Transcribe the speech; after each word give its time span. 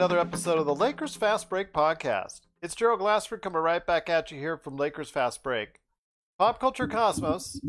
Another 0.00 0.18
episode 0.18 0.58
of 0.58 0.64
the 0.64 0.74
Lakers 0.74 1.14
Fast 1.14 1.50
Break 1.50 1.74
podcast. 1.74 2.40
It's 2.62 2.74
Gerald 2.74 3.00
Glassford 3.00 3.42
coming 3.42 3.60
right 3.60 3.86
back 3.86 4.08
at 4.08 4.30
you 4.30 4.38
here 4.38 4.56
from 4.56 4.78
Lakers 4.78 5.10
Fast 5.10 5.42
Break. 5.42 5.78
Pop 6.38 6.58
Culture 6.58 6.88
Cosmos, 6.88 7.60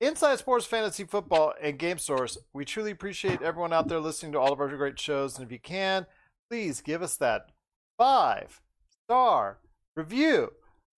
Inside 0.00 0.38
Sports 0.38 0.64
Fantasy 0.64 1.04
Football, 1.04 1.52
and 1.60 1.78
Game 1.78 1.98
Source. 1.98 2.38
We 2.54 2.64
truly 2.64 2.90
appreciate 2.90 3.42
everyone 3.42 3.74
out 3.74 3.88
there 3.88 4.00
listening 4.00 4.32
to 4.32 4.40
all 4.40 4.50
of 4.50 4.60
our 4.60 4.74
great 4.74 4.98
shows, 4.98 5.36
and 5.36 5.44
if 5.44 5.52
you 5.52 5.58
can, 5.58 6.06
please 6.48 6.80
give 6.80 7.02
us 7.02 7.18
that 7.18 7.50
five 7.98 8.62
star 9.04 9.58
review 9.94 10.52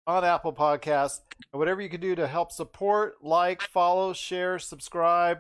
on 0.06 0.22
Apple 0.22 0.52
Podcasts, 0.52 1.22
and 1.50 1.58
whatever 1.58 1.80
you 1.80 1.88
can 1.88 2.02
do 2.02 2.14
to 2.14 2.26
help 2.26 2.52
support, 2.52 3.24
like, 3.24 3.62
follow, 3.62 4.12
share, 4.12 4.58
subscribe 4.58 5.38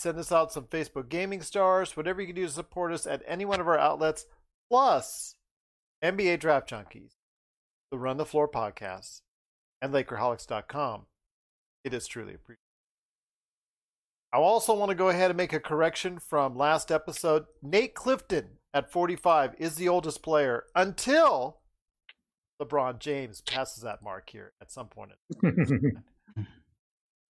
send 0.00 0.18
us 0.18 0.32
out 0.32 0.50
some 0.50 0.64
Facebook 0.64 1.10
gaming 1.10 1.42
stars, 1.42 1.94
whatever 1.94 2.22
you 2.22 2.26
can 2.26 2.36
do 2.36 2.46
to 2.46 2.52
support 2.52 2.90
us 2.90 3.06
at 3.06 3.22
any 3.26 3.44
one 3.44 3.60
of 3.60 3.68
our 3.68 3.78
outlets, 3.78 4.24
plus 4.70 5.34
NBA 6.02 6.38
Draft 6.40 6.70
Junkies, 6.70 7.16
the 7.90 7.98
Run 7.98 8.16
the 8.16 8.24
Floor 8.24 8.48
podcast, 8.48 9.22
and 9.82 9.92
Lakerholics.com. 9.92 11.06
It 11.84 11.92
is 11.92 12.06
truly 12.06 12.34
appreciated. 12.34 12.58
I 14.32 14.38
also 14.38 14.74
want 14.74 14.90
to 14.90 14.94
go 14.94 15.08
ahead 15.08 15.30
and 15.30 15.36
make 15.36 15.52
a 15.52 15.58
correction 15.58 16.20
from 16.20 16.56
last 16.56 16.92
episode. 16.92 17.46
Nate 17.62 17.94
Clifton 17.94 18.58
at 18.72 18.92
45 18.92 19.56
is 19.58 19.74
the 19.74 19.88
oldest 19.88 20.22
player 20.22 20.64
until 20.76 21.58
LeBron 22.62 23.00
James 23.00 23.40
passes 23.40 23.82
that 23.82 24.02
mark 24.02 24.30
here 24.30 24.52
at 24.62 24.70
some 24.70 24.86
point. 24.86 25.12
well, 25.42 25.94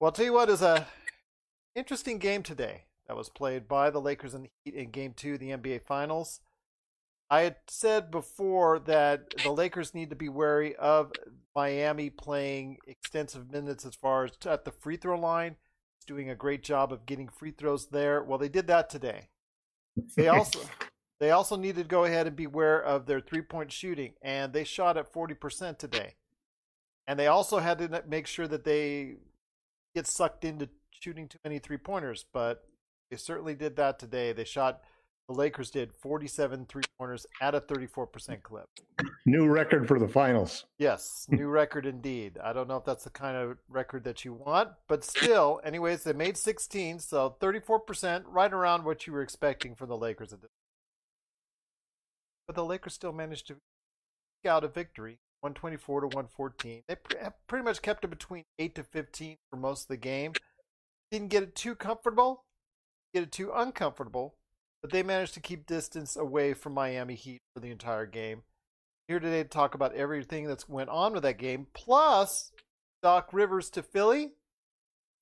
I'll 0.03 0.13
tell 0.13 0.27
you 0.27 0.35
what 0.35 0.51
is 0.51 0.61
a 0.61 0.87
interesting 1.75 2.19
game 2.19 2.43
today 2.43 2.85
that 3.07 3.17
was 3.17 3.31
played 3.31 3.67
by 3.67 3.89
the 3.89 4.01
Lakers 4.01 4.35
and 4.35 4.45
the 4.45 4.51
Heat 4.65 4.75
in 4.75 4.91
game 4.91 5.15
two 5.17 5.35
of 5.35 5.41
the 5.41 5.51
NBA 5.51 5.87
Finals. 5.87 6.41
I 7.31 7.43
had 7.43 7.57
said 7.69 8.11
before 8.11 8.81
that 8.81 9.35
the 9.45 9.53
Lakers 9.53 9.95
need 9.95 10.11
to 10.11 10.17
be 10.17 10.29
wary 10.29 10.75
of 10.77 11.13
Miami 11.55 12.11
playing 12.11 12.79
extensive 12.87 13.53
minutes 13.53 13.85
as 13.87 13.95
far 13.95 14.25
as 14.25 14.33
at 14.47 14.65
the 14.65 14.73
free 14.73 14.97
throw 14.97 15.19
line. 15.19 15.57
It's 15.97 16.07
doing 16.07 16.29
a 16.29 16.35
great 16.35 16.65
job 16.65 16.93
of 16.93 17.07
getting 17.07 17.29
free 17.29 17.53
throws 17.53 17.89
there. 17.89 18.23
Well, 18.23 18.39
they 18.39 18.49
did 18.49 18.67
that 18.67 18.91
today. 18.91 19.29
They 20.17 20.29
also 20.29 20.61
they 21.21 21.31
also 21.31 21.57
needed 21.57 21.83
to 21.83 21.89
go 21.89 22.05
ahead 22.05 22.27
and 22.27 22.35
beware 22.35 22.83
of 22.83 23.07
their 23.07 23.21
three 23.21 23.43
point 23.43 23.71
shooting, 23.71 24.15
and 24.23 24.53
they 24.53 24.65
shot 24.65 24.97
at 24.97 25.13
forty 25.13 25.35
percent 25.35 25.79
today. 25.79 26.17
And 27.07 27.19
they 27.19 27.29
also 27.29 27.59
had 27.59 27.79
to 27.79 28.05
make 28.09 28.27
sure 28.27 28.49
that 28.49 28.65
they 28.65 29.17
get 29.95 30.07
sucked 30.07 30.45
into 30.45 30.69
shooting 30.91 31.29
too 31.29 31.39
many 31.45 31.59
three 31.59 31.77
pointers, 31.77 32.25
but 32.33 32.65
they 33.11 33.17
certainly 33.17 33.55
did 33.55 33.77
that 33.77 33.99
today. 33.99 34.33
They 34.33 34.45
shot 34.45 34.81
the 35.31 35.37
Lakers 35.37 35.71
did 35.71 35.93
47 35.95 36.67
three 36.67 36.83
pointers 36.99 37.25
at 37.41 37.55
a 37.55 37.61
34% 37.61 38.43
clip. 38.43 38.67
New 39.27 39.47
record 39.47 39.87
for 39.87 40.01
the 40.01 40.09
finals. 40.09 40.65
Yes, 40.77 41.27
hmm. 41.29 41.37
new 41.37 41.47
record 41.47 41.87
indeed. 41.87 42.37
I 42.43 42.53
don't 42.53 42.67
know 42.67 42.77
if 42.77 42.85
that's 42.85 43.05
the 43.05 43.11
kind 43.11 43.37
of 43.37 43.57
record 43.69 44.03
that 44.05 44.25
you 44.25 44.33
want, 44.33 44.71
but 44.89 45.05
still, 45.05 45.61
anyways, 45.63 46.03
they 46.03 46.15
made 46.15 46.37
16, 46.37 46.99
so 46.99 47.37
34%, 47.41 48.25
right 48.27 48.53
around 48.53 48.85
what 48.85 49.07
you 49.07 49.13
were 49.13 49.23
expecting 49.23 49.77
from 49.77 49.89
the 49.89 49.97
Lakers 49.97 50.33
at 50.33 50.41
this. 50.41 50.51
But 52.49 52.57
the 52.57 52.65
Lakers 52.65 52.95
still 52.95 53.13
managed 53.13 53.47
to 53.47 53.57
get 54.43 54.51
out 54.51 54.65
a 54.65 54.69
victory, 54.69 55.21
124 55.43 56.01
to 56.01 56.07
114. 56.09 56.83
They 56.89 56.97
pretty 57.47 57.65
much 57.65 57.83
kept 57.83 58.03
it 58.03 58.09
between 58.09 58.43
8 58.59 58.75
to 58.75 58.83
15 58.83 59.37
for 59.49 59.57
most 59.57 59.83
of 59.83 59.89
the 59.89 59.97
game. 59.97 60.33
Didn't 61.13 61.29
get 61.29 61.45
it 61.45 61.55
too 61.55 61.77
comfortable, 61.77 62.47
get 63.15 63.23
it 63.23 63.31
too 63.31 63.53
uncomfortable, 63.55 64.35
but 64.83 64.91
they 64.91 65.03
managed 65.03 65.35
to 65.35 65.41
keep 65.41 65.67
distance 65.67 66.17
away 66.17 66.55
from 66.55 66.75
Miami 66.75 67.15
Heat 67.15 67.41
for 67.55 67.61
the 67.61 67.71
entire 67.71 68.07
game. 68.07 68.43
Here 69.09 69.21
today 69.21 69.43
to 69.43 69.49
talk 69.49 69.75
about 69.75 69.95
everything 69.95 70.47
that's 70.47 70.69
went 70.69 70.89
on 70.89 71.13
with 71.13 71.23
that 71.25 71.39
game, 71.39 71.67
plus 71.75 72.53
Doc 73.03 73.31
Rivers 73.33 73.71
to 73.71 73.83
Philly, 73.83 74.33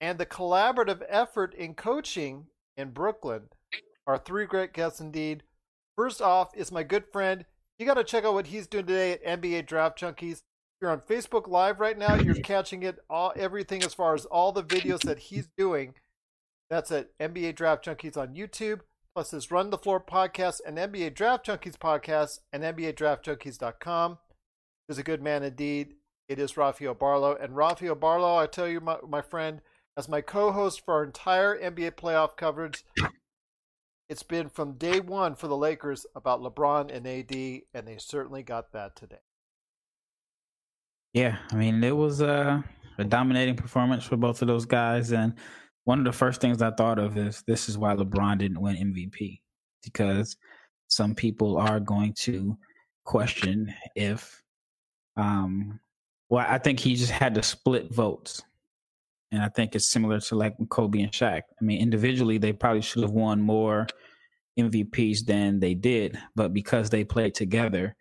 and 0.01 0.19
the 0.19 0.27
collaborative 0.27 1.03
effort 1.09 1.55
in 1.55 1.75
coaching 1.75 2.47
in 2.77 2.91
Brooklyn. 2.91 3.49
Are 4.07 4.19
three 4.19 4.47
great 4.47 4.73
guests 4.73 5.01
indeed. 5.01 5.43
First 5.97 6.23
off 6.23 6.51
is 6.55 6.73
my 6.73 6.83
good 6.83 7.05
friend. 7.13 7.45
You 7.79 7.87
got 7.87 7.95
to 7.95 8.05
check 8.05 8.25
out 8.25 8.35
what 8.35 8.47
he's 8.47 8.67
doing 8.67 8.87
today 8.87 9.13
at 9.13 9.25
NBA 9.25 9.67
Draft 9.67 10.01
Junkies 10.01 10.43
you're 10.81 10.91
on 10.91 11.01
Facebook 11.01 11.49
Live 11.49 11.81
right 11.81 11.99
now, 11.99 12.15
you're 12.15 12.35
catching 12.43 12.83
it 12.83 12.99
all 13.11 13.33
everything 13.37 13.83
as 13.83 13.95
far 13.95 14.15
as 14.15 14.25
all 14.27 14.53
the 14.53 14.63
videos 14.63 15.01
that 15.01 15.19
he's 15.19 15.49
doing. 15.57 15.95
That's 16.71 16.93
at 16.93 17.17
NBA 17.19 17.57
Draft 17.57 17.85
Junkies 17.85 18.17
on 18.17 18.35
YouTube, 18.35 18.81
plus 19.19 19.33
his 19.33 19.51
Run 19.51 19.71
the 19.71 19.79
Floor 19.79 20.01
podcast 20.01 20.61
and 20.65 20.79
NBA 20.79 21.13
Draft 21.13 21.45
Junkies 21.45 21.77
podcast 21.77 22.39
and 22.53 22.63
NBA 22.63 22.95
DraftJunkies.com. 22.95 24.19
Is 24.89 24.97
a 24.97 25.03
good 25.03 25.21
man 25.21 25.43
indeed. 25.43 25.95
It 26.29 26.39
is 26.39 26.57
Rafael 26.57 26.95
Barlow. 26.95 27.35
And 27.35 27.57
Rafael 27.57 27.97
Barlow, 27.97 28.37
I 28.37 28.47
tell 28.47 28.69
you, 28.69 28.79
my, 28.79 28.99
my 29.05 29.21
friend, 29.21 29.61
as 29.97 30.09
my 30.09 30.21
co 30.21 30.53
host 30.53 30.85
for 30.85 30.95
our 30.95 31.03
entire 31.03 31.59
NBA 31.61 31.97
playoff 31.97 32.37
coverage, 32.37 32.85
it's 34.09 34.23
been 34.23 34.49
from 34.49 34.75
day 34.75 35.01
one 35.01 35.35
for 35.35 35.49
the 35.49 35.57
Lakers 35.57 36.07
about 36.15 36.41
LeBron 36.41 36.95
and 36.95 37.05
AD, 37.05 37.63
and 37.75 37.89
they 37.89 37.99
certainly 37.99 38.45
got 38.45 38.71
that 38.71 38.95
today. 38.95 39.19
Yeah, 41.13 41.39
I 41.51 41.57
mean, 41.57 41.83
it 41.83 41.97
was 41.97 42.23
uh, 42.23 42.63
a 42.99 43.05
dominating 43.05 43.57
performance 43.57 44.05
for 44.05 44.17
both 44.17 44.43
of 44.43 44.47
those 44.47 44.65
guys. 44.65 45.11
And 45.11 45.35
one 45.85 45.99
of 45.99 46.05
the 46.05 46.13
first 46.13 46.41
things 46.41 46.61
I 46.63 46.71
thought 46.71 46.99
of 46.99 47.17
is 47.17 47.43
this 47.47 47.69
is 47.69 47.79
why 47.79 47.95
LeBron 47.95 48.39
didn't 48.39 48.61
win 48.61 48.77
MVP 48.77 49.41
because 49.83 50.37
some 50.89 51.15
people 51.15 51.57
are 51.59 51.81
going 51.81 52.13
to 52.15 52.57
question 53.05 53.73
if, 53.95 54.43
um, 55.17 55.81
well, 56.29 56.47
I 56.49 56.59
think 56.59 56.79
he 56.79 56.95
just 56.95 57.11
had 57.13 57.35
to 57.35 57.43
split 57.43 57.93
votes. 57.93 58.43
And 59.31 59.43
I 59.43 59.49
think 59.49 59.75
it's 59.75 59.89
similar 59.89 60.21
to 60.21 60.35
like 60.35 60.57
Kobe 60.71 61.01
and 61.01 61.13
Shaq. 61.13 61.43
I 61.61 61.65
mean, 61.65 61.81
individually, 61.81 62.39
they 62.39 62.53
probably 62.53 62.81
should 62.81 63.03
have 63.03 63.13
won 63.13 63.41
more 63.41 63.87
MVPs 64.59 65.25
than 65.25 65.61
they 65.61 65.75
did, 65.75 66.19
but 66.35 66.53
because 66.53 66.91
they 66.91 67.05
played 67.05 67.35
together, 67.35 67.95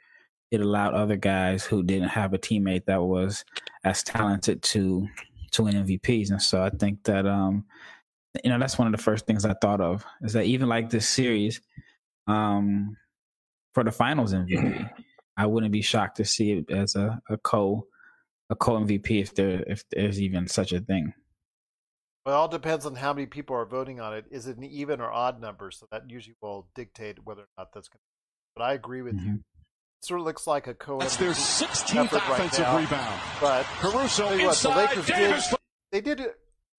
it 0.52 0.62
allowed 0.62 0.94
other 0.94 1.18
guys 1.18 1.66
who 1.66 1.84
didn't 1.84 2.09
have 2.09 2.34
a 2.34 2.38
teammate 2.38 2.86
that 2.86 3.02
was 3.02 3.44
as 3.84 4.03
talented 4.03 4.62
to 4.64 5.08
to 5.52 5.64
win 5.64 5.85
MVPs. 5.85 6.32
And 6.32 6.41
so 6.41 6.61
I 6.61 6.70
think 6.70 7.03
that 7.03 7.26
um 7.26 7.66
you 8.44 8.49
know 8.49 8.59
that's 8.59 8.78
one 8.78 8.88
of 8.88 8.91
the 8.91 9.03
first 9.03 9.26
things 9.26 9.46
I 9.46 9.53
thought 9.53 9.82
of 9.82 10.05
is 10.22 10.34
that 10.34 10.46
even 10.46 10.70
like 10.70 10.90
this 10.90 11.08
series 11.08 11.61
um 12.28 12.97
for 13.73 13.84
the 13.84 13.91
finals 13.91 14.34
MVP, 14.34 14.90
I 15.38 15.46
wouldn't 15.46 15.72
be 15.72 15.82
shocked 15.82 16.17
to 16.17 16.26
see 16.26 16.52
it 16.53 16.72
as 16.72 16.96
a, 16.96 17.22
a 17.29 17.38
co 17.38 17.88
a 18.49 18.55
co 18.55 18.79
MVP 18.79 19.22
if 19.22 19.35
there 19.35 19.64
if 19.67 19.84
there's 19.91 20.22
even 20.22 20.47
such 20.47 20.72
a 20.72 20.79
thing. 20.79 21.14
Well, 22.26 22.35
it 22.35 22.40
all 22.40 22.47
depends 22.49 22.85
on 22.85 22.96
how 22.96 23.14
many 23.14 23.26
people 23.26 23.55
are 23.55 23.66
voting 23.66 24.02
on 24.02 24.14
it. 24.14 24.26
Is 24.29 24.47
it 24.47 24.58
an 24.58 24.66
even 24.66 24.99
or 24.99 25.09
odd 25.09 25.40
number? 25.40 25.72
So 25.72 25.88
that 25.91 26.09
usually 26.09 26.35
will 26.41 26.67
dictate 26.76 27.23
whether 27.23 27.44
or 27.44 27.47
not 27.58 27.72
that's 27.73 27.88
going 27.88 27.99
to. 27.99 28.03
But 28.55 28.64
I 28.64 28.73
agree 28.73 29.02
with 29.02 29.16
mm-hmm. 29.16 29.28
you 29.28 29.44
sort 30.02 30.20
of 30.20 30.26
looks 30.26 30.47
like 30.47 30.67
a 30.67 30.73
co 30.73 30.99
That's 30.99 31.17
their 31.17 31.32
16th 31.32 32.14
offensive 32.14 32.66
right 32.66 32.82
rebound. 32.82 33.22
But 33.41 33.64
Caruso 33.79 34.26
what, 34.26 34.40
inside, 34.40 34.72
the 34.72 34.78
Lakers 34.78 35.05
Davis. 35.05 35.47
did 35.49 35.58
they 35.91 36.02
did 36.02 36.22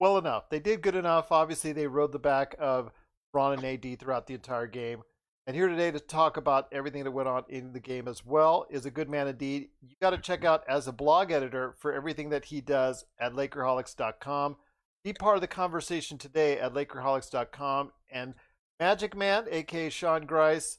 well 0.00 0.19
enough. 0.19 0.50
They 0.50 0.61
did 0.61 0.82
good 0.82 0.94
enough. 0.94 1.32
Obviously, 1.32 1.73
they 1.73 1.87
rode 1.87 2.12
the 2.12 2.19
back 2.19 2.55
of 2.59 2.91
Ron 3.32 3.59
and 3.59 3.65
AD 3.65 3.99
throughout 3.99 4.26
the 4.26 4.35
entire 4.35 4.67
game. 4.67 5.03
And 5.47 5.56
here 5.56 5.69
today 5.69 5.91
to 5.91 5.99
talk 5.99 6.37
about 6.37 6.69
everything 6.73 7.05
that 7.05 7.11
went 7.11 7.26
on 7.26 7.44
in 7.49 7.73
the 7.73 7.81
game 7.81 8.06
as 8.06 8.23
well 8.25 8.67
is 8.69 8.85
a 8.85 8.91
good 8.91 9.09
man 9.09 9.29
indeed. 9.29 9.70
You 9.81 9.97
got 9.99 10.11
to 10.11 10.19
check 10.19 10.44
out 10.44 10.62
as 10.69 10.87
a 10.87 10.93
blog 10.93 11.31
editor 11.31 11.75
for 11.79 11.91
everything 11.91 12.29
that 12.31 12.44
he 12.44 12.61
does 12.61 13.06
at 13.19 13.32
Lakerholics.com. 13.32 14.56
Be 15.05 15.15
part 15.15 15.37
of 15.37 15.41
the 15.41 15.47
conversation 15.47 16.19
today 16.19 16.59
at 16.59 16.75
Lakerholics.com. 16.75 17.93
And 18.12 18.35
Magic 18.79 19.17
Man, 19.17 19.47
aka 19.50 19.88
Sean 19.88 20.26
Grice, 20.26 20.79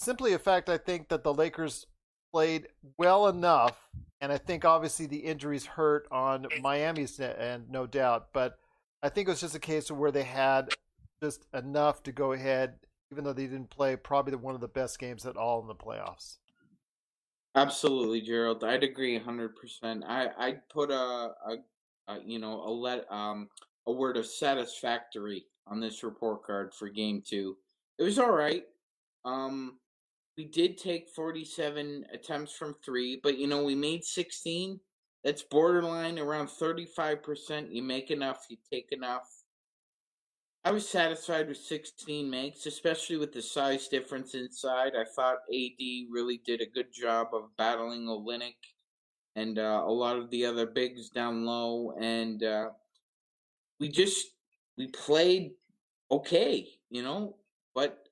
simply 0.00 0.32
a 0.32 0.38
fact 0.38 0.68
I 0.68 0.78
think 0.78 1.08
that 1.08 1.22
the 1.22 1.34
Lakers 1.34 1.86
played 2.32 2.68
well 2.96 3.28
enough, 3.28 3.76
and 4.20 4.32
I 4.32 4.38
think 4.38 4.64
obviously 4.64 5.06
the 5.06 5.18
injuries 5.18 5.66
hurt 5.66 6.08
on 6.10 6.46
Miami's 6.60 7.20
end, 7.20 7.70
no 7.70 7.86
doubt, 7.86 8.28
but 8.32 8.58
I 9.02 9.08
think 9.08 9.28
it 9.28 9.32
was 9.32 9.40
just 9.40 9.54
a 9.54 9.60
case 9.60 9.90
of 9.90 9.98
where 9.98 10.10
they 10.10 10.22
had 10.22 10.74
just 11.22 11.46
enough 11.54 12.02
to 12.04 12.12
go 12.12 12.32
ahead, 12.32 12.74
even 13.12 13.24
though 13.24 13.32
they 13.32 13.46
didn't 13.46 13.70
play 13.70 13.96
probably 13.96 14.34
one 14.36 14.54
of 14.54 14.60
the 14.60 14.68
best 14.68 14.98
games 14.98 15.26
at 15.26 15.36
all 15.36 15.60
in 15.60 15.66
the 15.66 15.74
playoffs. 15.74 16.38
Absolutely, 17.56 18.20
Gerald. 18.20 18.62
I'd 18.62 18.84
agree 18.84 19.18
hundred 19.18 19.56
percent. 19.56 20.04
I 20.06 20.28
I'd 20.38 20.68
put 20.68 20.90
a, 20.90 20.94
a, 20.94 21.56
a, 22.06 22.20
you 22.24 22.38
know 22.38 22.62
a 22.62 22.70
let 22.70 23.10
um 23.10 23.48
a 23.88 23.92
word 23.92 24.16
of 24.16 24.26
satisfactory 24.26 25.46
on 25.66 25.80
this 25.80 26.04
report 26.04 26.44
card 26.44 26.72
for 26.72 26.88
game 26.88 27.22
two. 27.26 27.56
It 27.98 28.04
was 28.04 28.20
all 28.20 28.30
right. 28.30 28.62
Um, 29.24 29.79
we 30.40 30.46
did 30.46 30.78
take 30.78 31.10
forty 31.10 31.44
seven 31.44 32.06
attempts 32.14 32.56
from 32.56 32.74
three, 32.82 33.20
but 33.22 33.36
you 33.36 33.46
know 33.46 33.62
we 33.62 33.74
made 33.74 34.04
sixteen. 34.04 34.80
That's 35.22 35.42
borderline 35.42 36.18
around 36.18 36.46
35%. 36.48 37.66
You 37.70 37.82
make 37.82 38.10
enough, 38.10 38.46
you 38.48 38.56
take 38.72 38.90
enough. 38.90 39.28
I 40.64 40.70
was 40.70 40.88
satisfied 40.88 41.46
with 41.46 41.58
16 41.58 42.30
makes, 42.30 42.64
especially 42.64 43.18
with 43.18 43.34
the 43.34 43.42
size 43.42 43.86
difference 43.88 44.34
inside. 44.34 44.92
I 44.98 45.04
thought 45.04 45.40
AD 45.52 46.08
really 46.10 46.40
did 46.46 46.62
a 46.62 46.74
good 46.74 46.90
job 46.90 47.34
of 47.34 47.54
battling 47.58 48.06
Olynyk 48.06 48.56
and 49.36 49.58
uh, 49.58 49.84
a 49.86 49.92
lot 49.92 50.16
of 50.16 50.30
the 50.30 50.46
other 50.46 50.64
bigs 50.64 51.10
down 51.10 51.44
low, 51.44 51.92
and 52.00 52.42
uh, 52.42 52.70
we 53.78 53.90
just 53.90 54.26
we 54.78 54.86
played 54.86 55.50
okay, 56.10 56.66
you 56.88 57.02
know, 57.02 57.36
but 57.74 58.08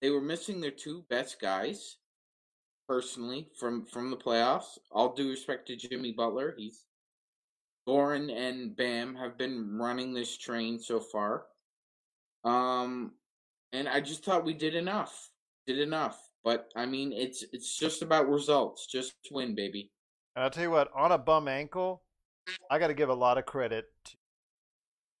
they 0.00 0.10
were 0.10 0.20
missing 0.20 0.60
their 0.60 0.70
two 0.70 1.04
best 1.08 1.40
guys 1.40 1.96
personally 2.88 3.48
from 3.58 3.84
from 3.86 4.10
the 4.10 4.16
playoffs. 4.16 4.78
All 4.90 5.14
due 5.14 5.30
respect 5.30 5.66
to 5.68 5.76
Jimmy 5.76 6.12
Butler, 6.12 6.54
he's 6.56 6.84
Goran 7.88 8.32
and 8.34 8.76
Bam 8.76 9.14
have 9.14 9.38
been 9.38 9.78
running 9.78 10.12
this 10.12 10.36
train 10.36 10.80
so 10.80 11.00
far. 11.00 11.46
Um, 12.44 13.12
and 13.72 13.88
I 13.88 14.00
just 14.00 14.24
thought 14.24 14.44
we 14.44 14.54
did 14.54 14.74
enough, 14.74 15.30
did 15.66 15.78
enough. 15.78 16.18
But 16.44 16.70
I 16.76 16.86
mean, 16.86 17.12
it's 17.12 17.44
it's 17.52 17.76
just 17.76 18.02
about 18.02 18.28
results. 18.28 18.86
Just 18.86 19.14
win, 19.30 19.54
baby. 19.54 19.90
And 20.34 20.44
I'll 20.44 20.50
tell 20.50 20.62
you 20.62 20.70
what, 20.70 20.90
on 20.94 21.12
a 21.12 21.18
bum 21.18 21.48
ankle, 21.48 22.02
I 22.70 22.78
got 22.78 22.88
to 22.88 22.94
give 22.94 23.08
a 23.08 23.14
lot 23.14 23.38
of 23.38 23.46
credit 23.46 23.86
to 24.06 24.16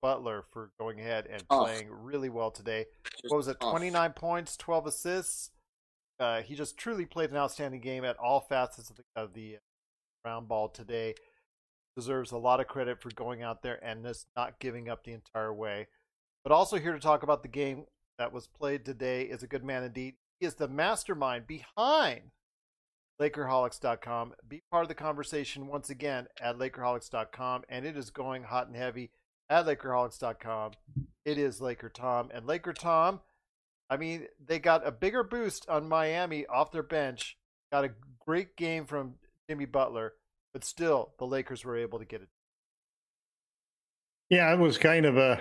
Butler 0.06 0.44
for 0.52 0.70
going 0.78 1.00
ahead 1.00 1.26
and 1.30 1.42
playing 1.48 1.88
really 1.90 2.28
well 2.28 2.50
today. 2.50 2.86
Just 3.20 3.32
what 3.32 3.38
was 3.38 3.48
it? 3.48 3.58
Twenty 3.60 3.90
nine 3.90 4.12
points, 4.12 4.56
twelve 4.56 4.86
assists 4.86 5.50
uh, 6.18 6.42
he 6.42 6.54
just 6.54 6.76
truly 6.76 7.04
played 7.04 7.30
an 7.30 7.36
outstanding 7.36 7.80
game 7.80 8.04
at 8.04 8.16
all 8.16 8.40
facets 8.40 8.90
of 8.90 8.96
the, 8.96 9.04
of 9.14 9.34
the 9.34 9.56
round 10.24 10.48
ball 10.48 10.68
today. 10.68 11.14
Deserves 11.94 12.32
a 12.32 12.38
lot 12.38 12.60
of 12.60 12.66
credit 12.66 13.00
for 13.00 13.10
going 13.10 13.42
out 13.42 13.62
there 13.62 13.82
and 13.84 14.04
just 14.04 14.26
not 14.36 14.58
giving 14.58 14.88
up 14.88 15.04
the 15.04 15.12
entire 15.12 15.52
way. 15.52 15.88
But 16.42 16.52
also 16.52 16.78
here 16.78 16.92
to 16.92 17.00
talk 17.00 17.22
about 17.22 17.42
the 17.42 17.48
game 17.48 17.84
that 18.18 18.32
was 18.32 18.46
played 18.46 18.84
today 18.84 19.22
is 19.22 19.42
a 19.42 19.46
good 19.46 19.64
man 19.64 19.82
indeed. 19.82 20.14
He 20.38 20.46
is 20.46 20.54
the 20.54 20.68
mastermind 20.68 21.46
behind 21.46 22.32
Lakerholics.com. 23.20 24.34
Be 24.46 24.62
part 24.70 24.84
of 24.84 24.88
the 24.88 24.94
conversation 24.94 25.66
once 25.66 25.88
again 25.88 26.26
at 26.40 26.58
Lakerholics.com, 26.58 27.64
and 27.68 27.86
it 27.86 27.96
is 27.96 28.10
going 28.10 28.42
hot 28.44 28.66
and 28.66 28.76
heavy 28.76 29.10
at 29.48 29.66
Lakerholics.com. 29.66 30.72
It 31.24 31.38
is 31.38 31.60
Laker 31.60 31.88
Tom, 31.88 32.30
and 32.32 32.46
Laker 32.46 32.72
Tom 32.72 33.20
I 33.88 33.96
mean, 33.96 34.26
they 34.44 34.58
got 34.58 34.86
a 34.86 34.90
bigger 34.90 35.22
boost 35.22 35.68
on 35.68 35.88
Miami 35.88 36.46
off 36.46 36.72
their 36.72 36.82
bench. 36.82 37.36
Got 37.70 37.84
a 37.84 37.90
great 38.24 38.56
game 38.56 38.84
from 38.84 39.14
Jimmy 39.48 39.64
Butler, 39.64 40.14
but 40.52 40.64
still, 40.64 41.12
the 41.18 41.26
Lakers 41.26 41.64
were 41.64 41.76
able 41.76 41.98
to 41.98 42.04
get 42.04 42.22
it. 42.22 42.28
Yeah, 44.28 44.52
it 44.52 44.58
was 44.58 44.76
kind 44.76 45.06
of 45.06 45.16
a 45.16 45.40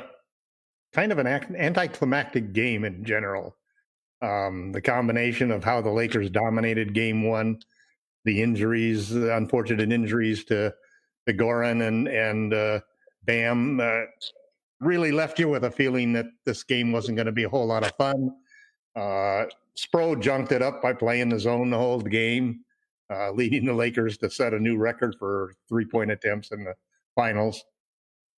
kind 0.94 1.12
of 1.12 1.18
an 1.18 1.28
anticlimactic 1.28 2.54
game 2.54 2.86
in 2.86 3.04
general. 3.04 3.56
Um, 4.22 4.72
the 4.72 4.82
combination 4.82 5.52
of 5.52 5.64
how 5.64 5.82
the 5.82 5.90
Lakers 5.90 6.30
dominated 6.30 6.94
Game 6.94 7.28
One, 7.28 7.60
the 8.26 8.44
injuries, 8.44 9.10
the 9.10 9.36
unfortunate 9.36 9.92
injuries 9.92 10.46
to 10.46 10.74
the 11.26 11.34
Goran 11.34 11.86
and 11.86 12.08
and 12.08 12.54
uh, 12.54 12.80
Bam, 13.26 13.80
uh, 13.80 14.02
really 14.80 15.12
left 15.12 15.40
you 15.40 15.50
with 15.50 15.64
a 15.64 15.72
feeling 15.72 16.14
that 16.14 16.28
this 16.46 16.64
game 16.64 16.92
wasn't 16.92 17.16
going 17.16 17.26
to 17.26 17.32
be 17.32 17.44
a 17.44 17.50
whole 17.50 17.66
lot 17.66 17.84
of 17.84 17.92
fun. 17.98 18.32
Uh, 18.96 19.46
Spo 19.78 20.20
junked 20.20 20.52
it 20.52 20.62
up 20.62 20.82
by 20.82 20.94
playing 20.94 21.30
the 21.30 21.40
zone 21.40 21.70
the 21.70 21.78
whole 21.78 22.00
game, 22.00 22.62
uh, 23.12 23.32
leading 23.32 23.66
the 23.66 23.74
Lakers 23.74 24.18
to 24.20 24.30
set 24.30 24.54
a 24.54 24.60
new 24.60 24.78
record 24.78 25.16
for 25.20 25.54
three 25.68 25.86
point 25.86 26.12
attempts 26.12 26.52
in 26.52 26.64
the 26.64 26.74
finals. 27.16 27.64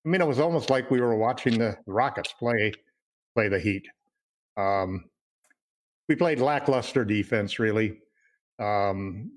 I 0.04 0.08
mean, 0.08 0.20
it 0.20 0.26
was 0.26 0.40
almost 0.40 0.70
like 0.70 0.90
we 0.90 1.00
were 1.00 1.16
watching 1.16 1.58
the 1.58 1.76
Rockets 1.86 2.32
play 2.32 2.72
play 3.34 3.48
the 3.48 3.58
Heat. 3.58 3.86
Um, 4.56 5.04
we 6.08 6.16
played 6.16 6.40
lackluster 6.40 7.04
defense, 7.04 7.58
really. 7.58 8.00
Um, 8.58 9.30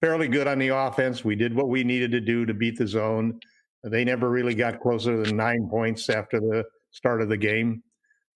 fairly 0.00 0.28
good 0.28 0.46
on 0.46 0.58
the 0.58 0.68
offense. 0.68 1.24
We 1.24 1.36
did 1.36 1.54
what 1.54 1.68
we 1.68 1.84
needed 1.84 2.10
to 2.12 2.20
do 2.20 2.44
to 2.44 2.54
beat 2.54 2.76
the 2.76 2.86
zone. 2.86 3.40
They 3.88 4.04
never 4.04 4.30
really 4.30 4.54
got 4.54 4.80
closer 4.80 5.22
than 5.22 5.36
nine 5.36 5.68
points 5.68 6.08
after 6.08 6.40
the 6.40 6.64
start 6.90 7.22
of 7.22 7.28
the 7.28 7.36
game. 7.36 7.82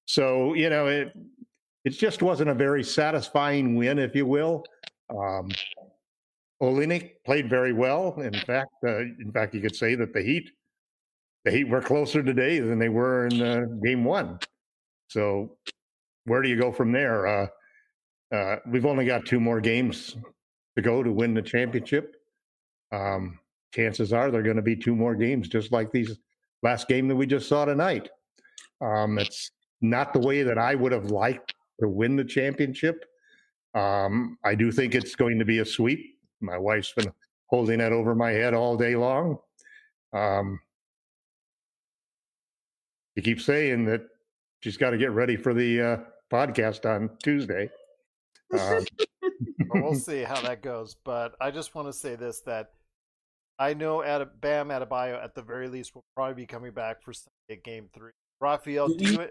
So, 0.07 0.55
you 0.55 0.71
know, 0.71 0.87
it 0.87 1.13
it 1.85 1.91
just 1.91 2.23
wasn't 2.23 2.51
a 2.51 2.55
very 2.55 2.85
satisfying 2.85 3.77
win, 3.77 3.99
if 3.99 4.15
you 4.15 4.27
will. 4.27 4.65
Um, 5.11 5.51
Olynyk 6.63 7.15
played 7.27 7.51
very 7.51 7.73
well. 7.73 8.21
In 8.21 8.35
fact, 8.35 8.71
uh, 8.87 8.99
in 8.99 9.33
fact, 9.33 9.55
you 9.55 9.61
could 9.61 9.75
say 9.75 9.97
that 9.97 10.13
the 10.13 10.23
Heat, 10.23 10.51
the 11.45 11.51
Heat 11.51 11.69
were 11.69 11.81
closer 11.81 12.23
today 12.23 12.61
than 12.61 12.79
they 12.79 12.89
were 12.89 13.27
in 13.27 13.43
uh, 13.43 13.65
Game 13.85 14.05
One. 14.05 14.39
So, 15.09 15.57
where 16.25 16.41
do 16.41 16.49
you 16.49 16.57
go 16.57 16.71
from 16.71 16.93
there? 16.93 17.27
Uh, 17.27 17.47
uh 18.33 18.57
we've 18.67 18.87
only 18.87 19.05
got 19.05 19.27
two 19.27 19.41
more 19.41 19.61
games 19.61 20.17
to 20.77 20.83
go 20.83 21.03
to 21.03 21.11
win 21.11 21.35
the 21.35 21.43
championship. 21.43 22.17
Um, 22.93 23.39
chances 23.73 24.13
are 24.13 24.31
they're 24.31 24.43
going 24.43 24.57
to 24.57 24.63
be 24.63 24.77
two 24.77 24.95
more 24.95 25.15
games, 25.15 25.49
just 25.49 25.73
like 25.73 25.91
these 25.91 26.19
last 26.63 26.89
game 26.89 27.09
that 27.09 27.17
we 27.17 27.27
just 27.27 27.49
saw 27.49 27.65
tonight. 27.65 28.09
Um, 28.81 29.19
it's 29.19 29.51
not 29.81 30.13
the 30.13 30.21
way 30.21 30.43
that 30.43 30.59
I 30.59 30.75
would 30.75 30.93
have 30.93 31.07
liked 31.07 31.55
to 31.81 31.89
win 31.89 32.17
the 32.17 32.25
championship. 32.25 33.05
Um, 33.75 34.39
I 34.45 34.55
do 34.55 34.71
think 34.71 34.95
it's 34.95 35.15
going 35.15 35.39
to 35.39 35.45
be 35.45 35.59
a 35.59 35.65
sweep. 35.65 36.19
My 36.41 36.59
wife's 36.59 36.93
been 36.93 37.13
holding 37.47 37.79
that 37.79 37.93
over 37.93 38.15
my 38.15 38.31
head 38.31 38.55
all 38.55 38.77
day 38.77 38.97
long. 38.97 39.39
Um, 40.13 40.61
you 43.15 43.23
keep 43.23 43.41
saying 43.41 43.85
that 43.87 44.03
she's 44.61 44.77
got 44.77 44.91
to 44.91 44.99
get 44.99 45.13
ready 45.13 45.37
for 45.37 45.55
the 45.55 45.81
uh, 45.81 45.97
podcast 46.33 46.87
on 46.87 47.11
Tuesday. 47.23 47.71
Um, 48.53 48.85
well, 49.71 49.83
we'll 49.83 49.95
see 49.99 50.25
how 50.25 50.39
that 50.43 50.61
goes. 50.61 50.95
But 51.05 51.35
I 51.41 51.51
just 51.51 51.75
want 51.75 51.89
to 51.89 51.93
say 51.95 52.17
this 52.17 52.41
that 52.41 52.73
I 53.63 53.75
know 53.75 54.03
at 54.03 54.41
Bam 54.41 54.71
Adebayo 54.71 55.23
at 55.23 55.37
the 55.37 55.43
very 55.43 55.69
least 55.69 55.95
will 55.95 56.05
probably 56.17 56.35
be 56.35 56.47
coming 56.47 56.73
back 56.73 57.01
for 57.01 57.13
Sunday 57.13 57.63
game 57.63 57.89
three. 57.95 58.11
Rafael 58.41 58.89
do 58.89 59.13
you, 59.13 59.29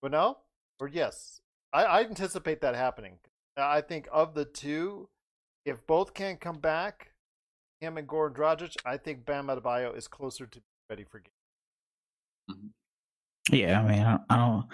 well, 0.00 0.12
no, 0.12 0.36
or 0.78 0.86
yes? 0.86 1.40
I, 1.72 1.82
I 1.84 2.04
anticipate 2.04 2.60
that 2.60 2.76
happening. 2.76 3.18
I 3.56 3.80
think 3.80 4.06
of 4.12 4.34
the 4.34 4.44
two, 4.44 5.08
if 5.64 5.84
both 5.88 6.14
can't 6.14 6.40
come 6.40 6.60
back, 6.60 7.10
him 7.80 7.98
and 7.98 8.06
Goran 8.06 8.36
Dragic, 8.36 8.76
I 8.84 8.98
think 8.98 9.26
Bam 9.26 9.48
Adebayo 9.48 9.96
is 9.96 10.06
closer 10.06 10.46
to 10.46 10.60
ready 10.88 11.02
for 11.02 11.18
game. 11.18 11.32
Mm-hmm. 12.52 13.54
Yeah, 13.54 13.80
I 13.80 13.88
mean, 13.88 14.20
I 14.30 14.36
don't, 14.36 14.66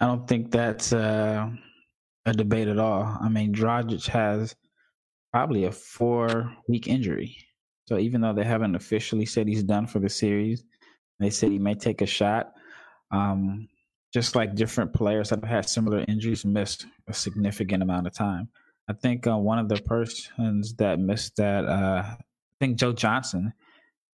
I 0.00 0.06
don't 0.06 0.26
think 0.26 0.50
that's 0.50 0.92
uh, 0.92 1.48
a 2.24 2.32
debate 2.32 2.66
at 2.66 2.80
all. 2.80 3.18
I 3.20 3.28
mean, 3.28 3.54
Dragic 3.54 4.08
has 4.08 4.56
probably 5.32 5.64
a 5.66 5.70
four-week 5.70 6.88
injury, 6.88 7.36
so 7.86 7.98
even 7.98 8.20
though 8.20 8.32
they 8.32 8.44
haven't 8.44 8.74
officially 8.74 9.26
said 9.26 9.46
he's 9.46 9.62
done 9.62 9.86
for 9.86 9.98
the 9.98 10.08
series, 10.08 10.64
they 11.18 11.30
said 11.30 11.50
he 11.50 11.58
may 11.58 11.74
take 11.74 12.02
a 12.02 12.06
shot. 12.06 12.52
Um, 13.10 13.68
just 14.12 14.34
like 14.34 14.54
different 14.54 14.92
players 14.92 15.30
that 15.30 15.40
have 15.40 15.48
had 15.48 15.68
similar 15.68 16.04
injuries 16.08 16.44
missed 16.44 16.86
a 17.08 17.12
significant 17.12 17.82
amount 17.82 18.06
of 18.06 18.14
time. 18.14 18.48
I 18.88 18.92
think 18.92 19.26
uh, 19.26 19.36
one 19.36 19.58
of 19.58 19.68
the 19.68 19.76
persons 19.76 20.74
that 20.76 20.98
missed 20.98 21.36
that, 21.36 21.64
uh, 21.64 22.02
I 22.06 22.16
think 22.60 22.78
Joe 22.78 22.92
Johnson 22.92 23.52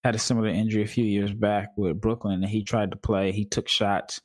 had 0.02 0.14
a 0.14 0.19
similar 0.19 0.49
injury 0.49 0.83
a 0.83 0.88
few 0.88 1.05
years 1.05 1.33
back 1.33 1.69
with 1.76 2.00
Brooklyn, 2.00 2.43
and 2.43 2.50
he 2.50 2.64
tried 2.64 2.91
to 2.91 2.97
play. 2.97 3.33
He 3.33 3.45
took 3.45 3.69
shots, 3.69 4.21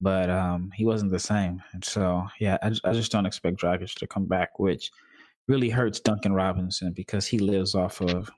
but 0.00 0.28
um, 0.30 0.72
he 0.74 0.84
wasn't 0.84 1.12
the 1.12 1.18
same. 1.18 1.62
And 1.72 1.84
so, 1.84 2.26
yeah, 2.40 2.58
I, 2.62 2.72
I 2.84 2.92
just 2.92 3.12
don't 3.12 3.26
expect 3.26 3.60
Dragic 3.60 3.94
to 3.96 4.06
come 4.06 4.26
back, 4.26 4.58
which 4.58 4.90
really 5.46 5.70
hurts 5.70 6.00
Duncan 6.00 6.32
Robinson 6.32 6.92
because 6.92 7.26
he 7.26 7.38
lives 7.38 7.74
off 7.74 8.00
of 8.00 8.30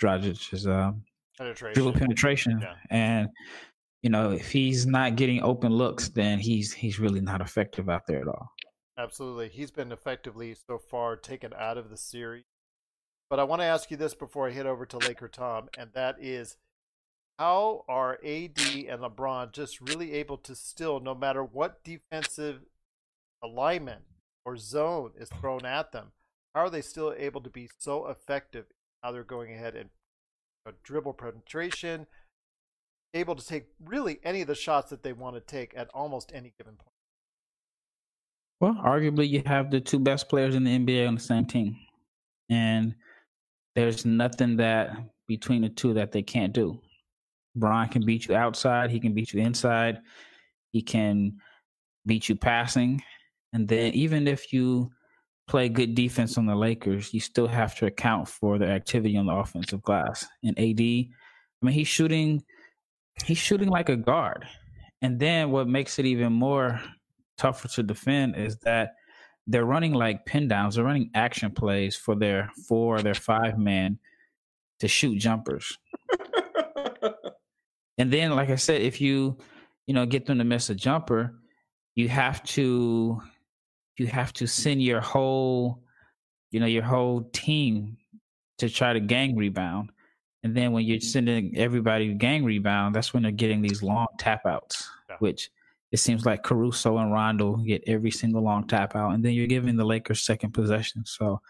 Dragic's 0.00 0.66
um, 0.66 1.02
penetration. 1.36 1.74
dribble 1.74 1.98
penetration. 1.98 2.60
Yeah. 2.60 2.74
And, 2.90 3.28
you 4.02 4.10
know, 4.10 4.30
if 4.30 4.50
he's 4.50 4.86
not 4.86 5.16
getting 5.16 5.42
open 5.42 5.72
looks, 5.72 6.08
then 6.08 6.38
he's 6.38 6.72
he's 6.72 6.98
really 6.98 7.20
not 7.20 7.40
effective 7.40 7.88
out 7.88 8.06
there 8.06 8.20
at 8.20 8.28
all. 8.28 8.52
Absolutely. 8.96 9.48
He's 9.48 9.70
been 9.70 9.92
effectively 9.92 10.54
so 10.54 10.78
far 10.78 11.16
taken 11.16 11.52
out 11.56 11.78
of 11.78 11.90
the 11.90 11.96
series. 11.96 12.44
But 13.30 13.38
I 13.38 13.44
want 13.44 13.60
to 13.60 13.66
ask 13.66 13.90
you 13.90 13.96
this 13.96 14.14
before 14.14 14.48
I 14.48 14.52
head 14.52 14.66
over 14.66 14.86
to 14.86 14.98
Laker 14.98 15.28
Tom, 15.28 15.68
and 15.76 15.90
that 15.92 16.16
is 16.18 16.56
how 17.38 17.84
are 17.88 18.14
AD 18.24 18.58
and 18.88 19.02
LeBron 19.02 19.52
just 19.52 19.80
really 19.80 20.14
able 20.14 20.38
to 20.38 20.56
still, 20.56 20.98
no 20.98 21.14
matter 21.14 21.44
what 21.44 21.84
defensive 21.84 22.62
alignment 23.42 24.02
or 24.44 24.56
zone 24.56 25.12
is 25.16 25.28
thrown 25.28 25.64
at 25.64 25.92
them, 25.92 26.12
how 26.54 26.62
are 26.62 26.70
they 26.70 26.82
still 26.82 27.14
able 27.16 27.40
to 27.42 27.50
be 27.50 27.68
so 27.78 28.08
effective? 28.08 28.64
How 29.02 29.12
they're 29.12 29.24
going 29.24 29.52
ahead 29.52 29.74
and 29.74 29.90
you 30.66 30.72
know, 30.72 30.78
dribble 30.82 31.14
penetration, 31.14 32.06
able 33.14 33.36
to 33.36 33.46
take 33.46 33.66
really 33.84 34.18
any 34.24 34.42
of 34.42 34.48
the 34.48 34.54
shots 34.54 34.90
that 34.90 35.02
they 35.02 35.12
want 35.12 35.36
to 35.36 35.40
take 35.40 35.72
at 35.76 35.88
almost 35.94 36.32
any 36.34 36.52
given 36.58 36.74
point. 36.74 36.92
Well, 38.60 38.74
arguably, 38.84 39.28
you 39.28 39.42
have 39.46 39.70
the 39.70 39.80
two 39.80 40.00
best 40.00 40.28
players 40.28 40.54
in 40.56 40.64
the 40.64 40.76
NBA 40.76 41.06
on 41.06 41.14
the 41.14 41.20
same 41.20 41.46
team, 41.46 41.76
and 42.50 42.94
there's 43.76 44.04
nothing 44.04 44.56
that 44.56 44.96
between 45.28 45.62
the 45.62 45.68
two 45.68 45.94
that 45.94 46.10
they 46.10 46.22
can't 46.22 46.52
do. 46.52 46.80
Bron 47.54 47.88
can 47.88 48.04
beat 48.04 48.26
you 48.26 48.34
outside. 48.34 48.90
He 48.90 48.98
can 48.98 49.14
beat 49.14 49.32
you 49.32 49.40
inside. 49.40 50.00
He 50.72 50.82
can 50.82 51.38
beat 52.06 52.28
you 52.28 52.34
passing. 52.34 53.02
And 53.52 53.68
then 53.68 53.92
even 53.94 54.26
if 54.26 54.52
you 54.52 54.90
play 55.48 55.68
good 55.68 55.94
defense 55.94 56.38
on 56.38 56.46
the 56.46 56.54
Lakers, 56.54 57.12
you 57.12 57.20
still 57.20 57.46
have 57.46 57.74
to 57.76 57.86
account 57.86 58.28
for 58.28 58.58
the 58.58 58.66
activity 58.66 59.16
on 59.16 59.26
the 59.26 59.32
offensive 59.32 59.82
glass. 59.82 60.26
And 60.44 60.58
AD, 60.58 60.80
I 60.80 61.08
mean, 61.62 61.74
he's 61.74 61.88
shooting, 61.88 62.42
he's 63.24 63.38
shooting 63.38 63.68
like 63.68 63.88
a 63.88 63.96
guard. 63.96 64.46
And 65.02 65.18
then 65.18 65.50
what 65.50 65.68
makes 65.68 65.98
it 65.98 66.06
even 66.06 66.32
more 66.32 66.80
tougher 67.36 67.68
to 67.68 67.82
defend 67.82 68.36
is 68.36 68.58
that 68.58 68.94
they're 69.46 69.64
running 69.64 69.94
like 69.94 70.26
pin 70.26 70.48
downs. 70.48 70.74
They're 70.74 70.84
running 70.84 71.10
action 71.14 71.50
plays 71.50 71.96
for 71.96 72.14
their 72.14 72.50
four, 72.68 72.96
or 72.96 73.02
their 73.02 73.14
five 73.14 73.58
man 73.58 73.98
to 74.80 74.88
shoot 74.88 75.18
jumpers. 75.18 75.78
And 77.98 78.12
then, 78.12 78.30
like 78.30 78.48
I 78.48 78.54
said, 78.54 78.80
if 78.80 79.00
you, 79.00 79.36
you 79.86 79.92
know, 79.92 80.06
get 80.06 80.26
them 80.26 80.38
to 80.38 80.44
miss 80.44 80.70
a 80.70 80.74
jumper, 80.74 81.34
you 81.96 82.08
have 82.08 82.42
to, 82.44 83.20
you 83.98 84.06
have 84.06 84.32
to 84.34 84.46
send 84.46 84.82
your 84.82 85.00
whole, 85.00 85.82
you 86.50 86.60
know, 86.60 86.66
your 86.66 86.84
whole 86.84 87.22
team 87.32 87.96
to 88.58 88.68
try 88.68 88.92
to 88.92 89.00
gang 89.00 89.36
rebound. 89.36 89.90
And 90.44 90.56
then 90.56 90.72
when 90.72 90.84
you're 90.84 91.00
sending 91.00 91.56
everybody 91.56 92.14
gang 92.14 92.44
rebound, 92.44 92.94
that's 92.94 93.12
when 93.12 93.24
they're 93.24 93.32
getting 93.32 93.60
these 93.60 93.82
long 93.82 94.06
tap 94.18 94.46
outs, 94.46 94.88
yeah. 95.08 95.16
which 95.18 95.50
it 95.90 95.98
seems 95.98 96.24
like 96.24 96.44
Caruso 96.44 96.98
and 96.98 97.12
Rondo 97.12 97.56
get 97.56 97.82
every 97.86 98.10
single 98.10 98.42
long 98.42 98.66
tap 98.66 98.94
out, 98.94 99.14
and 99.14 99.24
then 99.24 99.32
you're 99.32 99.46
giving 99.46 99.76
the 99.76 99.84
Lakers 99.84 100.22
second 100.22 100.52
possession. 100.52 101.04
So, 101.04 101.40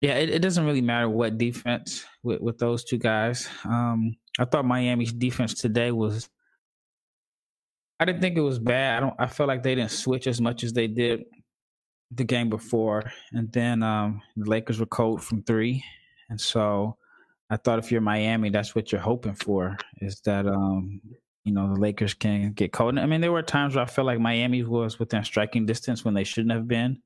yeah, 0.00 0.14
it, 0.14 0.28
it 0.28 0.42
doesn't 0.42 0.66
really 0.66 0.82
matter 0.82 1.08
what 1.08 1.38
defense 1.38 2.04
with, 2.22 2.40
with 2.40 2.58
those 2.58 2.84
two 2.84 2.98
guys. 2.98 3.48
Um, 3.64 4.16
I 4.38 4.44
thought 4.44 4.66
Miami's 4.66 5.12
defense 5.12 5.54
today 5.54 5.92
was. 5.92 6.28
I 8.00 8.04
didn't 8.04 8.22
think 8.22 8.36
it 8.36 8.42
was 8.42 8.58
bad. 8.58 8.96
I 8.96 9.00
don't. 9.00 9.14
I 9.20 9.26
felt 9.28 9.48
like 9.48 9.62
they 9.62 9.76
didn't 9.76 9.92
switch 9.92 10.26
as 10.26 10.40
much 10.40 10.64
as 10.64 10.72
they 10.72 10.88
did 10.88 11.24
the 12.10 12.24
game 12.24 12.48
before, 12.48 13.10
and 13.32 13.50
then 13.52 13.82
um, 13.82 14.22
the 14.36 14.48
Lakers 14.48 14.80
were 14.80 14.86
cold 14.86 15.22
from 15.22 15.42
three, 15.42 15.84
and 16.28 16.40
so 16.40 16.96
I 17.50 17.56
thought 17.56 17.78
if 17.78 17.92
you're 17.92 18.00
Miami, 18.00 18.50
that's 18.50 18.74
what 18.74 18.90
you're 18.90 19.00
hoping 19.00 19.34
for 19.34 19.76
is 20.00 20.20
that 20.22 20.46
um, 20.46 21.00
you 21.44 21.52
know 21.52 21.72
the 21.72 21.80
Lakers 21.80 22.14
can 22.14 22.52
get 22.52 22.72
cold. 22.72 22.98
I 22.98 23.06
mean, 23.06 23.20
there 23.20 23.32
were 23.32 23.42
times 23.42 23.74
where 23.74 23.84
I 23.84 23.86
felt 23.88 24.06
like 24.06 24.18
Miami 24.18 24.62
was 24.62 24.98
within 24.98 25.24
striking 25.24 25.66
distance 25.66 26.04
when 26.04 26.14
they 26.14 26.24
shouldn't 26.24 26.54
have 26.54 26.66
been. 26.66 27.02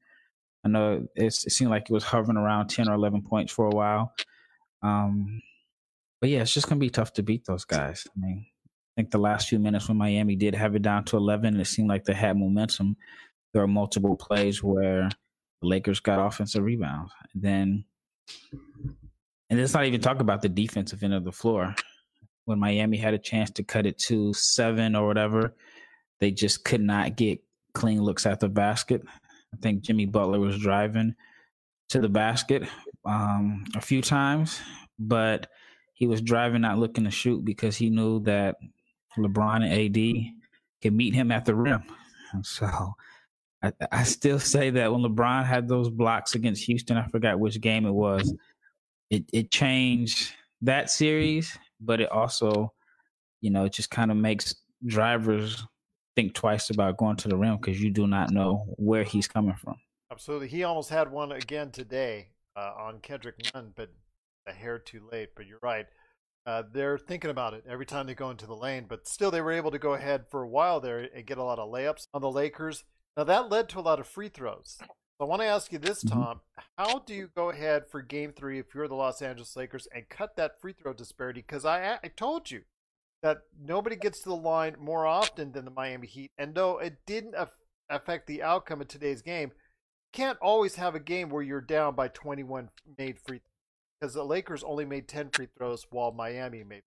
I 0.65 0.69
know 0.69 1.07
it 1.15 1.33
seemed 1.33 1.71
like 1.71 1.91
it 1.91 1.93
was 1.93 2.05
hovering 2.05 2.39
around 2.39 2.69
ten 2.69 2.89
or 2.89 2.95
eleven 2.95 3.23
points 3.23 3.53
for 3.53 3.67
a 3.67 3.75
while. 3.75 4.15
Um, 4.83 5.41
but 6.21 6.31
yeah, 6.31 6.43
it's 6.43 6.55
just 6.55 6.69
gonna 6.69 6.79
be 6.79 6.91
tough 6.91 7.13
to 7.15 7.23
beat 7.23 7.45
those 7.47 7.65
guys. 7.65 8.07
I 8.07 8.21
mean, 8.21 8.47
I 8.47 8.71
think 8.97 9.11
the 9.11 9.19
last 9.19 9.49
few 9.49 9.59
minutes 9.59 9.89
when 9.89 9.99
Miami 9.99 10.37
did 10.37 10.55
have 10.55 10.75
it 10.77 10.83
down 10.83 11.05
to 11.07 11.17
eleven, 11.17 11.59
it 11.59 11.65
seemed 11.67 11.89
like 11.89 12.05
they 12.05 12.15
had 12.15 12.39
momentum. 12.39 12.97
There 13.53 13.63
were 13.63 13.69
multiple 13.69 14.17
plays 14.17 14.63
where 14.63 15.09
the 15.61 15.67
Lakers 15.67 16.01
got 16.01 16.25
offensive 16.25 16.63
rebounds. 16.63 17.13
And 17.33 17.43
then 17.43 17.85
and 19.51 19.59
let's 19.59 19.73
not 19.73 19.87
even 19.87 20.01
talk 20.01 20.21
about 20.21 20.43
the 20.43 20.49
defensive 20.49 21.03
end 21.03 21.15
of 21.15 21.25
the 21.25 21.33
floor. 21.33 21.75
When 22.45 22.59
Miami 22.59 22.99
had 22.99 23.15
a 23.15 23.19
chance 23.19 23.51
to 23.53 23.63
cut 23.63 23.87
it 23.87 23.99
to 24.07 24.33
seven 24.35 24.95
or 24.95 25.07
whatever, 25.07 25.55
they 26.21 26.31
just 26.31 26.65
could 26.65 26.81
not 26.81 27.17
get 27.17 27.43
clean 27.75 28.03
looks 28.03 28.27
at 28.27 28.41
the 28.41 28.49
basket. 28.49 29.03
I 29.55 29.57
think 29.63 29.83
Jimmy 29.83 30.07
Butler 30.07 30.41
was 30.41 30.59
driving 30.59 31.15
to 31.91 32.01
the 32.01 32.09
basket 32.09 32.69
um, 33.05 33.65
a 33.75 33.81
few 33.81 34.03
times, 34.03 34.61
but 34.99 35.49
he 35.95 36.07
was 36.07 36.21
driving, 36.21 36.63
not 36.63 36.79
looking 36.79 37.05
to 37.05 37.11
shoot 37.11 37.45
because 37.45 37.77
he 37.77 37.89
knew 37.89 38.21
that 38.21 38.57
LeBron 39.17 39.65
and 39.65 39.73
AD 39.73 40.33
could 40.83 40.93
meet 40.93 41.15
him 41.15 41.33
at 41.33 41.45
the 41.45 41.55
rim. 41.55 41.83
And 42.33 42.45
so 42.47 42.95
I, 43.63 43.73
I 43.91 44.03
still 44.05 44.39
say 44.39 44.71
that 44.71 44.93
when 44.93 45.03
LeBron 45.03 45.45
had 45.45 45.69
those 45.69 45.91
blocks 45.91 46.35
against 46.35 46.65
Houston, 46.65 46.97
I 46.97 47.07
forgot 47.09 47.41
which 47.41 47.61
game 47.61 47.87
it 47.87 47.93
was, 47.93 48.35
it, 49.11 49.25
it 49.33 49.51
changed 49.51 50.33
that 50.63 50.91
series, 50.91 51.57
but 51.81 52.01
it 52.01 52.11
also, 52.11 52.73
you 53.41 53.51
know, 53.51 53.65
it 53.65 53.73
just 53.73 53.91
kind 53.91 54.11
of 54.11 54.17
makes 54.17 54.55
drivers 54.87 55.65
think 56.15 56.35
twice 56.35 56.71
about 56.71 56.97
going 56.97 57.17
to 57.17 57.29
the 57.29 57.37
rim 57.37 57.57
because 57.57 57.81
you 57.81 57.91
do 57.91 58.07
not 58.07 58.31
know 58.31 58.65
where 58.77 59.05
he's 59.05 59.29
coming 59.29 59.55
from. 59.55 59.77
Absolutely. 60.11 60.49
He 60.49 60.65
almost 60.65 60.91
had 60.91 61.11
one 61.11 61.33
again 61.33 61.71
today 61.71 62.29
uh, 62.57 62.73
on 62.77 63.01
Kendrick 63.01 63.37
Nunn, 63.55 63.73
but 63.77 63.91
a 64.47 64.53
hair 64.53 64.79
too 64.79 65.07
late, 65.13 65.31
but 65.37 65.47
you're 65.47 65.61
right. 65.63 65.87
Uh, 66.47 66.63
they're 66.73 66.97
thinking 66.97 67.31
about 67.31 67.55
it 67.55 67.63
every 67.69 67.85
time 67.85 68.07
they 68.07 68.15
go 68.15 68.31
into 68.31 68.47
the 68.47 68.57
lane, 68.57 68.87
but 68.89 69.07
still 69.07 69.31
they 69.31 69.41
were 69.41 69.53
able 69.53 69.71
to 69.71 69.79
go 69.79 69.93
ahead 69.95 70.25
for 70.31 70.43
a 70.43 70.49
while 70.49 70.81
there 70.81 71.07
and 71.15 71.27
get 71.27 71.39
a 71.39 71.43
lot 71.43 71.59
of 71.59 71.71
layups 71.71 72.07
on 72.15 72.23
the 72.23 72.31
Lakers. 72.31 72.85
Now 73.19 73.25
that 73.25 73.51
led 73.51 73.69
to 73.71 73.81
a 73.81 73.83
lot 73.83 73.99
of 73.99 74.07
free 74.07 74.29
throws. 74.29 74.79
So 74.81 74.87
I 75.21 75.25
want 75.25 75.43
to 75.43 75.47
ask 75.47 75.73
you 75.73 75.81
this, 75.81 76.05
mm-hmm. 76.05 76.21
Tom: 76.21 76.41
How 76.79 77.01
do 77.01 77.13
you 77.13 77.29
go 77.35 77.51
ahead 77.51 77.83
for 77.91 78.01
Game 78.01 78.33
Three 78.33 78.61
if 78.61 78.67
you're 78.73 78.87
the 78.87 78.95
Los 78.95 79.21
Angeles 79.21 79.57
Lakers 79.57 79.89
and 79.93 80.09
cut 80.09 80.37
that 80.37 80.61
free 80.61 80.73
throw 80.73 80.93
disparity? 80.93 81.41
Because 81.41 81.65
I 81.65 81.99
I 82.05 82.09
told 82.17 82.53
you 82.53 82.63
that 83.25 83.39
nobody 83.61 83.97
gets 83.97 84.21
to 84.21 84.29
the 84.29 84.37
line 84.37 84.77
more 84.79 85.05
often 85.05 85.51
than 85.51 85.65
the 85.65 85.73
Miami 85.73 86.07
Heat, 86.07 86.31
and 86.39 86.55
though 86.55 86.79
it 86.79 86.99
didn't 87.07 87.35
affect 87.91 88.29
the 88.29 88.45
outcome 88.45 88.81
of 88.81 88.87
today's 88.87 89.21
game, 89.21 89.49
you 89.49 90.11
can't 90.13 90.39
always 90.41 90.77
have 90.77 90.95
a 90.95 91.01
game 91.01 91.29
where 91.29 91.43
you're 91.43 91.61
down 91.61 91.97
by 91.97 92.07
21 92.07 92.69
made 92.97 93.19
free 93.19 93.39
throws 93.39 94.01
because 94.01 94.15
the 94.15 94.23
Lakers 94.23 94.63
only 94.63 94.85
made 94.85 95.09
10 95.09 95.31
free 95.31 95.49
throws 95.59 95.85
while 95.91 96.13
Miami 96.13 96.63
made. 96.63 96.83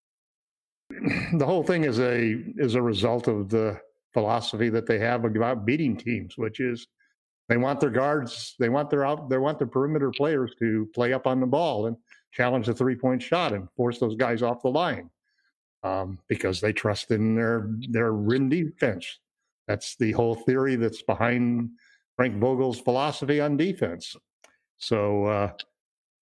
The 1.38 1.46
whole 1.46 1.64
thing 1.64 1.82
is 1.82 1.98
a 1.98 2.40
is 2.56 2.76
a 2.76 2.82
result 2.82 3.26
of 3.26 3.48
the 3.48 3.80
philosophy 4.12 4.68
that 4.70 4.86
they 4.86 4.98
have 4.98 5.24
about 5.24 5.64
beating 5.64 5.96
teams, 5.96 6.36
which 6.36 6.60
is 6.60 6.86
they 7.48 7.56
want 7.56 7.80
their 7.80 7.90
guards, 7.90 8.54
they 8.58 8.68
want 8.68 8.90
their 8.90 9.04
out, 9.04 9.28
they 9.28 9.38
want 9.38 9.58
their 9.58 9.66
perimeter 9.66 10.10
players 10.10 10.54
to 10.60 10.88
play 10.94 11.12
up 11.12 11.26
on 11.26 11.40
the 11.40 11.46
ball 11.46 11.86
and 11.86 11.96
challenge 12.32 12.66
the 12.66 12.74
three 12.74 12.94
point 12.94 13.22
shot 13.22 13.52
and 13.52 13.68
force 13.76 13.98
those 13.98 14.16
guys 14.16 14.42
off 14.42 14.62
the 14.62 14.68
line 14.68 15.10
um, 15.82 16.18
because 16.28 16.60
they 16.60 16.72
trust 16.72 17.10
in 17.10 17.34
their 17.34 17.70
their 17.90 18.12
rim 18.12 18.48
defense. 18.48 19.18
That's 19.66 19.96
the 19.96 20.12
whole 20.12 20.34
theory 20.34 20.76
that's 20.76 21.02
behind 21.02 21.70
Frank 22.16 22.36
Vogel's 22.36 22.80
philosophy 22.80 23.40
on 23.40 23.56
defense. 23.56 24.16
So 24.78 25.24
uh, 25.26 25.52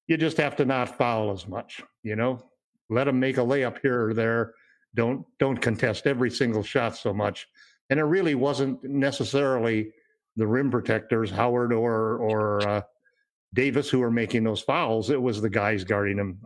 you 0.06 0.16
just 0.16 0.36
have 0.36 0.56
to 0.56 0.64
not 0.64 0.96
foul 0.96 1.32
as 1.32 1.46
much. 1.48 1.82
You 2.02 2.16
know, 2.16 2.42
let 2.90 3.04
them 3.04 3.20
make 3.20 3.38
a 3.38 3.42
layup 3.42 3.78
here 3.82 4.08
or 4.08 4.14
there. 4.14 4.54
Don't 4.94 5.26
don't 5.38 5.58
contest 5.58 6.06
every 6.06 6.30
single 6.30 6.62
shot 6.62 6.96
so 6.96 7.12
much. 7.12 7.46
And 7.90 7.98
it 7.98 8.04
really 8.04 8.34
wasn't 8.34 8.82
necessarily 8.84 9.92
the 10.36 10.46
rim 10.46 10.70
protectors, 10.70 11.30
Howard 11.30 11.72
or 11.72 12.18
or 12.18 12.68
uh, 12.68 12.82
Davis, 13.54 13.88
who 13.88 13.98
were 13.98 14.10
making 14.10 14.44
those 14.44 14.60
fouls. 14.60 15.10
It 15.10 15.20
was 15.20 15.40
the 15.40 15.50
guys 15.50 15.84
guarding 15.84 16.16
them, 16.16 16.38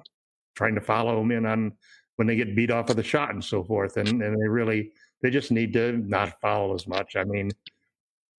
trying 0.54 0.74
to 0.74 0.80
follow 0.80 1.16
them 1.16 1.30
in 1.30 1.46
on 1.46 1.72
when 2.16 2.26
they 2.26 2.36
get 2.36 2.56
beat 2.56 2.70
off 2.70 2.90
of 2.90 2.96
the 2.96 3.02
shot 3.02 3.30
and 3.30 3.44
so 3.44 3.64
forth. 3.64 3.96
And 3.96 4.22
and 4.22 4.40
they 4.40 4.48
really 4.48 4.92
they 5.22 5.30
just 5.30 5.50
need 5.50 5.72
to 5.74 5.92
not 5.92 6.40
foul 6.40 6.74
as 6.74 6.86
much. 6.86 7.16
I 7.16 7.24
mean, 7.24 7.50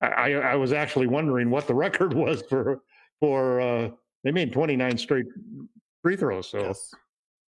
I 0.01 0.33
I 0.33 0.55
was 0.55 0.73
actually 0.73 1.07
wondering 1.07 1.49
what 1.49 1.67
the 1.67 1.75
record 1.85 2.13
was 2.13 2.41
for 2.49 2.81
for. 3.19 3.61
Uh, 3.61 3.89
they 4.23 4.31
made 4.31 4.53
29 4.53 4.97
straight 4.97 5.25
free 6.01 6.15
throws. 6.15 6.49
So 6.49 6.59
yes. 6.59 6.93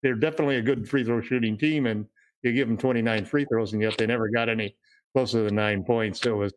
they're 0.03 0.17
definitely 0.17 0.57
a 0.57 0.63
good 0.63 0.89
free 0.89 1.05
throw 1.05 1.21
shooting 1.21 1.57
team. 1.57 1.87
And 1.87 2.07
you 2.43 2.53
give 2.53 2.69
them 2.69 2.77
29 2.77 3.25
free 3.25 3.47
throws, 3.47 3.73
and 3.73 3.81
yet 3.81 3.97
they 3.97 4.07
never 4.07 4.29
got 4.29 4.49
any 4.49 4.77
closer 5.15 5.39
to 5.39 5.45
the 5.45 5.55
nine 5.55 5.85
points. 5.85 6.25
It 6.27 6.37
was, 6.37 6.53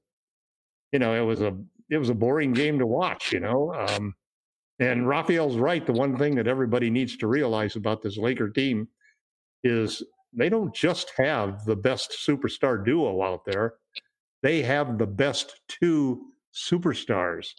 you 0.91 0.99
know, 0.99 1.13
it 1.13 1.25
was 1.25 1.41
a 1.41 1.55
it 1.89 1.97
was 1.97 2.09
a 2.09 2.15
boring 2.15 2.53
game 2.53 2.79
to 2.79 2.87
watch. 2.87 3.31
You 3.31 3.39
know, 3.39 3.73
um, 3.73 4.15
and 4.79 5.07
Raphael's 5.07 5.57
right. 5.57 5.85
The 5.85 5.93
one 5.93 6.17
thing 6.17 6.35
that 6.35 6.47
everybody 6.47 6.89
needs 6.89 7.17
to 7.17 7.27
realize 7.27 7.75
about 7.75 8.01
this 8.01 8.17
Laker 8.17 8.49
team 8.49 8.87
is 9.63 10.03
they 10.33 10.49
don't 10.49 10.73
just 10.73 11.11
have 11.17 11.63
the 11.65 11.75
best 11.75 12.17
superstar 12.25 12.83
duo 12.83 13.23
out 13.23 13.45
there; 13.45 13.75
they 14.41 14.61
have 14.61 14.97
the 14.97 15.07
best 15.07 15.61
two 15.67 16.21
superstars. 16.53 17.53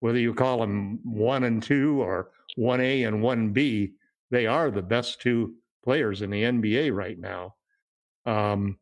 Whether 0.00 0.18
you 0.18 0.34
call 0.34 0.58
them 0.58 1.00
one 1.02 1.44
and 1.44 1.62
two 1.62 2.02
or 2.02 2.30
one 2.56 2.80
A 2.80 3.04
and 3.04 3.22
one 3.22 3.50
B, 3.50 3.92
they 4.30 4.46
are 4.46 4.70
the 4.70 4.82
best 4.82 5.20
two 5.22 5.54
players 5.82 6.22
in 6.22 6.30
the 6.30 6.42
NBA 6.42 6.94
right 6.94 7.18
now. 7.18 7.54
Um, 8.26 8.78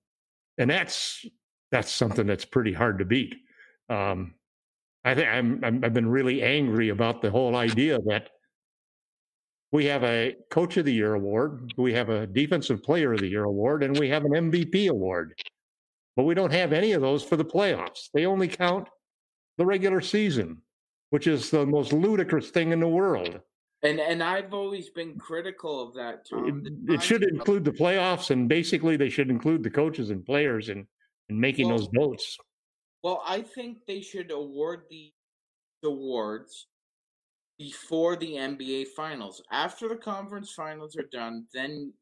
and 0.59 0.71
that's 0.71 1.25
that's 1.73 1.93
something 1.93 2.26
that's 2.26 2.45
pretty 2.45 2.73
hard 2.73 2.99
to 2.99 3.05
beat. 3.05 3.35
Um, 3.88 4.35
I 5.05 5.14
think 5.17 5.29
I'm, 5.29 5.61
I'm 5.64 5.85
I've 5.85 5.95
been 5.95 6.09
really 6.09 6.43
angry 6.43 6.91
about 6.91 7.23
the 7.23 7.31
whole 7.31 7.57
idea 7.57 7.99
that 8.07 8.29
we 9.73 9.87
have 9.87 10.05
a 10.05 10.37
coach 10.50 10.76
of 10.76 10.85
the 10.85 10.93
year 10.93 11.14
award, 11.14 11.73
we 11.79 11.95
have 11.95 12.11
a 12.11 12.26
defensive 12.26 12.83
player 12.83 13.14
of 13.14 13.21
the 13.21 13.29
year 13.29 13.45
award, 13.45 13.83
and 13.83 13.99
we 13.99 14.09
have 14.11 14.25
an 14.25 14.33
MVP 14.33 14.88
award. 14.88 15.35
But 16.14 16.25
we 16.25 16.35
don't 16.35 16.52
have 16.52 16.75
any 16.75 16.93
of 16.93 17.00
those 17.00 17.25
for 17.25 17.37
the 17.37 17.45
playoffs. 17.45 18.11
They 18.12 18.26
only 18.26 18.47
count 18.47 18.87
the 19.57 19.64
regular 19.64 20.02
season, 20.02 20.59
which 21.09 21.26
is 21.26 21.50
the 21.50 21.64
most 21.64 21.95
ludicrous 21.95 22.50
thing 22.50 22.71
in 22.71 22.81
the 22.81 22.88
world. 22.88 23.41
And 23.83 23.99
and 23.99 24.23
I've 24.23 24.55
always 24.55 24.91
been 24.91 25.19
critical 25.19 25.83
of 25.83 25.95
that, 25.95 26.29
Tom. 26.29 26.62
It, 26.87 26.95
it 26.95 27.02
should 27.02 27.25
include 27.25 27.64
the 27.64 27.73
playoffs, 27.73 28.31
and 28.31 28.49
basically 28.49 28.97
they 28.97 29.09
should 29.09 29.31
include 29.31 29.62
the 29.62 29.71
coaches 29.71 30.11
and 30.11 30.25
players 30.25 30.69
in, 30.69 30.87
in 31.29 31.38
making 31.38 31.69
well, 31.69 31.79
those 31.79 31.88
votes. 31.95 32.38
Well, 33.02 33.23
I 33.26 33.43
think 33.43 33.79
they 33.87 34.00
should 34.00 34.31
award 34.31 34.83
the 34.91 35.12
awards 35.85 36.69
before 37.59 38.17
the 38.17 38.33
NBA 38.33 38.88
finals. 38.97 39.43
After 39.50 39.88
the 39.88 39.97
conference 39.97 40.52
finals 40.52 40.97
are 40.97 41.09
done, 41.12 41.47
then 41.52 41.93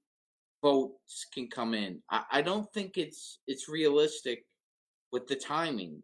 votes 0.62 1.26
can 1.32 1.48
come 1.48 1.74
in. 1.74 2.02
I, 2.10 2.24
I 2.30 2.42
don't 2.42 2.70
think 2.72 2.98
it's 2.98 3.38
it's 3.46 3.68
realistic 3.68 4.44
with 5.12 5.26
the 5.26 5.36
timing. 5.36 6.02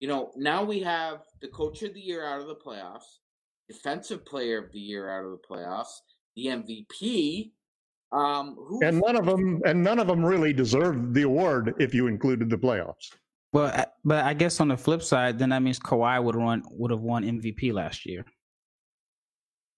You 0.00 0.08
know, 0.08 0.32
now 0.36 0.64
we 0.64 0.80
have 0.80 1.20
the 1.42 1.48
coach 1.48 1.82
of 1.82 1.92
the 1.92 2.00
year 2.00 2.24
out 2.24 2.40
of 2.40 2.46
the 2.46 2.54
playoffs 2.54 3.18
defensive 3.70 4.24
player 4.24 4.58
of 4.58 4.72
the 4.72 4.80
year 4.80 5.08
out 5.08 5.24
of 5.24 5.30
the 5.30 5.48
playoffs, 5.48 6.00
the 6.34 6.46
MVP. 6.46 7.52
Um, 8.12 8.56
and 8.82 9.00
none 9.00 9.16
of 9.16 9.26
them, 9.26 9.60
and 9.64 9.82
none 9.82 9.98
of 9.98 10.06
them 10.06 10.24
really 10.24 10.52
deserved 10.52 11.14
the 11.14 11.22
award 11.22 11.74
if 11.78 11.94
you 11.94 12.08
included 12.08 12.50
the 12.50 12.56
playoffs. 12.56 13.12
Well, 13.52 13.84
but 14.04 14.24
I 14.24 14.34
guess 14.34 14.60
on 14.60 14.68
the 14.68 14.76
flip 14.76 15.02
side, 15.02 15.38
then 15.38 15.50
that 15.50 15.62
means 15.62 15.78
Kawhi 15.78 16.22
would 16.22 16.36
run 16.36 16.62
would 16.70 16.90
have 16.90 17.00
won 17.00 17.24
MVP 17.24 17.72
last 17.72 18.06
year. 18.06 18.24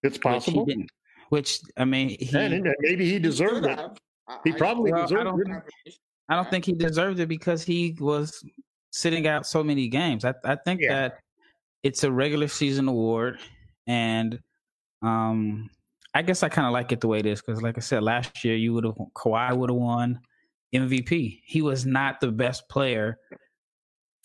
It's 0.03 0.17
possible. 0.17 0.65
Which, 0.65 0.87
which 1.29 1.59
I 1.77 1.85
mean, 1.85 2.09
he, 2.19 2.35
and 2.37 2.67
maybe 2.79 3.09
he 3.09 3.19
deserved 3.19 3.65
it. 3.65 3.79
He 4.43 4.51
probably 4.51 4.91
well, 4.91 5.03
deserved 5.03 5.21
I 5.21 5.23
don't, 5.23 5.65
it. 5.85 5.93
I 6.29 6.35
don't 6.35 6.49
think 6.49 6.65
he 6.65 6.73
deserved 6.73 7.19
it 7.19 7.27
because 7.27 7.63
he 7.63 7.95
was 7.99 8.43
sitting 8.91 9.27
out 9.27 9.45
so 9.45 9.63
many 9.63 9.87
games. 9.87 10.23
I, 10.23 10.33
I 10.43 10.55
think 10.55 10.81
yeah. 10.81 10.93
that 10.93 11.19
it's 11.83 12.03
a 12.03 12.11
regular 12.11 12.47
season 12.47 12.87
award 12.87 13.39
and 13.87 14.39
um, 15.01 15.69
I 16.13 16.21
guess 16.21 16.43
I 16.43 16.49
kind 16.49 16.67
of 16.67 16.73
like 16.73 16.91
it 16.91 17.01
the 17.01 17.07
way 17.07 17.19
it 17.19 17.25
is 17.25 17.41
because, 17.41 17.61
like 17.61 17.77
I 17.77 17.81
said, 17.81 18.03
last 18.03 18.43
year 18.43 18.55
you 18.55 18.73
would 18.73 18.83
have 18.83 18.95
Kawhi 19.15 19.55
would 19.55 19.69
have 19.69 19.77
won 19.77 20.19
MVP. 20.73 21.41
He 21.43 21.61
was 21.61 21.85
not 21.85 22.19
the 22.19 22.31
best 22.31 22.69
player, 22.69 23.17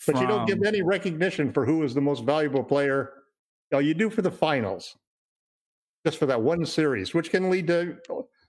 but 0.05 0.13
from... 0.13 0.21
you 0.21 0.27
don't 0.27 0.45
give 0.45 0.63
any 0.63 0.81
recognition 0.81 1.51
for 1.51 1.65
who 1.65 1.83
is 1.83 1.93
the 1.93 2.01
most 2.01 2.23
valuable 2.23 2.63
player. 2.63 3.13
You, 3.71 3.79
you 3.79 3.93
do 3.93 4.09
for 4.09 4.21
the 4.21 4.31
finals, 4.31 4.95
just 6.05 6.17
for 6.17 6.27
that 6.27 6.41
one 6.41 6.65
series, 6.65 7.13
which 7.13 7.31
can 7.31 7.49
lead 7.49 7.67
to 7.67 7.97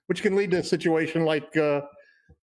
which 0.07 0.23
can 0.23 0.37
lead 0.37 0.51
to 0.51 0.59
a 0.59 0.65
situation 0.65 1.25
like 1.25 1.57
uh, 1.57 1.81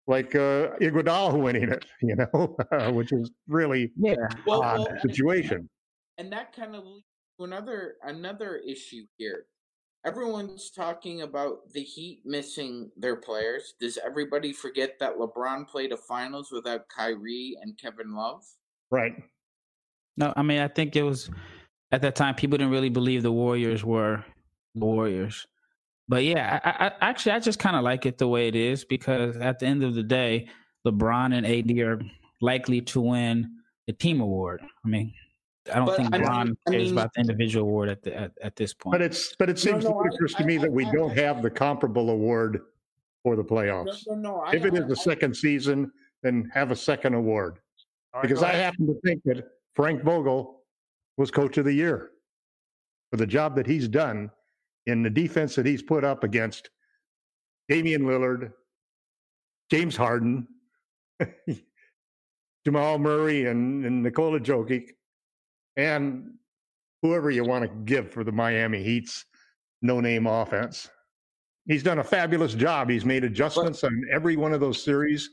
like 0.07 0.35
uh, 0.35 0.77
Iguodala 0.81 1.37
winning 1.43 1.71
it, 1.71 1.87
you 2.03 2.15
know, 2.15 2.57
which 2.93 3.13
is 3.13 3.31
really 3.49 3.91
yeah 3.97 4.15
well, 4.47 4.61
well, 4.61 4.87
situation. 5.03 5.69
And 6.19 6.33
that 6.33 6.55
kind 6.55 6.77
of 6.77 6.85
leads 6.85 7.07
to 7.39 7.45
another 7.45 7.95
another 8.05 8.59
issue 8.59 9.07
here. 9.17 9.47
Everyone's 10.07 10.71
talking 10.71 11.23
about 11.23 11.73
the 11.73 11.83
Heat 11.83 12.21
missing 12.25 12.91
their 12.97 13.17
players. 13.17 13.75
Does 13.81 13.99
everybody 14.05 14.53
forget 14.53 14.99
that 15.01 15.17
LeBron 15.17 15.67
played 15.67 15.93
a 15.93 15.97
finals 15.97 16.51
without 16.53 16.89
Kyrie 16.89 17.57
and 17.63 17.79
Kevin 17.79 18.15
Love? 18.15 18.43
Right. 18.91 19.15
No, 20.17 20.33
I 20.37 20.43
mean 20.43 20.61
I 20.61 20.69
think 20.69 20.95
it 20.95 21.03
was 21.03 21.31
at 21.91 22.03
that 22.03 22.17
time 22.17 22.35
people 22.35 22.59
didn't 22.59 22.73
really 22.73 22.91
believe 22.91 23.23
the 23.23 23.33
Warriors 23.33 23.85
were 23.85 24.25
the 24.75 24.85
Warriors. 24.85 25.47
But 26.07 26.25
yeah, 26.25 26.61
I, 26.63 26.87
I 26.87 26.93
actually 27.01 27.33
I 27.33 27.41
just 27.41 27.59
kind 27.59 27.77
of 27.77 27.83
like 27.83 28.05
it 28.05 28.19
the 28.19 28.29
way 28.29 28.49
it 28.49 28.57
is 28.57 28.85
because 28.85 29.37
at 29.39 29.59
the 29.59 29.67
end 29.67 29.83
of 29.83 29.95
the 29.95 30.03
day, 30.03 30.49
LeBron 30.87 31.35
and 31.35 31.47
AD 31.47 31.79
are 31.79 32.01
likely 32.43 32.83
to 32.83 33.01
win 33.01 33.57
the 33.87 33.93
team 33.95 34.21
award. 34.21 34.61
I 34.85 34.89
mean, 34.89 35.15
I 35.73 35.77
don't 35.77 35.87
but, 35.87 35.97
think 35.97 36.11
Bron 36.11 36.57
I 36.67 36.71
cares 36.71 36.85
mean, 36.85 36.93
about 36.93 37.15
the 37.15 37.21
individual 37.21 37.67
award 37.67 37.89
at, 37.89 38.03
the, 38.03 38.15
at, 38.15 38.33
at 38.43 38.57
this 38.57 38.75
point. 38.75 38.93
But 38.93 39.03
it's 39.03 39.35
but 39.37 39.49
it 39.49 39.59
seems 39.59 39.85
no, 39.85 39.91
no, 39.91 39.99
ludicrous 39.99 40.35
I, 40.35 40.39
to 40.39 40.45
me 40.45 40.59
I, 40.59 40.63
that 40.63 40.73
we 40.73 40.85
don't 40.91 41.17
have 41.17 41.43
the 41.43 41.51
comparable 41.51 42.11
award 42.11 42.61
for 43.23 43.37
the 43.37 43.45
playoffs. 43.45 44.03
No, 44.07 44.15
no, 44.15 44.45
if 44.53 44.65
it 44.65 44.75
is 44.75 44.87
the 44.87 44.97
second 44.97 45.35
season, 45.35 45.91
then 46.23 46.51
have 46.53 46.71
a 46.71 46.77
second 46.77 47.15
award. 47.15 47.59
Right, 48.15 48.23
because 48.23 48.43
I 48.43 48.53
happen 48.53 48.87
to 48.87 48.95
think 49.05 49.23
that 49.25 49.45
Frank 49.75 50.03
Vogel 50.03 50.63
was 51.17 51.31
coach 51.31 51.59
of 51.59 51.65
the 51.65 51.73
year 51.73 52.11
for 53.11 53.17
the 53.17 53.27
job 53.27 53.57
that 53.57 53.67
he's 53.67 53.89
done 53.89 54.31
in 54.87 55.03
the 55.03 55.11
defense 55.11 55.55
that 55.55 55.67
he's 55.67 55.83
put 55.83 56.05
up 56.05 56.25
against 56.25 56.71
Damian 57.69 58.03
Lillard, 58.03 58.53
James 59.71 59.97
Harden, 59.97 60.47
Jamal 62.67 62.99
Murray, 62.99 63.47
and, 63.47 63.85
and 63.85 64.03
Nikola 64.03 64.41
Jokic 64.41 64.91
and 65.77 66.33
whoever 67.03 67.31
you 67.31 67.45
want 67.45 67.63
to 67.63 67.69
give 67.85 68.11
for 68.11 68.25
the 68.25 68.33
Miami 68.33 68.83
Heat's 68.83 69.25
no 69.83 70.01
name 70.01 70.27
offense. 70.27 70.89
He's 71.67 71.83
done 71.83 71.99
a 71.99 72.05
fabulous 72.05 72.55
job. 72.55 72.91
He's 72.91 73.05
made 73.05 73.25
adjustments 73.25 73.85
on 73.85 74.03
every 74.11 74.37
one 74.37 74.53
of 74.53 74.61
those 74.61 74.83
series. 74.83 75.31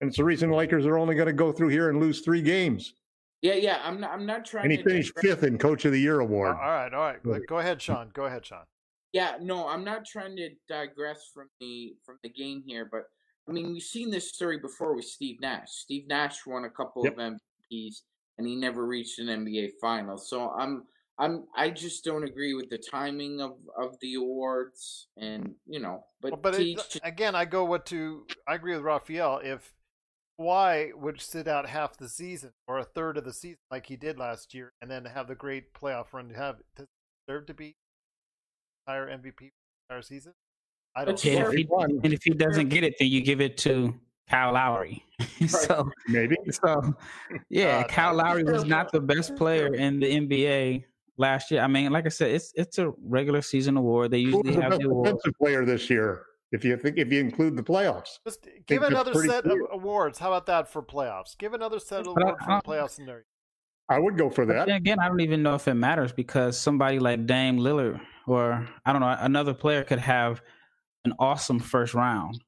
And 0.00 0.08
it's 0.08 0.18
the 0.18 0.24
reason 0.24 0.50
the 0.50 0.56
Lakers 0.56 0.86
are 0.86 0.98
only 0.98 1.14
going 1.14 1.26
to 1.26 1.32
go 1.32 1.52
through 1.52 1.68
here 1.68 1.90
and 1.90 2.00
lose 2.00 2.20
three 2.20 2.42
games. 2.42 2.94
Yeah, 3.42 3.54
yeah. 3.54 3.80
I'm 3.82 4.00
not, 4.00 4.10
I'm 4.10 4.26
not 4.26 4.44
trying 4.44 4.64
and 4.64 4.72
he 4.72 4.82
finished 4.82 5.12
fifth 5.20 5.42
in 5.42 5.58
Coach 5.58 5.84
of 5.84 5.92
the 5.92 6.00
Year 6.00 6.20
award. 6.20 6.56
all 6.56 6.70
right, 6.70 6.92
all 6.92 7.00
right. 7.00 7.46
Go 7.46 7.58
ahead, 7.58 7.80
Sean. 7.80 8.10
Go 8.14 8.24
ahead, 8.24 8.44
Sean. 8.44 8.64
Yeah, 9.12 9.36
no, 9.40 9.66
I'm 9.66 9.84
not 9.84 10.04
trying 10.04 10.36
to 10.36 10.50
digress 10.68 11.30
from 11.32 11.48
the 11.60 11.94
from 12.04 12.18
the 12.22 12.28
game 12.28 12.62
here, 12.66 12.86
but 12.90 13.04
I 13.48 13.52
mean 13.52 13.72
we've 13.72 13.82
seen 13.82 14.10
this 14.10 14.34
story 14.34 14.58
before 14.58 14.94
with 14.94 15.06
Steve 15.06 15.40
Nash. 15.40 15.68
Steve 15.70 16.06
Nash 16.06 16.44
won 16.46 16.64
a 16.64 16.70
couple 16.70 17.02
yep. 17.04 17.14
of 17.14 17.18
MVPs 17.18 18.00
and 18.38 18.46
he 18.46 18.56
never 18.56 18.86
reached 18.86 19.18
an 19.18 19.26
NBA 19.26 19.72
final. 19.80 20.18
So 20.18 20.50
I'm 20.50 20.84
I'm 21.18 21.44
I 21.56 21.70
just 21.70 22.04
don't 22.04 22.24
agree 22.24 22.54
with 22.54 22.68
the 22.68 22.78
timing 22.78 23.40
of 23.40 23.52
of 23.78 23.96
the 24.00 24.14
awards, 24.14 25.08
and 25.16 25.54
you 25.66 25.80
know, 25.80 26.04
but 26.20 26.32
well, 26.32 26.40
but 26.42 26.60
it, 26.60 27.00
again, 27.02 27.34
I 27.34 27.44
go 27.44 27.64
what 27.64 27.86
to 27.86 28.26
I 28.46 28.54
agree 28.54 28.74
with 28.74 28.82
Raphael. 28.82 29.40
If 29.42 29.72
why 30.36 30.90
would 30.94 31.20
sit 31.20 31.48
out 31.48 31.66
half 31.66 31.96
the 31.96 32.10
season 32.10 32.52
or 32.68 32.78
a 32.78 32.84
third 32.84 33.16
of 33.16 33.24
the 33.24 33.32
season 33.32 33.58
like 33.70 33.86
he 33.86 33.96
did 33.96 34.18
last 34.18 34.52
year, 34.52 34.72
and 34.82 34.90
then 34.90 35.06
have 35.06 35.28
the 35.28 35.34
great 35.34 35.72
playoff 35.72 36.12
run 36.12 36.28
to 36.28 36.36
have 36.36 36.56
to 36.76 36.86
deserve 37.26 37.46
to 37.46 37.54
be 37.54 37.76
entire 38.86 39.06
MVP 39.06 39.50
entire 39.88 40.02
season? 40.02 40.34
I 40.94 41.06
don't. 41.06 41.24
Yeah, 41.24 41.48
if 41.48 41.52
he, 41.52 41.66
and 41.70 42.12
if 42.12 42.22
he 42.22 42.30
doesn't 42.30 42.68
get 42.68 42.84
it, 42.84 42.94
then 42.98 43.08
you 43.08 43.22
give 43.22 43.40
it 43.40 43.56
to 43.58 43.94
Kyle 44.28 44.52
Lowry. 44.52 45.04
so 45.48 45.90
maybe. 46.08 46.36
So 46.50 46.94
yeah, 47.48 47.78
uh, 47.78 47.84
Kyle 47.84 48.14
Lowry 48.14 48.44
was 48.44 48.64
not 48.64 48.92
the 48.92 49.00
best 49.00 49.36
player 49.36 49.74
in 49.74 50.00
the 50.00 50.06
NBA 50.06 50.84
last 51.16 51.50
year. 51.50 51.60
I 51.60 51.66
mean, 51.66 51.90
like 51.92 52.06
I 52.06 52.10
said, 52.10 52.30
it's 52.32 52.52
it's 52.56 52.78
a 52.78 52.92
regular 53.02 53.42
season 53.42 53.76
award. 53.76 54.10
They 54.10 54.18
usually 54.18 54.54
have 54.54 54.72
the, 54.72 54.78
the 54.78 55.02
defensive 55.04 55.34
player 55.38 55.64
this 55.64 55.88
year. 55.88 56.24
If 56.52 56.64
you 56.64 56.76
think 56.76 56.98
if 56.98 57.12
you 57.12 57.20
include 57.20 57.56
the 57.56 57.62
playoffs, 57.62 58.18
just 58.24 58.46
give 58.66 58.82
another 58.82 59.14
set 59.14 59.44
clear. 59.44 59.64
of 59.64 59.70
awards. 59.72 60.18
How 60.18 60.28
about 60.28 60.46
that 60.46 60.68
for 60.68 60.82
playoffs? 60.82 61.36
Give 61.36 61.54
another 61.54 61.78
set 61.78 62.00
of 62.00 62.08
awards 62.08 62.38
for 62.44 62.60
playoff 62.62 62.90
scenario. 62.90 63.24
I 63.88 64.00
would 64.00 64.18
go 64.18 64.30
for 64.30 64.44
that. 64.46 64.68
again, 64.68 64.98
I 64.98 65.06
don't 65.06 65.20
even 65.20 65.44
know 65.44 65.54
if 65.54 65.68
it 65.68 65.74
matters 65.74 66.12
because 66.12 66.58
somebody 66.58 66.98
like 66.98 67.26
Dame 67.26 67.58
Lillard 67.58 68.00
or 68.26 68.68
I 68.84 68.92
don't 68.92 69.00
know 69.00 69.16
another 69.20 69.54
player 69.54 69.84
could 69.84 70.00
have 70.00 70.42
an 71.04 71.12
awesome 71.20 71.60
first 71.60 71.94
round 71.94 72.42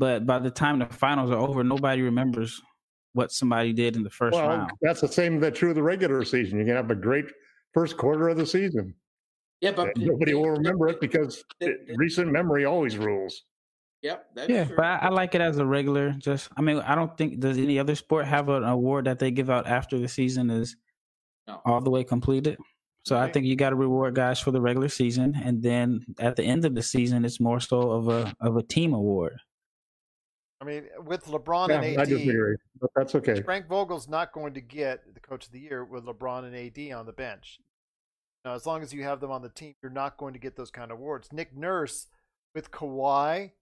but 0.00 0.24
by 0.24 0.38
the 0.38 0.50
time 0.50 0.78
the 0.78 0.86
finals 0.86 1.30
are 1.30 1.36
over, 1.36 1.62
nobody 1.62 2.00
remembers 2.00 2.62
what 3.12 3.30
somebody 3.30 3.74
did 3.74 3.96
in 3.96 4.02
the 4.02 4.08
first 4.08 4.34
well, 4.34 4.48
round. 4.48 4.70
That's 4.80 5.02
the 5.02 5.08
same 5.08 5.38
that 5.40 5.54
true 5.54 5.68
of 5.68 5.74
the 5.74 5.82
regular 5.82 6.24
season. 6.24 6.58
You 6.58 6.64
can 6.64 6.74
have 6.74 6.90
a 6.90 6.94
great 6.94 7.26
first 7.74 7.98
quarter 7.98 8.30
of 8.30 8.38
the 8.38 8.46
season. 8.46 8.94
Yeah, 9.60 9.72
but 9.72 9.94
nobody 9.98 10.32
will 10.32 10.48
remember 10.48 10.88
it 10.88 11.02
because 11.02 11.44
recent 11.96 12.32
memory 12.32 12.64
always 12.64 12.96
rules. 12.96 13.42
Yep. 14.00 14.26
yeah, 14.48 14.64
but 14.74 14.84
I, 14.86 14.96
I, 15.02 15.08
like 15.10 15.34
it 15.34 15.42
as 15.42 15.58
a 15.58 15.66
regular. 15.66 16.12
Just, 16.12 16.48
I 16.56 16.62
mean, 16.62 16.78
I 16.78 16.94
don't 16.94 17.14
think 17.18 17.38
does 17.38 17.58
any 17.58 17.78
other 17.78 17.94
sport 17.94 18.24
have 18.24 18.48
an 18.48 18.64
award 18.64 19.04
that 19.04 19.18
they 19.18 19.30
give 19.30 19.50
out 19.50 19.66
after 19.66 19.98
the 19.98 20.08
season 20.08 20.48
is 20.48 20.76
no. 21.46 21.60
all 21.66 21.82
the 21.82 21.90
way 21.90 22.02
completed. 22.04 22.56
So 23.04 23.18
I 23.18 23.30
think 23.30 23.44
you 23.44 23.56
got 23.56 23.70
to 23.70 23.76
reward 23.76 24.14
guys 24.14 24.40
for 24.40 24.50
the 24.50 24.60
regular 24.62 24.88
season, 24.88 25.38
and 25.44 25.62
then 25.62 26.06
at 26.18 26.36
the 26.36 26.44
end 26.44 26.64
of 26.64 26.74
the 26.74 26.82
season, 26.82 27.26
it's 27.26 27.40
more 27.40 27.60
so 27.60 27.90
of 27.90 28.08
a 28.08 28.32
of 28.40 28.56
a 28.56 28.62
team 28.62 28.94
award. 28.94 29.38
I 30.60 30.64
mean, 30.64 30.84
with 31.04 31.24
LeBron 31.24 31.68
yeah, 31.68 31.80
and 31.80 31.96
AD, 31.96 31.98
I 32.00 32.04
disagree, 32.04 32.56
but 32.80 32.90
that's 32.94 33.14
okay. 33.14 33.40
Frank 33.40 33.66
Vogel's 33.66 34.08
not 34.08 34.32
going 34.32 34.52
to 34.54 34.60
get 34.60 35.14
the 35.14 35.20
Coach 35.20 35.46
of 35.46 35.52
the 35.52 35.60
Year 35.60 35.84
with 35.84 36.04
LeBron 36.04 36.44
and 36.44 36.54
AD 36.54 36.96
on 36.98 37.06
the 37.06 37.12
bench. 37.12 37.60
Now, 38.44 38.54
as 38.54 38.66
long 38.66 38.82
as 38.82 38.92
you 38.92 39.02
have 39.02 39.20
them 39.20 39.30
on 39.30 39.42
the 39.42 39.48
team, 39.48 39.74
you're 39.82 39.92
not 39.92 40.16
going 40.16 40.34
to 40.34 40.38
get 40.38 40.56
those 40.56 40.70
kind 40.70 40.90
of 40.90 40.98
awards. 40.98 41.32
Nick 41.32 41.56
Nurse 41.56 42.08
with 42.54 42.70
Kawhi 42.70 43.52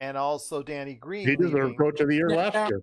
and 0.00 0.16
also 0.16 0.62
Danny 0.62 0.94
Green. 0.94 1.28
He 1.28 1.36
deserved 1.36 1.78
Coach 1.78 2.00
of 2.00 2.08
the 2.08 2.14
Year 2.14 2.30
last 2.30 2.70
year. 2.70 2.82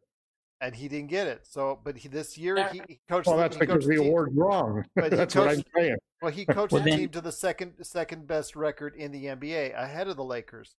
And 0.62 0.74
he 0.74 0.88
didn't 0.88 1.10
get 1.10 1.28
it. 1.28 1.46
So, 1.46 1.80
but 1.84 1.98
he, 1.98 2.08
this 2.08 2.38
year 2.38 2.70
he, 2.70 2.82
he 2.88 3.00
coached. 3.10 3.28
Well, 3.28 3.36
that's 3.36 3.58
the, 3.58 3.66
because 3.66 3.86
the, 3.86 3.98
the 3.98 4.08
award's 4.08 4.34
wrong. 4.34 4.86
that's 4.96 5.34
coached, 5.34 5.36
what 5.36 5.50
I'm 5.50 5.64
saying. 5.76 5.98
Well, 6.22 6.32
he 6.32 6.46
coached 6.50 6.72
well, 6.72 6.82
the 6.82 6.92
team 6.92 7.10
to 7.10 7.20
the 7.20 7.34
second 7.34 7.74
second 7.82 8.28
best 8.28 8.56
record 8.56 8.96
in 8.96 9.12
the 9.12 9.26
NBA, 9.26 9.78
ahead 9.78 10.08
of 10.08 10.16
the 10.16 10.24
Lakers. 10.24 10.76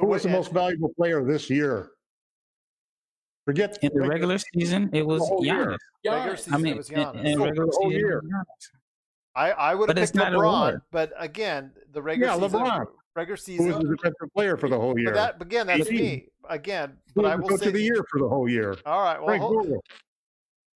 Who 0.00 0.06
was 0.06 0.24
the 0.24 0.28
most 0.28 0.52
valuable 0.52 0.92
player 0.96 1.24
this 1.24 1.48
year? 1.48 1.90
Forget 3.48 3.78
in 3.80 3.90
the 3.94 4.06
regular 4.06 4.36
season, 4.36 4.90
it 4.92 5.06
was 5.06 5.22
Giannis. 5.22 5.78
Regular 6.04 6.36
I 6.52 6.58
mean, 6.58 6.74
it 6.74 6.76
was 6.76 6.90
Giannis. 6.90 7.20
In, 7.20 7.26
in 7.28 7.40
regular 7.40 7.72
season, 7.72 7.90
year. 7.92 8.22
I, 9.34 9.52
I 9.52 9.74
would 9.74 9.88
have 9.88 9.96
picked 9.96 10.12
LeBron, 10.12 10.82
but 10.90 11.14
again, 11.16 11.72
the 11.94 12.02
regular 12.02 12.34
yeah, 12.34 12.38
season, 12.38 12.60
LeBron. 12.60 12.86
regular 13.16 13.36
season, 13.38 13.66
who 13.68 13.72
was 13.72 13.82
the 13.82 13.96
defensive 13.96 14.28
player 14.36 14.58
for 14.58 14.68
the 14.68 14.78
whole 14.78 14.98
year. 14.98 15.12
But 15.12 15.14
that 15.14 15.42
again, 15.42 15.66
that's 15.66 15.90
me 15.90 16.28
again. 16.50 16.98
But 17.14 17.22
who 17.22 17.28
I 17.30 17.36
will 17.36 17.48
coach 17.48 17.60
say 17.60 17.68
of 17.68 17.72
the 17.72 17.82
year 17.82 18.04
for 18.10 18.20
the 18.20 18.28
whole 18.28 18.50
year. 18.50 18.76
All 18.84 19.02
right, 19.02 19.22
well, 19.22 19.38
hold, 19.38 19.80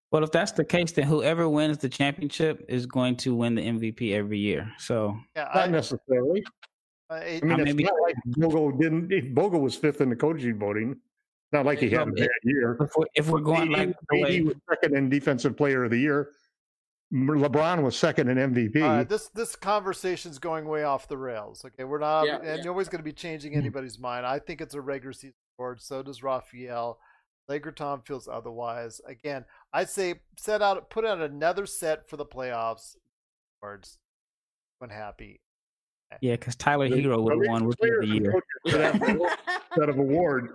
well, 0.09 0.23
if 0.23 0.31
that's 0.31 0.53
the 0.53 0.65
case, 0.65 0.93
then 0.93 1.05
whoever 1.05 1.47
wins 1.47 1.77
the 1.77 1.89
championship 1.89 2.65
is 2.67 2.87
going 2.87 3.17
to 3.17 3.35
win 3.35 3.53
the 3.53 3.61
MVP 3.61 4.13
every 4.13 4.39
year. 4.39 4.73
So 4.79 5.15
yeah, 5.35 5.43
not 5.53 5.67
I, 5.67 5.67
necessarily. 5.67 6.43
Uh, 7.11 7.17
it, 7.17 7.43
I 7.43 7.45
mean, 7.45 7.67
it's 7.67 7.81
not 7.81 8.01
like 8.01 8.15
Vogel 8.25 8.71
didn't. 8.71 9.35
Vogel 9.35 9.59
was 9.59 9.75
fifth 9.75 10.01
in 10.01 10.09
the 10.09 10.15
coaching 10.15 10.57
voting. 10.57 10.97
Not 11.53 11.65
like 11.65 11.79
he 11.79 11.89
had 11.89 12.07
a 12.07 12.11
bad 12.11 12.29
year. 12.43 12.77
If 12.81 12.91
we're, 12.97 13.05
if 13.13 13.29
we're 13.29 13.39
going 13.39 13.69
like 13.69 13.95
he 14.11 14.41
was 14.41 14.55
second 14.67 14.97
in 14.97 15.07
defensive 15.09 15.55
player 15.55 15.83
of 15.83 15.91
the 15.91 15.99
year. 15.99 16.31
LeBron 17.13 17.83
was 17.83 17.95
second 17.95 18.27
in 18.27 18.37
MVP. 18.37 18.81
Uh, 18.81 19.03
this 19.03 19.27
this 19.29 19.55
conversation's 19.55 20.39
going 20.39 20.65
way 20.65 20.83
off 20.83 21.07
the 21.07 21.17
rails. 21.17 21.63
Okay, 21.63 21.83
we're 21.83 21.99
not, 21.99 22.25
yeah, 22.25 22.37
and 22.37 22.57
yeah. 22.57 22.63
nobody's 22.63 22.89
going 22.89 23.01
to 23.01 23.03
be 23.03 23.13
changing 23.13 23.51
mm-hmm. 23.51 23.59
anybody's 23.59 23.99
mind. 23.99 24.25
I 24.25 24.39
think 24.39 24.61
it's 24.61 24.73
a 24.73 24.81
regular 24.81 25.13
season 25.13 25.35
award. 25.59 25.79
So 25.79 26.01
does 26.01 26.23
Raphael. 26.23 26.97
Laker 27.47 27.71
Tom 27.71 28.01
feels 28.01 28.27
otherwise. 28.27 28.99
Again, 29.07 29.45
I'd 29.73 29.89
say 29.89 30.21
set 30.39 30.63
out, 30.63 30.89
put 30.89 31.05
out 31.05 31.21
another 31.21 31.67
set 31.67 32.09
for 32.09 32.17
the 32.17 32.25
playoffs. 32.25 32.95
Awards, 33.61 33.99
unhappy. 34.81 35.39
Yeah, 36.21 36.33
because 36.33 36.55
Tyler 36.55 36.89
Herro 36.89 37.21
would 37.21 37.33
have 37.33 37.47
won 37.47 37.65
Rookie 37.65 37.89
of 37.89 38.01
the 38.01 38.07
Year. 38.07 38.43
set 39.75 39.89
of 39.89 39.97
awards. 39.97 40.49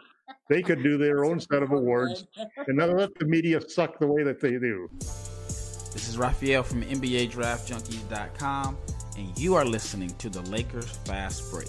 They 0.49 0.63
could 0.63 0.83
do 0.83 0.99
their 0.99 1.25
own 1.25 1.41
set 1.41 1.63
of 1.63 1.73
awards, 1.73 2.27
and 2.67 2.77
not 2.77 2.91
let 2.91 3.15
the 3.19 3.27
media 3.27 3.61
suck 3.67 3.99
the 3.99 4.07
way 4.07 4.23
that 4.23 4.41
they 4.41 4.53
do. 4.53 4.89
This 5.01 6.09
is 6.09 6.19
Raphael 6.19 6.63
from 6.63 6.83
NBA 6.83 7.33
DraftJunkies.com, 7.33 8.77
and 9.17 9.39
you 9.39 9.55
are 9.55 9.65
listening 9.65 10.11
to 10.19 10.29
the 10.29 10.43
Lakers 10.43 10.91
Fast 11.05 11.51
Break. 11.51 11.69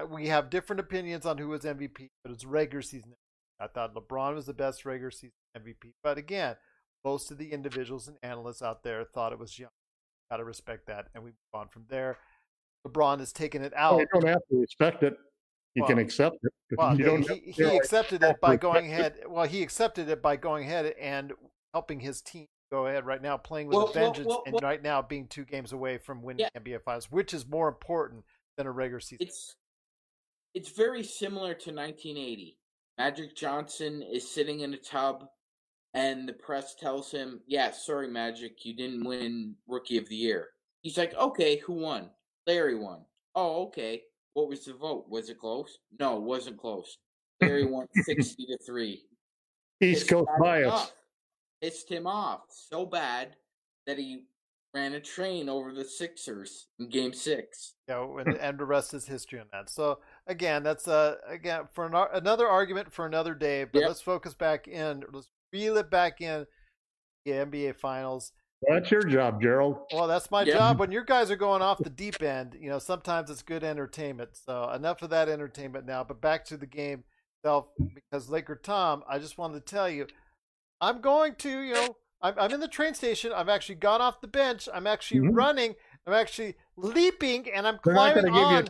Uh, 0.00 0.06
we 0.06 0.28
have 0.28 0.50
different 0.50 0.80
opinions 0.80 1.26
on 1.26 1.38
who 1.38 1.48
was 1.48 1.62
MVP, 1.62 2.08
but 2.22 2.32
it's 2.32 2.44
regular 2.44 2.82
season. 2.82 3.14
I 3.60 3.66
thought 3.66 3.94
LeBron 3.94 4.34
was 4.34 4.46
the 4.46 4.54
best 4.54 4.84
regular 4.84 5.10
season 5.10 5.32
MVP. 5.56 5.92
But 6.02 6.18
again, 6.18 6.56
most 7.04 7.30
of 7.30 7.38
the 7.38 7.52
individuals 7.52 8.08
and 8.08 8.16
analysts 8.22 8.62
out 8.62 8.82
there 8.82 9.04
thought 9.04 9.32
it 9.32 9.38
was 9.38 9.58
young. 9.58 9.70
Got 10.30 10.38
to 10.38 10.44
respect 10.44 10.86
that. 10.86 11.08
And 11.14 11.24
we 11.24 11.30
move 11.30 11.60
on 11.60 11.68
from 11.68 11.84
there. 11.88 12.18
LeBron 12.86 13.18
has 13.18 13.32
taken 13.32 13.62
it 13.62 13.72
out. 13.76 13.92
Well, 13.92 14.00
you 14.00 14.20
don't 14.20 14.28
have 14.28 14.42
to 14.50 14.60
respect 14.60 15.02
it. 15.02 15.16
You 15.74 15.82
well, 15.82 15.88
can 15.88 15.98
accept 15.98 16.36
it. 16.42 16.52
Well, 16.76 16.96
he, 16.96 17.52
he 17.52 17.64
accepted 17.76 18.22
it 18.22 18.40
by 18.40 18.56
going 18.56 18.90
ahead. 18.90 19.20
Well, 19.28 19.46
he 19.46 19.62
accepted 19.62 20.08
it 20.08 20.22
by 20.22 20.36
going 20.36 20.64
ahead 20.64 20.94
and 21.00 21.32
helping 21.74 22.00
his 22.00 22.22
team 22.22 22.46
go 22.72 22.86
ahead 22.86 23.04
right 23.04 23.20
now, 23.20 23.36
playing 23.36 23.68
with 23.68 23.76
well, 23.76 23.86
a 23.88 23.92
vengeance, 23.92 24.26
well, 24.28 24.42
and 24.46 24.60
right 24.62 24.82
now 24.82 25.02
being 25.02 25.26
two 25.26 25.44
games 25.44 25.72
away 25.72 25.98
from 25.98 26.22
winning 26.22 26.46
yeah. 26.54 26.60
NBA 26.60 26.82
Finals, 26.82 27.10
which 27.10 27.34
is 27.34 27.46
more 27.46 27.68
important 27.68 28.24
than 28.56 28.66
a 28.66 28.70
regular 28.70 29.00
season. 29.00 29.26
It's 29.26 29.54
it's 30.54 30.70
very 30.70 31.02
similar 31.02 31.54
to 31.54 31.72
1980. 31.72 32.58
Magic 32.98 33.34
Johnson 33.34 34.02
is 34.02 34.30
sitting 34.30 34.60
in 34.60 34.74
a 34.74 34.78
tub, 34.78 35.24
and 35.94 36.28
the 36.28 36.32
press 36.32 36.74
tells 36.74 37.10
him, 37.10 37.40
"Yeah, 37.46 37.70
sorry, 37.70 38.08
Magic, 38.08 38.64
you 38.64 38.74
didn't 38.74 39.04
win 39.04 39.56
Rookie 39.66 39.98
of 39.98 40.08
the 40.08 40.16
Year." 40.16 40.50
He's 40.82 40.98
like, 40.98 41.14
"Okay, 41.14 41.56
who 41.58 41.74
won? 41.74 42.10
Larry 42.46 42.74
won. 42.74 43.04
Oh, 43.34 43.66
okay. 43.66 44.02
What 44.34 44.48
was 44.48 44.64
the 44.64 44.74
vote? 44.74 45.06
Was 45.08 45.30
it 45.30 45.38
close? 45.38 45.78
No, 45.98 46.16
it 46.16 46.22
wasn't 46.22 46.58
close. 46.58 46.98
Larry 47.40 47.64
won 47.64 47.86
sixty 48.04 48.46
to 48.46 48.58
three. 48.66 49.04
East 49.80 50.08
Coast 50.08 50.28
bias. 50.40 50.92
Pissed 51.62 51.90
him 51.90 52.06
off 52.06 52.42
so 52.50 52.86
bad 52.86 53.36
that 53.86 53.98
he 53.98 54.24
ran 54.72 54.94
a 54.94 55.00
train 55.00 55.48
over 55.48 55.72
the 55.72 55.84
Sixers 55.84 56.68
in 56.78 56.88
Game 56.88 57.12
Six. 57.12 57.74
Yeah, 57.88 58.06
and, 58.18 58.36
and 58.36 58.58
the 58.58 58.64
rest 58.64 58.94
is 58.94 59.06
history 59.06 59.40
on 59.40 59.46
that. 59.52 59.70
So 59.70 59.98
again, 60.30 60.62
that's 60.62 60.88
uh 60.88 61.16
again 61.28 61.62
for 61.72 61.84
an, 61.84 61.94
another 62.14 62.48
argument 62.48 62.92
for 62.92 63.04
another 63.04 63.34
day. 63.34 63.64
But 63.64 63.80
yep. 63.80 63.88
let's 63.88 64.00
focus 64.00 64.32
back 64.32 64.68
in. 64.68 65.02
Let's 65.12 65.28
reel 65.52 65.76
it 65.76 65.90
back 65.90 66.20
in 66.20 66.46
the 67.26 67.32
NBA 67.32 67.76
Finals. 67.76 68.32
That's 68.68 68.90
your 68.90 69.02
job, 69.02 69.40
Gerald. 69.40 69.78
Well, 69.92 70.06
that's 70.06 70.30
my 70.30 70.44
job. 70.44 70.78
When 70.78 70.92
your 70.92 71.04
guys 71.04 71.30
are 71.30 71.36
going 71.36 71.62
off 71.62 71.78
the 71.78 71.88
deep 71.88 72.22
end, 72.22 72.56
you 72.60 72.68
know, 72.68 72.78
sometimes 72.78 73.30
it's 73.30 73.42
good 73.42 73.64
entertainment. 73.64 74.30
So 74.34 74.70
enough 74.70 75.00
of 75.00 75.10
that 75.10 75.30
entertainment 75.30 75.86
now. 75.86 76.04
But 76.04 76.20
back 76.20 76.44
to 76.46 76.58
the 76.58 76.66
game 76.66 77.04
itself, 77.38 77.68
because 77.94 78.28
Laker 78.28 78.56
Tom, 78.56 79.02
I 79.08 79.18
just 79.18 79.38
wanted 79.38 79.64
to 79.64 79.74
tell 79.74 79.88
you, 79.88 80.06
I'm 80.78 81.00
going 81.00 81.36
to, 81.36 81.60
you 81.60 81.72
know, 81.72 81.96
I'm, 82.20 82.34
I'm 82.36 82.52
in 82.52 82.60
the 82.60 82.68
train 82.68 82.92
station. 82.92 83.32
I've 83.32 83.48
actually 83.48 83.76
got 83.76 84.02
off 84.02 84.20
the 84.20 84.28
bench. 84.28 84.68
I'm 84.72 84.86
actually 84.86 85.20
mm-hmm. 85.20 85.34
running. 85.34 85.74
I'm 86.06 86.12
actually 86.12 86.56
leaping, 86.80 87.50
and 87.50 87.66
I'm 87.66 87.78
They're 87.84 87.94
climbing 87.94 88.28
on. 88.30 88.66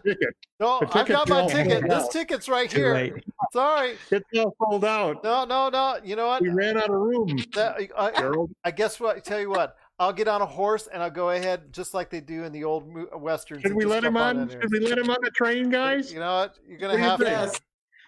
No, 0.59 0.81
I've 0.93 1.07
got 1.07 1.29
my 1.29 1.47
ticket. 1.47 1.89
This 1.89 2.09
ticket's 2.09 2.49
right 2.49 2.71
here. 2.71 2.93
Right. 2.93 3.25
Sorry, 3.53 3.97
it's 4.11 4.27
all 4.39 4.55
sold 4.59 4.85
out. 4.85 5.25
No, 5.25 5.45
no, 5.45 5.69
no. 5.69 5.99
You 6.05 6.17
know 6.17 6.27
what? 6.27 6.43
We 6.43 6.51
ran 6.51 6.77
out 6.77 6.91
of 6.91 6.97
room. 6.97 7.39
That, 7.55 7.77
I, 7.97 8.11
Gerald. 8.13 8.51
I 8.65 8.71
guess 8.71 9.01
what? 9.01 9.17
I 9.17 9.21
tell 9.21 9.41
you 9.41 9.51
what. 9.51 9.77
I'll 9.99 10.15
get 10.15 10.29
on 10.29 10.41
a 10.41 10.47
horse 10.47 10.89
and 10.91 11.03
I'll 11.03 11.11
go 11.11 11.29
ahead 11.29 11.75
just 11.75 11.93
like 11.93 12.09
they 12.09 12.21
do 12.21 12.45
in 12.45 12.53
the 12.53 12.65
old 12.65 12.91
westerns. 13.13 13.61
Should 13.61 13.75
we 13.75 13.85
let 13.85 14.03
him 14.03 14.17
on? 14.17 14.39
on 14.39 14.49
Should 14.49 14.73
we 14.73 14.81
let 14.81 14.97
him 14.97 15.11
on 15.11 15.19
the 15.23 15.31
train, 15.31 15.69
guys? 15.69 16.11
You 16.11 16.21
know 16.21 16.37
what? 16.37 16.59
You're 16.67 16.79
gonna 16.79 16.97
have 16.97 17.19
to. 17.21 17.61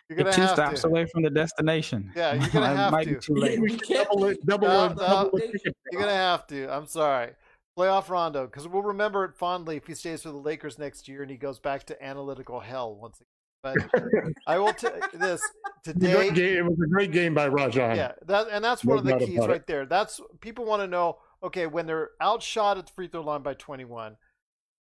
You're 0.09 0.17
gonna 0.17 0.33
two 0.33 0.43
have 0.43 0.51
stops 0.51 0.83
to. 0.83 0.89
away 0.89 1.07
from 1.07 1.23
the 1.23 1.31
destination. 1.31 2.11
Yeah, 2.17 2.35
you're 2.35 2.49
gonna 2.53 2.75
have 2.75 2.93
might 2.93 3.05
to. 3.05 3.15
Be 3.15 3.21
too 3.21 3.35
late. 3.35 3.61
We 3.61 3.77
double 3.77 4.25
it. 4.27 4.45
Double 4.47 4.69
no, 4.69 4.87
it. 4.87 4.97
Double 4.97 5.39
no, 5.39 5.45
it. 5.45 5.75
You're 5.91 6.01
gonna 6.01 6.13
have 6.13 6.47
to. 6.49 6.75
I'm 6.75 6.87
sorry. 6.87 7.33
Playoff 7.79 8.09
Rondo, 8.09 8.47
because 8.47 8.69
we'll 8.69 8.83
remember 8.83 9.25
it 9.25 9.35
fondly 9.35 9.77
if 9.77 9.87
he 9.87 9.95
stays 9.95 10.23
for 10.23 10.31
the 10.31 10.37
Lakers 10.37 10.79
next 10.79 11.09
year 11.09 11.23
and 11.23 11.31
he 11.31 11.37
goes 11.37 11.59
back 11.59 11.85
to 11.87 12.05
analytical 12.05 12.61
hell 12.61 12.95
once 12.95 13.19
again. 13.21 13.29
But 13.63 14.03
I 14.47 14.59
will 14.59 14.73
tell 14.73 14.93
this 15.15 15.41
today. 15.85 16.29
It 16.29 16.65
was 16.65 16.79
a 16.85 16.89
great 16.89 17.13
game 17.13 17.33
by 17.33 17.47
Rajon. 17.47 17.97
Yeah, 17.97 18.13
that 18.27 18.49
and 18.51 18.65
that's 18.65 18.85
one 18.85 19.05
no 19.05 19.15
of 19.15 19.21
the 19.21 19.27
keys 19.27 19.47
right 19.47 19.67
there. 19.67 19.87
That's 19.87 20.21
people 20.41 20.65
want 20.65 20.83
to 20.83 20.89
know 20.89 21.19
okay, 21.43 21.67
when 21.67 21.87
they're 21.87 22.11
outshot 22.21 22.79
at 22.79 22.87
the 22.87 22.93
free 22.93 23.09
throw 23.09 23.23
line 23.23 23.43
by 23.43 23.55
21, 23.55 24.17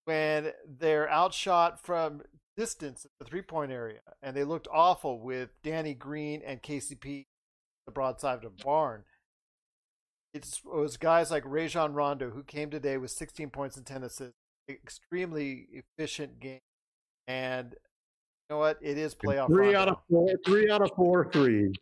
when 0.04 0.52
they're 0.78 1.10
outshot 1.10 1.84
from 1.84 2.22
distance 2.56 3.04
at 3.04 3.10
the 3.18 3.24
three 3.24 3.42
point 3.42 3.72
area, 3.72 4.00
and 4.22 4.36
they 4.36 4.44
looked 4.44 4.68
awful 4.72 5.20
with 5.20 5.50
Danny 5.62 5.94
Green 5.94 6.42
and 6.44 6.62
KCP, 6.62 7.26
the 7.86 7.92
broadside 7.92 8.36
of 8.36 8.56
the 8.56 8.64
barn. 8.64 9.04
It's, 10.34 10.58
it 10.64 10.74
was 10.74 10.96
guys 10.96 11.30
like 11.30 11.42
Rajon 11.46 11.92
Rondo 11.92 12.30
who 12.30 12.42
came 12.42 12.70
today 12.70 12.96
with 12.96 13.10
16 13.10 13.50
points 13.50 13.76
and 13.76 13.84
10 13.84 14.02
assists, 14.04 14.34
extremely 14.68 15.66
efficient 15.72 16.40
game. 16.40 16.60
And 17.28 17.72
you 17.72 17.78
know 18.54 18.58
what? 18.58 18.78
It 18.80 18.96
is 18.98 19.14
playoff. 19.14 19.48
Three 19.48 19.74
Rondo. 19.74 19.78
out 19.80 19.88
of 19.88 19.96
four. 20.08 20.28
Three 20.46 20.70
out 20.70 20.82
of 20.82 20.90
four 20.96 21.30
threes. 21.30 21.74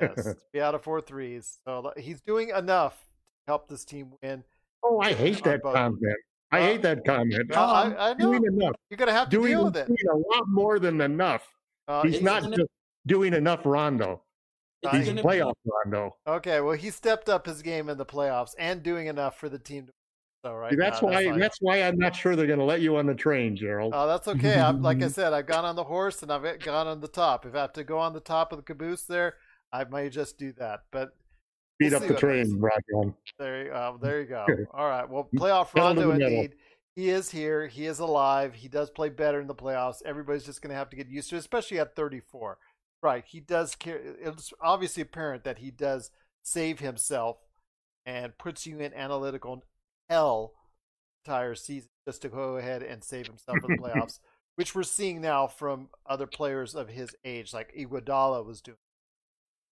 yes, 0.00 0.34
three 0.52 0.60
out 0.62 0.74
of 0.74 0.82
four 0.82 1.00
threes. 1.02 1.58
So 1.66 1.92
he's 1.96 2.20
doing 2.22 2.48
enough 2.50 2.94
to 2.96 3.50
help 3.50 3.68
this 3.68 3.84
team 3.84 4.12
win. 4.22 4.42
Oh, 4.82 4.98
I 5.00 5.12
hate 5.12 5.44
that 5.44 5.62
comment. 5.62 6.00
I 6.50 6.58
Well, 6.60 6.68
hate 6.68 6.82
that 6.82 7.04
comment. 7.04 7.50
well, 7.50 7.60
I- 7.70 7.94
I 8.10 8.14
know. 8.14 8.32
Doing 8.32 8.44
enough. 8.44 8.74
You're 8.90 8.96
gonna 8.98 9.12
have 9.12 9.28
to 9.28 9.36
Doing, 9.36 9.50
deal 9.52 9.64
with 9.64 9.76
it. 9.76 9.86
doing 9.86 9.98
a 10.12 10.16
lot 10.36 10.48
more 10.48 10.78
than 10.78 11.00
enough. 11.00 11.46
Uh, 11.88 12.02
He's 12.02 12.20
not 12.22 12.42
just 12.44 12.68
doing 13.06 13.32
enough 13.34 13.60
Rondo. 13.64 14.22
He's 14.90 15.06
gonna 15.06 15.22
playoff 15.22 15.54
Rondo. 15.64 16.16
Okay, 16.26 16.60
well, 16.60 16.74
he 16.76 16.90
stepped 16.90 17.28
up 17.28 17.46
his 17.46 17.62
game 17.62 17.88
in 17.88 17.96
the 17.98 18.06
playoffs 18.06 18.50
and 18.58 18.82
doing 18.82 19.06
enough 19.06 19.38
for 19.38 19.48
the 19.48 19.58
team. 19.58 19.86
To, 19.86 19.92
so 20.44 20.54
right, 20.54 20.70
See, 20.70 20.76
that's 20.76 21.00
now, 21.00 21.08
why. 21.08 21.22
like- 21.26 21.38
That's 21.40 21.58
why 21.60 21.82
I'm 21.82 21.96
not 21.98 22.16
sure 22.16 22.34
they're 22.34 22.48
going 22.48 22.58
to 22.58 22.64
let 22.64 22.80
you 22.80 22.96
on 22.96 23.06
the 23.06 23.14
train, 23.14 23.54
Gerald. 23.56 23.92
Oh, 23.94 24.08
that's 24.08 24.26
okay. 24.26 24.58
I'm, 24.58 24.82
like 24.82 25.00
I 25.02 25.06
said, 25.08 25.32
I've 25.32 25.46
gone 25.46 25.64
on 25.64 25.76
the 25.76 25.84
horse 25.84 26.22
and 26.22 26.32
I've 26.32 26.42
gone 26.60 26.88
on 26.88 27.00
the 27.00 27.06
top. 27.06 27.46
If 27.46 27.54
I 27.54 27.60
have 27.60 27.72
to 27.74 27.84
go 27.84 27.98
on 27.98 28.12
the 28.12 28.18
top 28.20 28.50
of 28.52 28.58
the 28.58 28.64
caboose 28.64 29.04
there, 29.04 29.34
I 29.72 29.84
might 29.84 30.10
just 30.10 30.38
do 30.38 30.52
that. 30.54 30.80
But 30.90 31.10
Beat 31.78 31.92
we'll 31.92 32.02
up 32.02 32.08
the 32.08 32.14
train, 32.14 32.58
Roger. 32.58 33.14
there, 33.38 33.66
you- 33.66 33.72
uh, 33.72 33.96
there 34.02 34.20
you 34.20 34.26
go. 34.26 34.44
All 34.74 34.88
right. 34.88 35.08
Well, 35.08 35.28
playoff 35.36 35.74
Rondo 35.76 36.10
indeed. 36.10 36.54
He 36.96 37.08
is 37.08 37.30
here. 37.30 37.68
He 37.68 37.86
is 37.86 38.00
alive. 38.00 38.52
He 38.54 38.68
does 38.68 38.90
play 38.90 39.08
better 39.08 39.40
in 39.40 39.46
the 39.46 39.54
playoffs. 39.54 40.02
Everybody's 40.04 40.44
just 40.44 40.60
going 40.60 40.70
to 40.72 40.76
have 40.76 40.90
to 40.90 40.96
get 40.96 41.08
used 41.08 41.30
to 41.30 41.36
it, 41.36 41.38
especially 41.38 41.78
at 41.78 41.96
34. 41.96 42.58
Right. 43.02 43.24
He 43.26 43.40
does 43.40 43.74
care. 43.74 44.00
It's 44.20 44.52
obviously 44.60 45.02
apparent 45.02 45.44
that 45.44 45.58
he 45.58 45.70
does 45.70 46.10
save 46.44 46.78
himself 46.80 47.38
and 48.06 48.36
puts 48.38 48.66
you 48.66 48.78
in 48.78 48.94
analytical 48.94 49.62
hell 50.08 50.52
entire 51.24 51.54
season 51.54 51.88
just 52.06 52.22
to 52.22 52.28
go 52.28 52.56
ahead 52.56 52.82
and 52.82 53.02
save 53.02 53.26
himself 53.26 53.58
in 53.64 53.76
the 53.76 53.78
playoffs, 53.82 54.18
which 54.56 54.74
we're 54.74 54.82
seeing 54.82 55.20
now 55.20 55.46
from 55.46 55.88
other 56.06 56.26
players 56.26 56.74
of 56.74 56.88
his 56.88 57.10
age, 57.24 57.52
like 57.52 57.72
Iguodala 57.76 58.44
was 58.44 58.60
doing. 58.60 58.76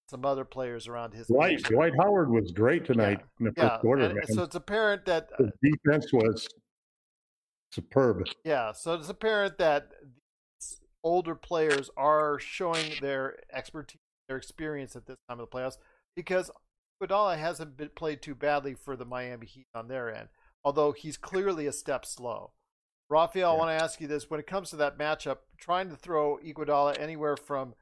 Some 0.09 0.25
other 0.25 0.45
players 0.45 0.89
around 0.89 1.15
his 1.15 1.29
Dwight, 1.29 1.53
age. 1.53 1.63
Dwight 1.63 1.93
Howard 2.01 2.31
was 2.31 2.51
great 2.51 2.85
tonight 2.85 3.21
in 3.39 3.47
the 3.47 3.53
first 3.53 3.81
quarter. 3.81 4.07
and 4.07 4.15
man. 4.15 4.27
so 4.27 4.43
it's 4.43 4.57
apparent 4.57 5.05
that 5.07 5.29
uh 5.39 5.45
His 5.45 5.73
defense 5.85 6.13
was 6.13 6.49
superb. 7.71 8.25
Yeah, 8.45 8.73
so 8.73 8.95
it's 8.95 9.09
apparent 9.09 9.59
that 9.59 9.91
older 11.03 11.35
players 11.35 11.91
are 11.97 12.39
showing 12.39 12.93
their 13.01 13.37
expertise, 13.53 14.01
their 14.29 14.37
experience 14.37 14.97
at 14.97 15.07
this 15.07 15.17
time 15.29 15.41
of 15.41 15.49
the 15.51 15.57
playoffs 15.57 15.79
because 16.15 16.51
Iguodala 17.03 17.39
hasn't 17.39 17.77
been 17.77 17.91
played 17.95 18.23
too 18.23 18.35
badly 18.35 18.75
for 18.75 18.97
the 18.97 19.05
Miami 19.05 19.47
Heat 19.47 19.67
on 19.75 19.89
their 19.89 20.15
end, 20.15 20.29
although 20.65 20.93
he's 20.93 21.17
clearly 21.17 21.67
a 21.67 21.73
step 21.73 22.05
slow. 22.05 22.53
Raphael, 23.09 23.53
I 23.53 23.57
want 23.57 23.71
to 23.71 23.83
ask 23.85 24.01
you 24.01 24.07
this: 24.07 24.31
when 24.31 24.41
it 24.41 24.47
comes 24.47 24.71
to 24.71 24.77
that 24.77 24.99
matchup, 24.99 25.39
trying 25.59 25.89
to 25.91 25.97
throw 25.97 26.39
Iguodala 26.45 26.99
anywhere 27.01 27.37
from 27.37 27.75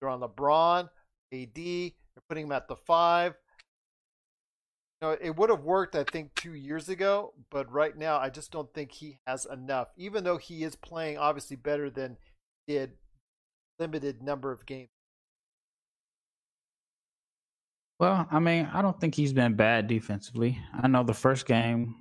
they're 0.00 0.10
on 0.10 0.20
LeBron, 0.20 0.90
AD, 1.32 1.54
they're 1.54 2.22
putting 2.28 2.46
him 2.46 2.52
at 2.52 2.68
the 2.68 2.76
five. 2.76 3.34
You 5.00 5.08
know, 5.08 5.16
it 5.20 5.36
would 5.36 5.50
have 5.50 5.62
worked, 5.62 5.96
I 5.96 6.04
think, 6.04 6.34
two 6.34 6.54
years 6.54 6.88
ago, 6.88 7.32
but 7.50 7.70
right 7.72 7.96
now, 7.96 8.18
I 8.18 8.28
just 8.28 8.52
don't 8.52 8.72
think 8.74 8.92
he 8.92 9.18
has 9.26 9.46
enough. 9.46 9.88
Even 9.96 10.24
though 10.24 10.36
he 10.36 10.62
is 10.62 10.76
playing 10.76 11.18
obviously 11.18 11.56
better 11.56 11.90
than 11.90 12.16
did 12.66 12.92
limited 13.78 14.22
number 14.22 14.52
of 14.52 14.64
games. 14.66 14.88
Well, 18.00 18.26
I 18.30 18.38
mean, 18.38 18.68
I 18.72 18.82
don't 18.82 19.00
think 19.00 19.14
he's 19.14 19.32
been 19.32 19.54
bad 19.54 19.86
defensively. 19.86 20.58
I 20.72 20.88
know 20.88 21.04
the 21.04 21.14
first 21.14 21.46
game, 21.46 21.94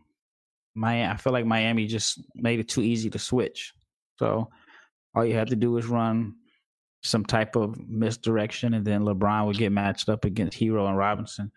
Miami, 0.76 1.12
I 1.12 1.18
feel 1.18 1.34
like 1.34 1.46
Miami 1.46 1.86
just 1.86 2.20
made 2.36 2.60
it 2.60 2.68
too 2.68 2.82
easy 2.82 3.10
to 3.12 3.20
switch. 3.20 3.74
So 4.18 4.50
all 5.16 5.26
you 5.26 5.36
had 5.36 5.50
to 5.50 5.56
do 5.56 5.72
was 5.72 5.86
run 5.86 6.36
some 7.04 7.26
type 7.26 7.56
of 7.56 7.78
misdirection, 7.88 8.74
and 8.74 8.86
then 8.86 9.04
LeBron 9.04 9.46
would 9.46 9.58
get 9.58 9.72
matched 9.72 10.10
up 10.10 10.26
against 10.26 10.58
Herro 10.58 10.88
and 10.88 10.98
Robinson. 10.98 11.52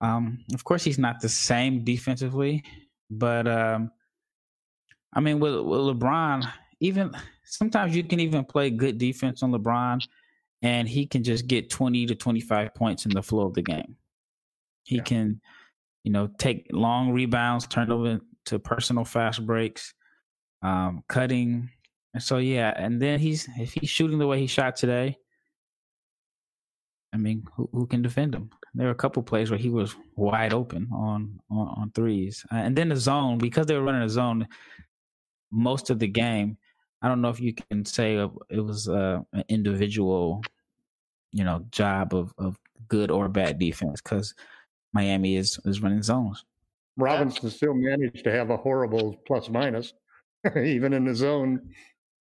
Um, 0.00 0.44
of 0.52 0.64
course, 0.64 0.82
he's 0.82 0.98
not 0.98 1.20
the 1.20 1.28
same 1.28 1.84
defensively, 1.84 2.64
but 3.10 3.46
um, 3.46 3.90
I 5.14 5.20
mean, 5.20 5.38
with, 5.38 5.54
with 5.54 5.80
LeBron, 5.80 6.50
even 6.80 7.12
sometimes 7.44 7.96
you 7.96 8.04
can 8.04 8.20
even 8.20 8.44
play 8.44 8.70
good 8.70 8.98
defense 8.98 9.42
on 9.42 9.52
LeBron, 9.52 10.06
and 10.62 10.88
he 10.88 11.06
can 11.06 11.22
just 11.22 11.46
get 11.46 11.70
20 11.70 12.06
to 12.06 12.14
25 12.14 12.74
points 12.74 13.06
in 13.06 13.12
the 13.12 13.22
flow 13.22 13.46
of 13.46 13.54
the 13.54 13.62
game. 13.62 13.96
He 14.84 15.00
can, 15.00 15.40
you 16.04 16.12
know, 16.12 16.28
take 16.38 16.66
long 16.70 17.12
rebounds, 17.12 17.66
turn 17.66 17.90
over 17.90 18.20
to 18.46 18.58
personal 18.58 19.04
fast 19.04 19.44
breaks, 19.44 19.94
um, 20.62 21.02
cutting. 21.08 21.70
And 22.14 22.22
so, 22.22 22.38
yeah, 22.38 22.72
and 22.76 23.02
then 23.02 23.18
he's, 23.18 23.48
if 23.58 23.72
he's 23.72 23.90
shooting 23.90 24.18
the 24.18 24.26
way 24.26 24.38
he 24.38 24.46
shot 24.46 24.76
today, 24.76 25.18
I 27.12 27.16
mean, 27.16 27.44
who, 27.56 27.68
who 27.72 27.86
can 27.86 28.02
defend 28.02 28.34
him? 28.34 28.50
There 28.74 28.86
were 28.86 28.92
a 28.92 28.96
couple 28.96 29.22
plays 29.22 29.50
where 29.50 29.58
he 29.58 29.70
was 29.70 29.96
wide 30.16 30.52
open 30.52 30.88
on, 30.92 31.40
on, 31.50 31.68
on 31.68 31.90
threes. 31.94 32.44
Uh, 32.52 32.56
and 32.56 32.76
then 32.76 32.90
the 32.90 32.96
zone, 32.96 33.38
because 33.38 33.66
they 33.66 33.74
were 33.74 33.82
running 33.82 34.02
a 34.02 34.08
zone 34.08 34.46
most 35.50 35.90
of 35.90 35.98
the 35.98 36.08
game, 36.08 36.58
I 37.02 37.08
don't 37.08 37.20
know 37.20 37.28
if 37.28 37.40
you 37.40 37.52
can 37.54 37.84
say 37.84 38.16
it 38.48 38.60
was 38.60 38.88
uh, 38.88 39.20
an 39.32 39.44
individual, 39.48 40.42
you 41.32 41.44
know, 41.44 41.64
job 41.70 42.14
of, 42.14 42.32
of 42.38 42.58
good 42.88 43.10
or 43.10 43.28
bad 43.28 43.58
defense 43.58 44.00
because 44.02 44.34
Miami 44.92 45.36
is 45.36 45.58
is 45.64 45.82
running 45.82 46.02
zones. 46.02 46.44
Robinson 46.96 47.50
still 47.50 47.74
managed 47.74 48.24
to 48.24 48.32
have 48.32 48.48
a 48.50 48.56
horrible 48.56 49.20
plus 49.26 49.50
minus, 49.50 49.92
even 50.56 50.92
in 50.94 51.04
the 51.04 51.14
zone. 51.14 51.60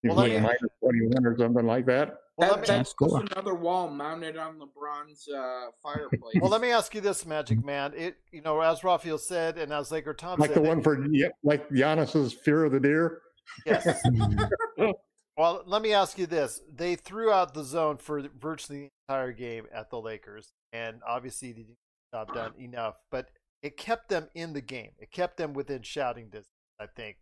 He 0.04 0.08
Well, 0.10 0.18
like 0.18 0.32
let 0.34 0.42
me- 0.42 0.48
minus 0.48 1.12
21 1.14 1.26
or 1.26 1.38
something 1.38 1.66
like 1.66 1.86
that. 1.88 2.16
Well, 2.38 2.50
That, 2.52 2.60
let 2.60 2.62
me- 2.62 2.68
that's 2.78 2.94
just 3.02 3.34
another 3.34 3.56
wall 3.56 3.90
mounted 3.90 4.38
on 4.38 4.60
LeBron's 4.60 5.28
uh, 5.28 5.72
fireplace. 5.84 6.36
Well, 6.40 6.50
let 6.52 6.62
me 6.62 6.70
ask 6.72 6.94
you 6.96 7.02
this, 7.02 7.26
Magic 7.26 7.66
Man. 7.66 7.94
It, 7.98 8.16
you 8.32 8.42
know, 8.42 8.62
as 8.62 8.82
Raphael 8.84 9.18
said, 9.18 9.58
and 9.58 9.74
as 9.74 9.92
Laker 9.92 10.14
Tom 10.14 10.40
Like 10.40 10.50
said, 10.52 10.58
the 10.58 10.62
they- 10.62 10.70
one 10.70 10.82
for 10.84 11.04
yeah, 11.12 11.30
like 11.44 11.68
Giannis's 11.70 12.32
fear 12.32 12.64
of 12.66 12.72
the 12.72 12.80
deer. 12.80 13.24
Yes. 13.66 14.02
Hmm. 14.06 14.92
well, 15.38 15.64
let 15.66 15.82
me 15.82 15.94
ask 15.94 16.18
you 16.18 16.26
this: 16.26 16.62
They 16.74 16.96
threw 16.96 17.32
out 17.32 17.54
the 17.54 17.64
zone 17.64 17.98
for 17.98 18.24
virtually 18.40 18.80
the 18.80 19.14
entire 19.14 19.32
game 19.32 19.66
at 19.74 19.90
the 19.90 20.00
Lakers, 20.00 20.52
and 20.74 21.02
obviously 21.08 21.52
they 21.52 21.62
didn't 21.62 21.78
get 22.14 22.18
job 22.18 22.34
done 22.34 22.54
enough. 22.60 22.96
But 23.12 23.30
it 23.62 23.78
kept 23.78 24.10
them 24.10 24.28
in 24.36 24.54
the 24.54 24.62
game. 24.62 24.92
It 25.00 25.12
kept 25.12 25.38
them 25.38 25.54
within 25.54 25.82
shouting 25.82 26.26
distance, 26.26 26.48
I 26.80 26.88
think. 26.96 27.18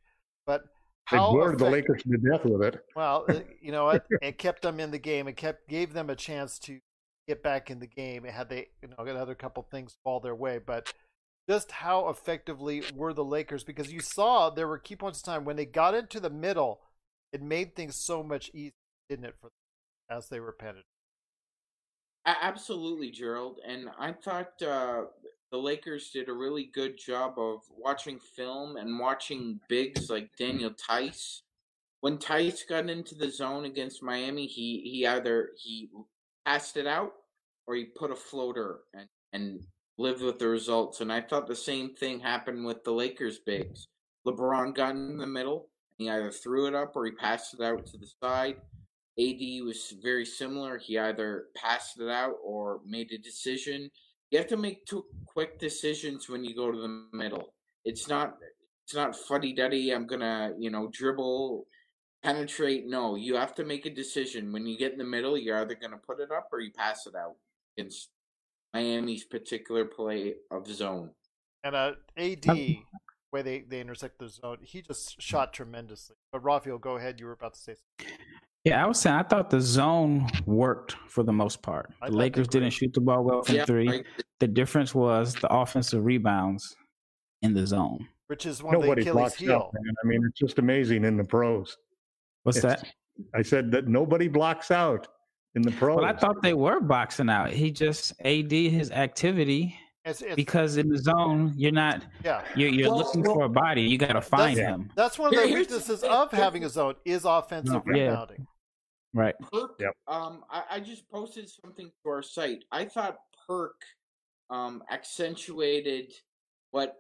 But 0.45 0.63
They 1.11 1.17
how 1.17 1.31
bored 1.31 1.59
the 1.59 1.69
Lakers 1.69 2.03
to 2.03 2.17
death 2.17 2.45
with 2.45 2.61
it. 2.63 2.81
Well, 2.95 3.25
uh, 3.29 3.39
you 3.61 3.71
know 3.71 3.85
what? 3.85 4.05
It 4.21 4.37
kept 4.37 4.61
them 4.61 4.79
in 4.79 4.91
the 4.91 4.99
game. 4.99 5.27
It 5.27 5.37
kept 5.37 5.67
gave 5.67 5.93
them 5.93 6.09
a 6.09 6.15
chance 6.15 6.59
to 6.59 6.79
get 7.27 7.43
back 7.43 7.69
in 7.69 7.79
the 7.79 7.87
game. 7.87 8.25
It 8.25 8.33
had 8.33 8.49
they, 8.49 8.67
you 8.81 8.89
know, 8.89 8.95
got 8.97 9.09
another 9.09 9.35
couple 9.35 9.67
things 9.69 9.97
fall 10.03 10.19
their 10.19 10.35
way, 10.35 10.59
but 10.59 10.93
just 11.49 11.71
how 11.71 12.09
effectively 12.09 12.83
were 12.95 13.13
the 13.13 13.23
Lakers? 13.23 13.63
Because 13.63 13.91
you 13.91 13.99
saw 13.99 14.49
there 14.49 14.67
were 14.67 14.77
key 14.77 14.95
points 14.95 15.19
of 15.19 15.25
time 15.25 15.45
when 15.45 15.55
they 15.55 15.65
got 15.65 15.95
into 15.95 16.19
the 16.19 16.29
middle. 16.29 16.81
It 17.31 17.41
made 17.41 17.75
things 17.75 17.95
so 17.95 18.23
much 18.23 18.49
easier, 18.53 18.71
didn't 19.09 19.25
it, 19.25 19.35
for 19.39 19.47
them 19.47 20.17
as 20.17 20.29
they 20.29 20.39
were 20.39 20.51
penetrated? 20.51 20.85
A- 22.25 22.43
Absolutely, 22.43 23.11
Gerald. 23.11 23.59
And 23.65 23.89
I 23.97 24.11
thought 24.11 24.61
uh, 24.61 25.03
the 25.51 25.57
Lakers 25.57 26.09
did 26.09 26.29
a 26.29 26.33
really 26.33 26.69
good 26.73 26.97
job 26.97 27.35
of 27.37 27.61
watching 27.69 28.19
film 28.19 28.75
and 28.75 28.99
watching 28.99 29.59
bigs 29.69 30.09
like 30.09 30.29
Daniel 30.37 30.71
Theis. 30.89 31.41
When 32.01 32.17
Theis 32.17 32.63
got 32.67 32.89
into 32.89 33.15
the 33.15 33.31
zone 33.31 33.65
against 33.65 34.03
Miami, 34.03 34.45
he, 34.45 34.81
he 34.81 35.07
either 35.07 35.49
he 35.57 35.89
passed 36.45 36.77
it 36.77 36.85
out 36.87 37.13
or 37.65 37.75
he 37.75 37.85
put 37.85 38.11
a 38.11 38.15
floater 38.15 38.79
and, 38.93 39.07
and 39.33 39.61
lived 39.97 40.21
with 40.21 40.39
the 40.39 40.47
results. 40.47 41.01
And 41.01 41.11
I 41.11 41.21
thought 41.21 41.47
the 41.47 41.55
same 41.55 41.95
thing 41.95 42.19
happened 42.19 42.65
with 42.65 42.83
the 42.83 42.91
Lakers 42.91 43.39
bigs. 43.39 43.87
LeBron 44.25 44.75
got 44.75 44.95
in 44.95 45.17
the 45.17 45.27
middle. 45.27 45.69
He 45.97 46.09
either 46.09 46.31
threw 46.31 46.67
it 46.67 46.75
up 46.75 46.95
or 46.95 47.05
he 47.05 47.11
passed 47.11 47.55
it 47.55 47.61
out 47.61 47.85
to 47.87 47.97
the 47.97 48.07
side. 48.21 48.57
AD 49.19 49.65
was 49.65 49.95
very 50.03 50.25
similar. 50.25 50.77
He 50.77 50.97
either 50.99 51.45
passed 51.55 51.99
it 51.99 52.09
out 52.09 52.35
or 52.43 52.81
made 52.85 53.11
a 53.11 53.17
decision. 53.17 53.89
You 54.29 54.37
have 54.37 54.47
to 54.47 54.57
make 54.57 54.85
two 54.85 55.05
quick 55.25 55.57
decisions 55.57 56.29
when 56.29 56.43
you 56.43 56.55
go 56.55 56.71
to 56.71 56.77
the 56.77 57.07
middle. 57.17 57.53
It's 57.83 58.07
not 58.07 58.35
it's 58.85 58.93
not 58.93 59.15
fuddy 59.15 59.53
duddy. 59.53 59.91
I'm 59.91 60.05
gonna 60.05 60.53
you 60.59 60.69
know 60.69 60.89
dribble, 60.93 61.65
penetrate. 62.23 62.85
No, 62.85 63.15
you 63.15 63.35
have 63.35 63.55
to 63.55 63.65
make 63.65 63.85
a 63.87 63.89
decision 63.89 64.51
when 64.51 64.67
you 64.67 64.77
get 64.77 64.91
in 64.91 64.99
the 64.99 65.03
middle. 65.03 65.37
You're 65.37 65.61
either 65.61 65.75
gonna 65.75 65.97
put 65.97 66.19
it 66.19 66.31
up 66.31 66.49
or 66.51 66.59
you 66.59 66.71
pass 66.77 67.07
it 67.07 67.15
out. 67.15 67.35
Against 67.77 68.09
Miami's 68.81 69.23
particular 69.23 69.85
play 69.85 70.35
of 70.51 70.67
zone. 70.67 71.11
And 71.63 71.75
uh, 71.75 71.91
AD, 72.15 72.45
where 73.31 73.43
they 73.43 73.61
they 73.67 73.81
intersect 73.81 74.19
the 74.19 74.29
zone, 74.29 74.57
he 74.61 74.81
just 74.81 75.19
shot 75.21 75.53
tremendously. 75.53 76.15
But 76.31 76.43
Raphael, 76.43 76.77
go 76.77 76.97
ahead. 76.97 77.19
You 77.19 77.25
were 77.25 77.31
about 77.33 77.55
to 77.55 77.59
say 77.59 77.75
something. 77.75 78.15
Yeah, 78.63 78.83
I 78.83 78.87
was 78.87 78.99
saying 78.99 79.15
I 79.15 79.23
thought 79.23 79.49
the 79.49 79.61
zone 79.61 80.27
worked 80.45 80.95
for 81.07 81.23
the 81.23 81.31
most 81.33 81.61
part. 81.61 81.91
The 82.05 82.11
Lakers 82.11 82.47
didn't 82.47 82.71
shoot 82.71 82.93
the 82.93 83.01
ball 83.01 83.23
well 83.23 83.41
from 83.43 83.55
Yeah, 83.55 83.65
three. 83.65 83.89
I- 83.89 84.03
The 84.39 84.47
difference 84.47 84.93
was 84.93 85.33
the 85.35 85.51
offensive 85.51 86.03
rebounds 86.05 86.75
in 87.41 87.53
the 87.53 87.65
zone. 87.65 88.07
Which 88.27 88.45
is 88.45 88.61
one 88.61 88.75
of 88.75 88.81
the 88.81 88.87
Nobody 88.87 89.01
Achilles 89.03 89.15
blocks 89.15 89.35
heel. 89.37 89.53
out, 89.53 89.73
man. 89.73 89.93
I 90.03 90.07
mean, 90.07 90.21
it's 90.27 90.37
just 90.37 90.59
amazing 90.59 91.05
in 91.05 91.15
the 91.17 91.23
pros. 91.23 91.77
What's 92.43 92.57
It's- 92.59 92.81
that? 92.81 92.93
I 93.33 93.41
said 93.41 93.71
that 93.71 93.87
nobody 93.87 94.27
blocks 94.27 94.69
out 94.69 95.07
in 95.55 95.61
the 95.61 95.71
pros. 95.71 95.97
Well, 95.97 96.05
I 96.05 96.13
thought 96.13 96.41
they 96.41 96.53
were 96.53 96.79
boxing 96.79 97.29
out. 97.29 97.51
He 97.51 97.71
just 97.71 98.13
AD 98.23 98.51
his 98.51 98.91
activity 98.91 99.75
It's, 100.05 100.21
it's, 100.21 100.35
because 100.35 100.77
in 100.77 100.89
the 100.89 100.97
zone 100.97 101.53
you're 101.57 101.71
not. 101.71 102.03
yeah. 102.23 102.43
You're, 102.55 102.69
you're 102.69 102.89
Well, 102.89 102.97
looking 102.99 103.23
well, 103.23 103.35
for 103.35 103.43
a 103.45 103.49
body. 103.49 103.81
You 103.83 103.97
got 103.97 104.13
to 104.13 104.21
find 104.21 104.57
That's, 104.57 104.67
him. 104.67 104.91
that's 104.95 105.17
one 105.19 105.33
of 105.33 105.39
the 105.41 105.47
Here- 105.47 105.59
weaknesses 105.59 106.03
of 106.03 106.31
having 106.31 106.63
a 106.63 106.69
zone 106.69 106.95
is 107.05 107.25
offensive 107.25 107.83
No, 107.85 107.95
yeah. 107.95 108.03
rebounding. 108.09 108.47
Right. 109.13 109.35
Perk, 109.51 109.71
Yep. 109.79 109.93
um, 110.07 110.43
I, 110.51 110.63
I 110.71 110.79
just 110.79 111.09
posted 111.09 111.49
something 111.49 111.87
to 112.03 112.09
our 112.09 112.21
site. 112.21 112.65
I 112.71 112.85
thought 112.85 113.17
Perk 113.47 113.81
um, 114.49 114.83
accentuated 114.91 116.13
what 116.71 116.95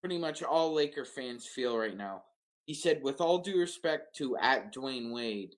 pretty 0.00 0.16
much 0.16 0.42
all 0.42 0.72
Laker 0.72 1.04
fans 1.04 1.46
feel 1.46 1.76
right 1.76 1.96
now. 1.96 2.22
He 2.66 2.72
said, 2.72 3.02
with 3.02 3.20
all 3.20 3.38
due 3.38 3.58
respect 3.58 4.16
to 4.16 4.36
at 4.38 4.72
Dwyane 4.74 5.12
Wade, 5.12 5.54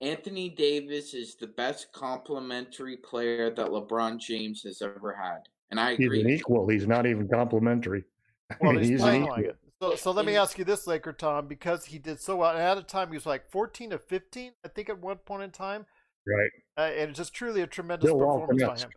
Anthony 0.00 0.50
Davis 0.50 1.14
is 1.14 1.36
the 1.36 1.46
best 1.46 1.92
complementary 1.92 2.96
player 2.98 3.50
that 3.54 3.68
LeBron 3.68 4.18
James 4.18 4.62
has 4.62 4.82
ever 4.82 5.14
had. 5.14 5.40
And 5.70 5.80
I 5.80 5.92
agree. 5.92 6.18
he's 6.18 6.24
an 6.24 6.30
equal. 6.30 6.68
He's 6.68 6.86
not 6.86 7.06
even 7.06 7.28
complementary. 7.28 8.04
I 8.50 8.56
Well, 8.60 8.72
mean, 8.72 8.80
he's, 8.82 8.90
he's 8.90 9.00
playing 9.00 9.24
like 9.24 9.46
it. 9.46 9.56
So, 9.82 9.94
so 9.94 10.10
let 10.10 10.24
me 10.26 10.36
ask 10.36 10.58
you 10.58 10.64
this, 10.64 10.86
Laker 10.86 11.12
Tom, 11.12 11.48
because 11.48 11.86
he 11.86 11.98
did 11.98 12.20
so 12.20 12.36
well. 12.36 12.50
And 12.52 12.60
at 12.60 12.78
a 12.78 12.82
time, 12.82 13.08
he 13.08 13.14
was 13.14 13.26
like 13.26 13.50
14 13.50 13.90
to 13.90 13.98
15, 13.98 14.52
I 14.64 14.68
think, 14.68 14.88
at 14.88 15.00
one 15.00 15.16
point 15.18 15.42
in 15.42 15.50
time. 15.50 15.86
Right. 16.26 16.50
Uh, 16.78 16.92
and 16.98 17.10
it's 17.10 17.18
just 17.18 17.34
truly 17.34 17.60
a 17.62 17.66
tremendous 17.66 18.08
Bill 18.08 18.18
performance 18.18 18.60
by 18.62 18.66
Walton-esque. 18.68 18.86
him. 18.86 18.92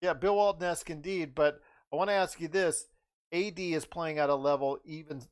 Yeah, 0.00 0.12
Bill 0.14 0.36
Walton-esque 0.36 0.90
indeed. 0.90 1.34
But 1.34 1.60
I 1.92 1.96
want 1.96 2.08
to 2.10 2.14
ask 2.14 2.40
you 2.40 2.48
this: 2.48 2.86
AD 3.32 3.58
is 3.58 3.84
playing 3.86 4.18
at 4.18 4.30
a 4.30 4.34
level 4.34 4.78
even 4.84 5.22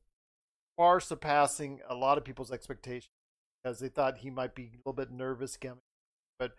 far 0.77 1.01
surpassing 1.01 1.81
a 1.89 1.95
lot 1.95 2.17
of 2.19 2.25
people's 2.25 2.51
expectations 2.51 3.11
because 3.63 3.79
they 3.79 3.89
thought 3.89 4.19
he 4.19 4.31
might 4.31 4.55
be 4.55 4.65
a 4.65 4.77
little 4.79 4.93
bit 4.93 5.11
nervous 5.11 5.57
coming, 5.57 5.79
but 6.39 6.53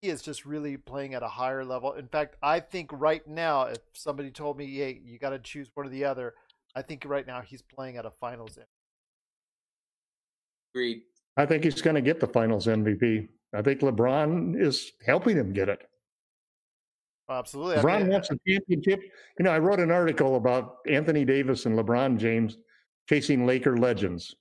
he 0.00 0.08
is 0.08 0.22
just 0.22 0.46
really 0.46 0.76
playing 0.76 1.14
at 1.14 1.22
a 1.22 1.28
higher 1.28 1.64
level. 1.64 1.92
In 1.92 2.08
fact, 2.08 2.36
I 2.42 2.60
think 2.60 2.90
right 2.92 3.26
now, 3.26 3.62
if 3.64 3.78
somebody 3.92 4.30
told 4.30 4.56
me, 4.56 4.66
"Hey, 4.76 5.00
you 5.04 5.18
got 5.18 5.30
to 5.30 5.38
choose 5.38 5.68
one 5.74 5.86
or 5.86 5.90
the 5.90 6.04
other," 6.04 6.34
I 6.74 6.82
think 6.82 7.04
right 7.04 7.26
now 7.26 7.40
he's 7.40 7.62
playing 7.62 7.96
at 7.96 8.06
a 8.06 8.10
Finals. 8.10 8.56
end. 8.56 8.66
Agreed. 10.74 11.02
I 11.36 11.46
think 11.46 11.64
he's 11.64 11.82
going 11.82 11.96
to 11.96 12.02
get 12.02 12.20
the 12.20 12.26
Finals 12.26 12.66
MVP. 12.66 13.28
I 13.54 13.62
think 13.62 13.80
LeBron 13.80 14.60
is 14.60 14.92
helping 15.04 15.36
him 15.36 15.52
get 15.52 15.68
it. 15.68 15.80
Oh, 17.28 17.34
absolutely. 17.34 17.76
I 17.76 17.82
LeBron 17.82 18.00
mean, 18.02 18.10
wants 18.10 18.30
a 18.30 18.38
championship. 18.46 19.00
You 19.38 19.44
know, 19.44 19.50
I 19.50 19.58
wrote 19.58 19.80
an 19.80 19.90
article 19.90 20.36
about 20.36 20.78
Anthony 20.86 21.24
Davis 21.24 21.66
and 21.66 21.78
LeBron 21.78 22.18
James 22.18 22.58
chasing 23.08 23.46
Laker 23.46 23.76
legends. 23.76 24.34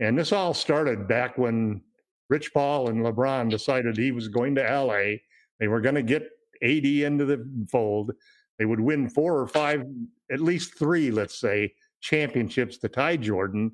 And 0.00 0.18
this 0.18 0.32
all 0.32 0.54
started 0.54 1.06
back 1.06 1.36
when 1.36 1.82
Rich 2.30 2.54
Paul 2.54 2.88
and 2.88 3.04
LeBron 3.04 3.50
decided 3.50 3.96
he 3.96 4.12
was 4.12 4.28
going 4.28 4.54
to 4.54 4.62
LA. 4.62 5.18
They 5.58 5.68
were 5.68 5.80
going 5.80 5.94
to 5.94 6.02
get 6.02 6.22
AD 6.62 6.86
into 6.86 7.26
the 7.26 7.46
fold. 7.70 8.12
They 8.58 8.64
would 8.64 8.80
win 8.80 9.08
four 9.08 9.38
or 9.38 9.46
five, 9.46 9.84
at 10.30 10.40
least 10.40 10.78
three, 10.78 11.10
let's 11.10 11.38
say, 11.38 11.74
championships 12.00 12.78
to 12.78 12.88
tie 12.88 13.16
Jordan. 13.16 13.72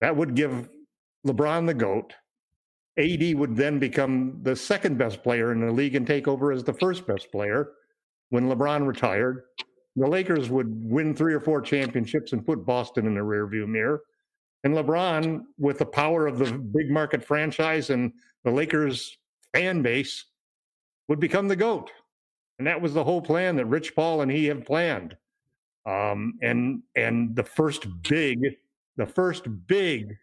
That 0.00 0.16
would 0.16 0.34
give 0.34 0.68
LeBron 1.26 1.66
the 1.66 1.74
GOAT. 1.74 2.14
AD 2.98 3.34
would 3.34 3.56
then 3.56 3.78
become 3.78 4.40
the 4.42 4.56
second 4.56 4.98
best 4.98 5.22
player 5.22 5.52
in 5.52 5.60
the 5.60 5.72
league 5.72 5.94
and 5.94 6.06
take 6.06 6.28
over 6.28 6.52
as 6.52 6.64
the 6.64 6.72
first 6.72 7.06
best 7.06 7.30
player 7.30 7.72
when 8.30 8.48
LeBron 8.48 8.86
retired. 8.86 9.44
The 9.96 10.06
Lakers 10.06 10.48
would 10.48 10.90
win 10.90 11.14
three 11.14 11.34
or 11.34 11.40
four 11.40 11.60
championships 11.60 12.32
and 12.32 12.46
put 12.46 12.64
Boston 12.64 13.06
in 13.06 13.14
the 13.14 13.20
rearview 13.20 13.66
mirror. 13.66 14.02
And 14.64 14.74
LeBron, 14.74 15.42
with 15.58 15.78
the 15.78 15.86
power 15.86 16.26
of 16.26 16.38
the 16.38 16.52
big 16.52 16.90
market 16.90 17.24
franchise 17.24 17.90
and 17.90 18.12
the 18.44 18.50
Lakers 18.50 19.16
fan 19.54 19.82
base, 19.82 20.26
would 21.08 21.20
become 21.20 21.48
the 21.48 21.56
GOAT. 21.56 21.90
And 22.58 22.66
that 22.66 22.80
was 22.80 22.92
the 22.92 23.04
whole 23.04 23.22
plan 23.22 23.56
that 23.56 23.66
Rich 23.66 23.94
Paul 23.94 24.20
and 24.20 24.30
he 24.30 24.46
have 24.46 24.66
planned. 24.66 25.16
Um, 25.86 26.34
and 26.42 26.82
and 26.94 27.34
the 27.34 27.42
first 27.42 27.86
big, 28.02 28.38
the 28.96 29.06
first 29.06 29.46
big 29.66 30.14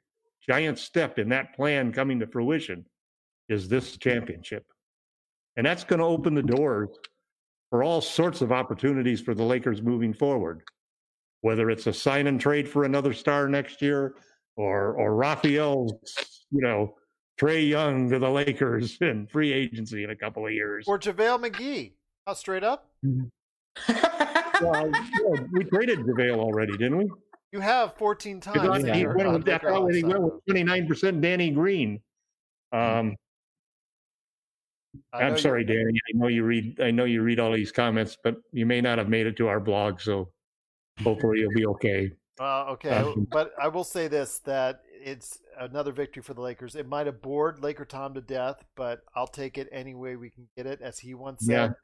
giant 0.48 0.78
step 0.78 1.18
in 1.18 1.30
that 1.30 1.56
plan 1.56 1.92
coming 1.92 2.20
to 2.20 2.28
fruition 2.28 2.86
is 3.50 3.68
this 3.68 3.98
championship. 3.98 4.66
And 5.56 5.66
that's 5.66 5.84
going 5.84 6.00
to 6.00 6.06
open 6.06 6.36
the 6.36 6.44
doors 6.44 6.90
for 7.70 7.84
all 7.84 8.02
sorts 8.02 8.42
of 8.42 8.52
opportunities 8.52 9.20
for 9.20 9.34
the 9.34 9.44
Lakers 9.44 9.82
moving 9.82 10.14
forward. 10.14 10.62
Whether 11.42 11.70
it's 11.70 11.88
a 11.88 11.94
sign 11.94 12.28
and 12.28 12.40
trade 12.40 12.68
for 12.68 12.84
another 12.84 13.14
star 13.14 13.48
next 13.48 13.82
year 13.82 14.16
or 14.56 14.94
or 14.94 15.16
Raphael's, 15.16 15.94
you 16.52 16.62
know, 16.62 16.96
Trae 17.40 17.68
Young 17.68 18.10
to 18.10 18.20
the 18.20 18.30
Lakers 18.30 18.98
in 19.02 19.28
free 19.28 19.54
agency 19.54 20.04
in 20.04 20.10
a 20.10 20.16
couple 20.16 20.46
of 20.46 20.54
years. 20.54 20.86
or 20.88 21.00
JaVale 21.00 21.50
McGee. 21.50 21.94
How 22.26 22.34
straight 22.34 22.64
up? 22.64 22.90
Well, 24.62 24.90
yeah, 24.92 25.44
we 25.52 25.64
traded 25.66 26.00
JaVale 26.00 26.40
already, 26.40 26.74
didn't 26.74 26.98
we? 26.98 27.10
You 27.52 27.60
have 27.60 27.96
14 27.96 28.42
times. 28.42 28.62
He 28.62 28.68
went 28.68 28.84
uh, 28.84 29.32
with, 29.32 29.48
why 29.48 29.94
he 29.94 30.04
went 30.04 30.22
with 30.22 30.46
29% 30.50 31.22
Danny 31.22 31.52
Green. 31.52 32.02
Um, 32.74 33.16
I 35.14 35.22
know 35.22 35.28
I'm 35.28 35.38
sorry, 35.38 35.64
Danny. 35.64 36.00
I 36.14 36.18
know 36.18 36.28
you 36.28 36.44
read. 36.44 36.82
I 36.82 36.92
know 36.92 37.06
you 37.06 37.22
read 37.22 37.40
all 37.40 37.54
these 37.54 37.72
comments, 37.72 38.18
but 38.24 38.38
you 38.52 38.66
may 38.66 38.82
not 38.82 38.98
have 38.98 39.10
made 39.10 39.28
it 39.28 39.38
to 39.38 39.48
our 39.48 39.60
blog, 39.60 40.02
so 40.02 40.32
hopefully 41.04 41.40
you'll 41.40 41.54
be 41.54 41.66
okay. 41.68 42.12
Uh, 42.40 42.66
okay, 42.72 43.04
but 43.32 43.52
I 43.62 43.68
will 43.68 43.84
say 43.84 44.08
this: 44.08 44.40
that 44.40 44.82
it's 44.92 45.40
another 45.60 45.92
victory 45.92 46.22
for 46.22 46.34
the 46.34 46.42
Lakers. 46.42 46.76
It 46.76 46.88
might 46.88 47.06
have 47.08 47.22
bored 47.22 47.62
Laker 47.64 47.86
Tom 47.86 48.14
to 48.14 48.22
death, 48.22 48.64
but 48.76 49.02
I'll 49.16 49.28
take 49.28 49.58
it 49.58 49.68
any 49.72 49.96
way 49.96 50.16
we 50.16 50.30
can 50.30 50.48
get 50.56 50.66
it. 50.68 50.82
As 50.82 51.00
he 51.00 51.14
once 51.16 51.48
Yeah. 51.48 51.68
said, 51.68 51.76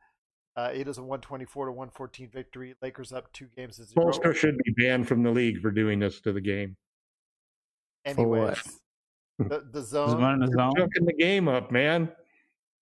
uh, 0.56 0.72
it 0.74 0.88
is 0.88 0.98
a 1.00 1.02
124 1.02 1.66
to 1.68 1.72
114 1.72 2.30
victory. 2.30 2.76
Lakers 2.82 3.12
up 3.12 3.32
two 3.34 3.48
games 3.58 3.78
to 3.78 3.86
zero. 3.86 4.06
Bolster 4.06 4.34
should 4.34 4.58
be 4.64 4.72
banned 4.74 5.08
from 5.08 5.24
the 5.24 5.32
league 5.32 5.60
for 5.62 5.72
doing 5.72 6.00
this 6.00 6.22
to 6.22 6.32
the 6.32 6.42
game. 6.42 6.76
For 8.14 8.28
what? 8.28 8.40
Anyways, 8.40 8.80
the, 9.40 9.68
the 9.72 9.82
zone 9.84 10.22
running 10.22 10.42
the 10.50 10.56
zone. 10.56 10.74
Chucking 10.76 11.06
the 11.06 11.14
game 11.14 11.48
up, 11.48 11.72
man. 11.72 12.12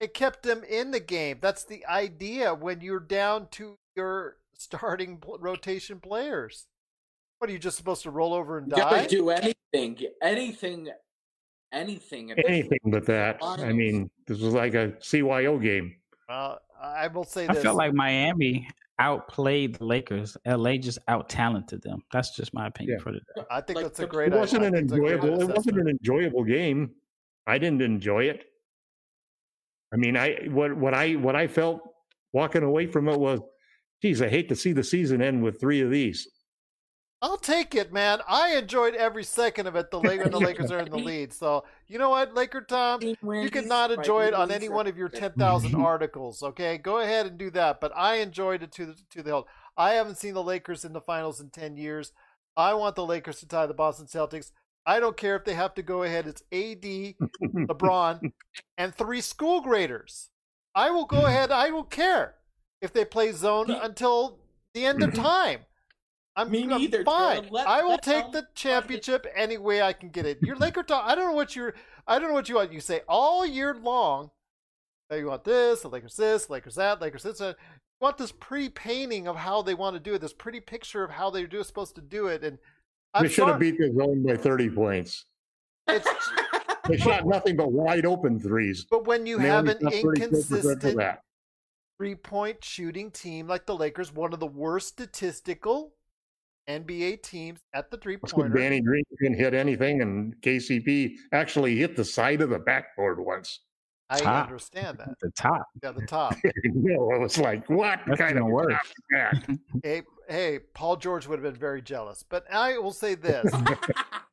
it 0.01 0.13
kept 0.13 0.43
them 0.43 0.63
in 0.67 0.91
the 0.91 0.99
game. 0.99 1.37
That's 1.39 1.63
the 1.63 1.85
idea 1.85 2.53
when 2.53 2.81
you're 2.81 2.99
down 2.99 3.47
to 3.51 3.77
your 3.95 4.37
starting 4.61 5.21
rotation 5.39 5.99
players. 5.99 6.67
What 7.39 7.49
are 7.49 7.53
you 7.53 7.59
just 7.59 7.77
supposed 7.77 8.03
to 8.03 8.11
roll 8.11 8.33
over 8.33 8.57
and 8.59 8.67
You 8.69 8.77
gotta 8.77 8.97
die? 8.97 9.07
do 9.07 9.29
anything, 9.31 9.97
anything, 10.21 10.89
anything. 11.73 12.31
Anything 12.47 12.79
but 12.85 13.05
that. 13.07 13.37
I 13.41 13.73
mean, 13.73 14.09
this 14.27 14.39
was 14.39 14.53
like 14.53 14.75
a 14.75 14.89
CYO 14.99 15.61
game. 15.61 15.95
Uh, 16.29 16.55
I 16.81 17.07
will 17.07 17.23
say 17.23 17.47
I 17.47 17.53
felt 17.55 17.77
like 17.77 17.93
Miami 17.93 18.67
outplayed 18.99 19.75
the 19.75 19.85
Lakers. 19.85 20.37
LA 20.45 20.77
just 20.77 20.99
out 21.07 21.29
talented 21.29 21.81
them. 21.81 22.03
That's 22.13 22.35
just 22.35 22.53
my 22.53 22.67
opinion 22.67 22.97
Yeah. 22.99 23.03
for 23.03 23.11
the 23.11 23.19
I 23.49 23.61
think 23.61 23.77
like 23.77 23.85
that's 23.85 23.99
a 23.99 24.05
great. 24.07 24.31
It 24.31 24.37
wasn't 24.37 24.63
I 24.63 24.67
an 24.67 24.73
think 24.73 24.83
it's 24.85 24.93
a 24.93 24.97
great 24.99 25.13
enjoyable. 25.15 25.41
It 25.41 25.55
wasn't 25.55 25.79
an 25.79 25.87
enjoyable 25.87 26.43
game. 26.43 26.91
I 27.47 27.57
didn't 27.57 27.81
enjoy 27.81 28.25
it. 28.25 28.45
I 29.93 29.97
mean, 29.97 30.15
I 30.15 30.47
what 30.49 30.75
what 30.77 30.93
I 30.93 31.13
what 31.15 31.35
I 31.35 31.47
felt 31.47 31.81
walking 32.33 32.63
away 32.63 32.85
from 32.85 33.09
it 33.09 33.19
was, 33.19 33.39
geez, 34.01 34.21
I 34.21 34.29
hate 34.29 34.49
to 34.49 34.55
see 34.55 34.73
the 34.73 34.83
season 34.83 35.21
end 35.21 35.43
with 35.43 35.59
three 35.59 35.81
of 35.81 35.89
these. 35.89 36.27
I'll 37.23 37.37
take 37.37 37.75
it, 37.75 37.93
man. 37.93 38.19
I 38.27 38.55
enjoyed 38.55 38.95
every 38.95 39.23
second 39.23 39.67
of 39.67 39.75
it. 39.75 39.91
The 39.91 39.99
Lakers 39.99 40.31
the 40.31 40.39
Lakers 40.39 40.71
are 40.71 40.79
in 40.79 40.89
the 40.89 40.97
lead. 40.97 41.31
So 41.31 41.63
you 41.87 41.99
know 41.99 42.09
what, 42.09 42.33
Laker 42.33 42.61
Tom, 42.61 43.01
you 43.03 43.15
wins 43.21 43.51
could 43.51 43.67
not 43.67 43.91
enjoy 43.91 44.25
it 44.25 44.33
on 44.33 44.49
any 44.49 44.69
one 44.69 44.87
of 44.87 44.97
your 44.97 45.09
seven. 45.09 45.21
ten 45.21 45.33
thousand 45.33 45.75
articles. 45.75 46.41
Okay, 46.41 46.79
go 46.79 46.99
ahead 46.99 47.27
and 47.27 47.37
do 47.37 47.51
that. 47.51 47.79
But 47.79 47.91
I 47.95 48.15
enjoyed 48.15 48.63
it 48.63 48.71
to 48.73 48.87
the 48.87 48.95
to 49.11 49.21
the 49.21 49.29
hilt. 49.29 49.47
I 49.77 49.93
haven't 49.93 50.17
seen 50.17 50.33
the 50.33 50.43
Lakers 50.43 50.83
in 50.83 50.93
the 50.93 51.01
finals 51.01 51.39
in 51.39 51.51
ten 51.51 51.77
years. 51.77 52.11
I 52.57 52.73
want 52.73 52.95
the 52.95 53.05
Lakers 53.05 53.39
to 53.41 53.47
tie 53.47 53.67
the 53.67 53.73
Boston 53.75 54.07
Celtics. 54.07 54.51
I 54.83 54.99
don't 54.99 55.15
care 55.15 55.35
if 55.35 55.45
they 55.45 55.53
have 55.53 55.75
to 55.75 55.83
go 55.83 56.01
ahead. 56.01 56.25
It's 56.25 56.41
AD, 56.51 56.81
LeBron, 57.69 58.31
and 58.79 58.95
three 58.95 59.21
school 59.21 59.61
graders. 59.61 60.29
I 60.73 60.89
will 60.89 61.05
go 61.05 61.27
ahead. 61.27 61.51
I 61.51 61.69
will 61.69 61.83
care 61.83 62.35
if 62.81 62.91
they 62.93 63.05
play 63.05 63.31
zone 63.31 63.67
Me- 63.67 63.79
until 63.81 64.39
the 64.73 64.85
end 64.85 65.03
of 65.03 65.13
time. 65.15 65.59
I'm, 66.35 66.49
Me 66.49 66.63
I'm 66.63 66.69
neither, 66.69 67.03
fine. 67.03 67.47
Let- 67.51 67.67
I 67.67 67.83
will 67.83 67.97
take 67.97 68.27
the 68.27 68.31
find 68.31 68.35
it. 68.45 68.55
championship 68.55 69.27
any 69.35 69.57
way 69.57 69.81
I 69.81 69.93
can 69.93 70.09
get 70.09 70.25
it. 70.25 70.39
Your 70.41 70.55
Laker 70.55 70.81
talk. 70.83 71.03
I 71.05 71.13
don't 71.15 71.25
know 71.29 71.35
what 71.35 71.55
you're. 71.55 71.73
I 72.07 72.19
don't 72.19 72.29
know 72.29 72.33
what 72.33 72.49
you 72.49 72.55
want. 72.55 72.71
You 72.71 72.79
say 72.79 73.01
all 73.07 73.45
year 73.45 73.75
long 73.75 74.31
that 75.09 75.19
you 75.19 75.27
want 75.27 75.43
this, 75.43 75.81
the 75.81 75.89
Lakers 75.89 76.15
this, 76.15 76.49
Lakers 76.49 76.75
that, 76.75 77.01
Lakers 77.01 77.23
this. 77.23 77.39
That. 77.39 77.57
You 77.59 78.05
want 78.05 78.17
this 78.17 78.31
pretty 78.31 78.69
painting 78.69 79.27
of 79.27 79.35
how 79.35 79.61
they 79.61 79.73
want 79.75 79.95
to 79.95 79.99
do 79.99 80.13
it. 80.15 80.21
This 80.21 80.33
pretty 80.33 80.59
picture 80.61 81.03
of 81.03 81.11
how 81.11 81.29
they're 81.29 81.47
do- 81.47 81.63
supposed 81.63 81.95
to 81.95 82.01
do 82.01 82.27
it. 82.27 82.43
And 82.43 82.57
I'm 83.13 83.23
they 83.23 83.29
should 83.29 83.47
have 83.47 83.59
beat 83.59 83.77
the 83.77 83.93
zone 83.93 84.23
by 84.23 84.37
30 84.37 84.69
points. 84.69 85.25
it's, 85.89 86.07
They 86.87 86.97
shot 86.97 87.27
nothing 87.27 87.57
but 87.57 87.71
wide 87.73 88.05
open 88.05 88.39
threes. 88.39 88.85
but 88.89 89.05
when 89.05 89.25
you 89.25 89.37
have 89.37 89.67
an 89.67 89.79
shot 89.81 89.91
34% 89.91 90.01
for 90.01 90.13
inconsistent 90.15 90.97
that. 90.97 91.23
Three 92.01 92.15
point 92.15 92.63
shooting 92.63 93.11
team 93.11 93.47
like 93.47 93.67
the 93.67 93.75
Lakers, 93.75 94.11
one 94.11 94.33
of 94.33 94.39
the 94.39 94.47
worst 94.47 94.87
statistical 94.87 95.93
NBA 96.67 97.21
teams 97.21 97.59
at 97.75 97.91
the 97.91 97.97
three 97.97 98.15
That's 98.15 98.33
when 98.33 98.47
pointer. 98.47 98.57
Danny 98.57 98.81
Green 98.81 99.03
didn't 99.21 99.37
hit 99.37 99.53
anything, 99.53 100.01
and 100.01 100.33
KCP 100.41 101.13
actually 101.31 101.75
hit 101.75 101.95
the 101.95 102.03
side 102.03 102.41
of 102.41 102.49
the 102.49 102.57
backboard 102.57 103.23
once. 103.23 103.59
I 104.09 104.17
Top. 104.17 104.47
understand 104.47 104.97
that. 104.97 105.09
The 105.21 105.29
top. 105.37 105.67
Yeah, 105.83 105.91
the 105.91 106.07
top. 106.07 106.35
no, 106.63 107.11
it 107.11 107.19
was 107.19 107.37
like, 107.37 107.69
what 107.69 107.99
That's 108.07 108.19
kind 108.19 108.31
of 108.31 108.37
even 108.37 108.51
worse. 108.51 108.73
job 108.73 108.81
is 108.83 109.47
that? 109.47 109.59
hey, 109.83 110.01
hey, 110.27 110.59
Paul 110.73 110.97
George 110.97 111.27
would 111.27 111.37
have 111.37 111.53
been 111.53 111.59
very 111.59 111.83
jealous. 111.83 112.25
But 112.27 112.51
I 112.51 112.79
will 112.79 112.93
say 112.93 113.13
this. 113.13 113.53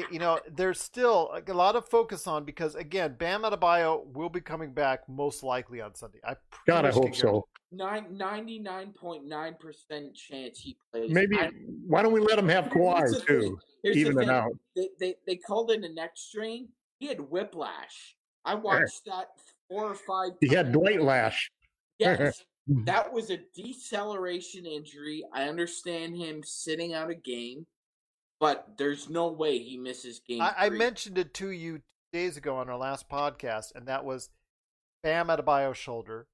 it- 0.00 0.12
you 0.12 0.18
know, 0.18 0.40
there's 0.50 0.80
still 0.80 1.30
a 1.46 1.52
lot 1.52 1.76
of 1.76 1.86
focus 1.88 2.26
on 2.26 2.44
because 2.44 2.74
again, 2.74 3.14
Bam 3.18 3.42
Adebayo 3.42 4.06
will 4.12 4.28
be 4.28 4.40
coming 4.40 4.72
back 4.72 5.08
most 5.08 5.42
likely 5.42 5.80
on 5.80 5.94
Sunday. 5.94 6.18
I 6.24 6.34
pretty 6.50 6.64
God, 6.66 6.84
I 6.84 6.88
hope 6.90 7.04
can 7.04 7.12
guarantee- 7.12 7.20
so. 7.20 7.48
Nine 7.70 8.16
ninety 8.16 8.58
nine 8.58 8.94
point 8.94 9.26
nine 9.26 9.54
percent 9.60 10.14
chance 10.14 10.58
he 10.58 10.78
plays. 10.90 11.10
Maybe 11.10 11.36
I- 11.38 11.50
why 11.86 12.02
don't 12.02 12.12
we 12.12 12.20
let 12.20 12.38
him 12.38 12.48
have 12.48 12.72
Here's 12.72 12.74
Kawhi 12.74 13.26
too? 13.26 13.58
thing. 13.84 13.92
Even 13.94 14.18
it 14.22 14.30
out. 14.30 14.52
They, 14.74 14.88
they 14.98 15.16
they 15.26 15.36
called 15.36 15.70
in 15.70 15.84
a 15.84 15.88
neck 15.90 16.12
strain. 16.16 16.68
He 16.98 17.06
had 17.08 17.20
whiplash. 17.20 18.16
I 18.46 18.54
watched 18.54 19.04
that 19.04 19.28
four 19.68 19.84
or 19.84 19.94
five. 19.94 20.30
He 20.40 20.48
had. 20.48 20.72
Dwight 20.72 21.02
Lash. 21.02 21.50
Yes, 21.98 22.42
that 22.86 23.12
was 23.12 23.30
a 23.30 23.38
deceleration 23.54 24.64
injury. 24.64 25.22
I 25.34 25.44
understand 25.44 26.16
him 26.16 26.42
sitting 26.44 26.94
out 26.94 27.10
a 27.10 27.14
game, 27.14 27.66
but 28.40 28.74
there's 28.76 29.08
no 29.08 29.28
way 29.28 29.58
he 29.58 29.76
misses 29.76 30.20
game. 30.20 30.40
I, 30.40 30.54
I 30.56 30.68
mentioned 30.70 31.18
it 31.18 31.34
to 31.34 31.50
you 31.50 31.80
days 32.12 32.36
ago 32.36 32.56
on 32.56 32.68
our 32.68 32.78
last 32.78 33.08
podcast, 33.08 33.74
and 33.74 33.86
that 33.86 34.04
was 34.04 34.30
Bam 35.02 35.28
Adebayo's 35.28 35.76
shoulder 35.76 36.26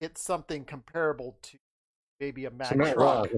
hit 0.00 0.18
something 0.18 0.64
comparable 0.64 1.36
to 1.42 1.58
maybe 2.20 2.44
a 2.44 2.50
Mack 2.50 2.68
So 2.68 2.74
not 2.76 2.94
truck 2.94 2.96
wrong. 2.96 3.28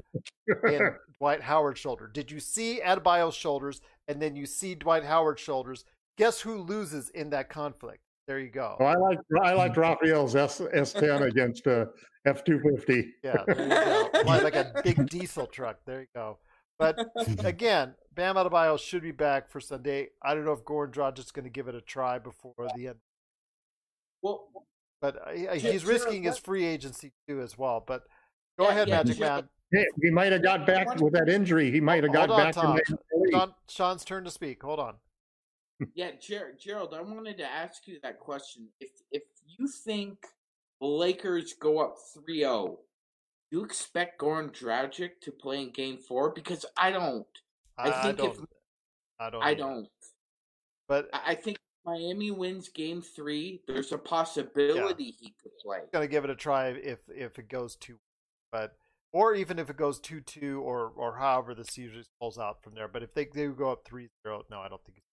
in 0.72 0.94
Dwight 1.18 1.42
Howard's 1.42 1.80
shoulder. 1.80 2.08
Did 2.12 2.30
you 2.30 2.40
see 2.40 2.80
Adebayo's 2.84 3.34
shoulders, 3.34 3.80
and 4.08 4.20
then 4.20 4.36
you 4.36 4.46
see 4.46 4.74
Dwight 4.74 5.04
Howard's 5.04 5.40
shoulders? 5.40 5.84
Guess 6.18 6.40
who 6.40 6.58
loses 6.58 7.08
in 7.10 7.30
that 7.30 7.48
conflict? 7.48 8.00
There 8.26 8.38
you 8.38 8.50
go. 8.50 8.76
Oh, 8.78 8.84
I 8.84 8.94
like 8.94 9.18
I 9.42 9.54
liked 9.54 9.76
Raphael's 9.76 10.36
S 10.36 10.60
S 10.72 10.92
ten 10.92 11.22
against 11.22 11.66
uh, 11.66 11.86
F 12.26 12.44
two 12.44 12.60
fifty. 12.60 13.12
Yeah, 13.24 13.42
there 13.46 13.62
you 13.62 13.68
go. 13.68 14.22
Like, 14.24 14.42
like 14.42 14.54
a 14.54 14.72
big 14.84 15.08
diesel 15.08 15.46
truck. 15.46 15.78
There 15.84 16.02
you 16.02 16.06
go. 16.14 16.38
But 16.80 16.98
again, 17.44 17.94
Bam 18.14 18.34
Adebayo 18.36 18.78
should 18.80 19.02
be 19.02 19.12
back 19.12 19.50
for 19.50 19.60
Sunday. 19.60 20.08
I 20.22 20.34
don't 20.34 20.44
know 20.44 20.52
if 20.52 20.64
Goran 20.64 20.90
Dragic 20.92 21.18
is 21.20 21.30
going 21.30 21.44
to 21.44 21.50
give 21.50 21.68
it 21.68 21.74
a 21.74 21.80
try 21.80 22.18
before 22.18 22.54
the 22.74 22.88
end. 22.88 22.96
Well, 24.22 24.48
But 25.00 25.16
uh, 25.28 25.30
he's 25.54 25.62
Gerald, 25.62 25.84
risking 25.84 26.22
his 26.24 26.38
free 26.38 26.64
agency 26.64 27.12
too 27.28 27.40
as 27.40 27.56
well. 27.56 27.84
But 27.86 28.04
go 28.58 28.64
Yeah, 28.64 28.70
ahead, 28.70 28.88
yeah, 28.88 28.96
Magic 28.96 29.20
Man. 29.20 29.48
Hey, 29.72 29.86
he 30.02 30.10
might 30.10 30.32
have 30.32 30.42
got 30.42 30.66
back 30.66 30.98
with 31.00 31.12
that 31.12 31.28
injury. 31.28 31.70
He 31.70 31.80
might 31.80 32.02
have 32.02 32.12
got 32.12 32.28
Hold 32.28 32.40
on, 32.40 32.46
back 32.46 32.54
Tom. 32.54 32.76
the 32.96 33.18
league. 33.18 33.32
Sean, 33.32 33.54
Sean's 33.68 34.04
turn 34.04 34.24
to 34.24 34.30
speak. 34.30 34.62
Hold 34.64 34.80
on. 34.80 34.94
yeah, 35.94 36.10
Ger- 36.20 36.54
Gerald, 36.58 36.92
I 36.92 37.02
wanted 37.02 37.38
to 37.38 37.44
ask 37.44 37.86
you 37.86 37.98
that 38.02 38.18
question. 38.18 38.66
If 38.80 38.90
if 39.12 39.22
you 39.58 39.68
think 39.68 40.18
the 40.80 40.86
Lakers 40.88 41.52
go 41.54 41.78
up 41.78 41.94
3-0, 42.28 42.76
you 43.50 43.64
expect 43.64 44.20
Goran 44.20 44.50
Dragic 44.52 45.20
to 45.22 45.32
play 45.32 45.62
in 45.62 45.70
Game 45.70 45.98
Four? 45.98 46.30
Because 46.30 46.64
I 46.76 46.90
don't. 46.90 47.26
I 47.78 47.90
I, 47.90 48.02
think 48.02 48.18
don't. 48.18 48.34
if- 48.34 48.44
I 49.18 49.30
don't. 49.30 49.42
I 49.42 49.54
don't. 49.54 49.88
But 50.88 51.08
I 51.12 51.20
I 51.32 51.34
think 51.34 51.56
if 51.56 51.86
Miami 51.86 52.30
wins 52.30 52.68
Game 52.68 53.02
Three. 53.02 53.62
There's 53.66 53.92
a 53.92 53.98
possibility 53.98 55.14
he 55.18 55.34
could 55.42 55.52
play. 55.62 55.78
I'm 55.78 55.88
going 55.92 56.06
to 56.06 56.10
give 56.10 56.24
it 56.24 56.30
a 56.30 56.36
try 56.36 56.68
if 56.68 56.98
if 57.14 57.38
it 57.38 57.48
goes 57.48 57.76
two, 57.76 57.96
but 58.52 58.74
or 59.12 59.34
even 59.34 59.58
if 59.58 59.70
it 59.70 59.76
goes 59.76 59.98
two 59.98 60.20
two 60.20 60.60
or 60.60 60.92
or 60.96 61.16
however 61.16 61.54
the 61.54 61.64
series 61.64 62.08
pulls 62.20 62.38
out 62.38 62.62
from 62.62 62.74
there. 62.74 62.88
But 62.88 63.02
if 63.02 63.14
they 63.14 63.24
do 63.24 63.52
go 63.52 63.70
up 63.70 63.84
3-0, 63.88 64.08
no, 64.50 64.60
I 64.60 64.68
don't 64.68 64.82
think. 64.84 64.98
It's, 64.98 65.06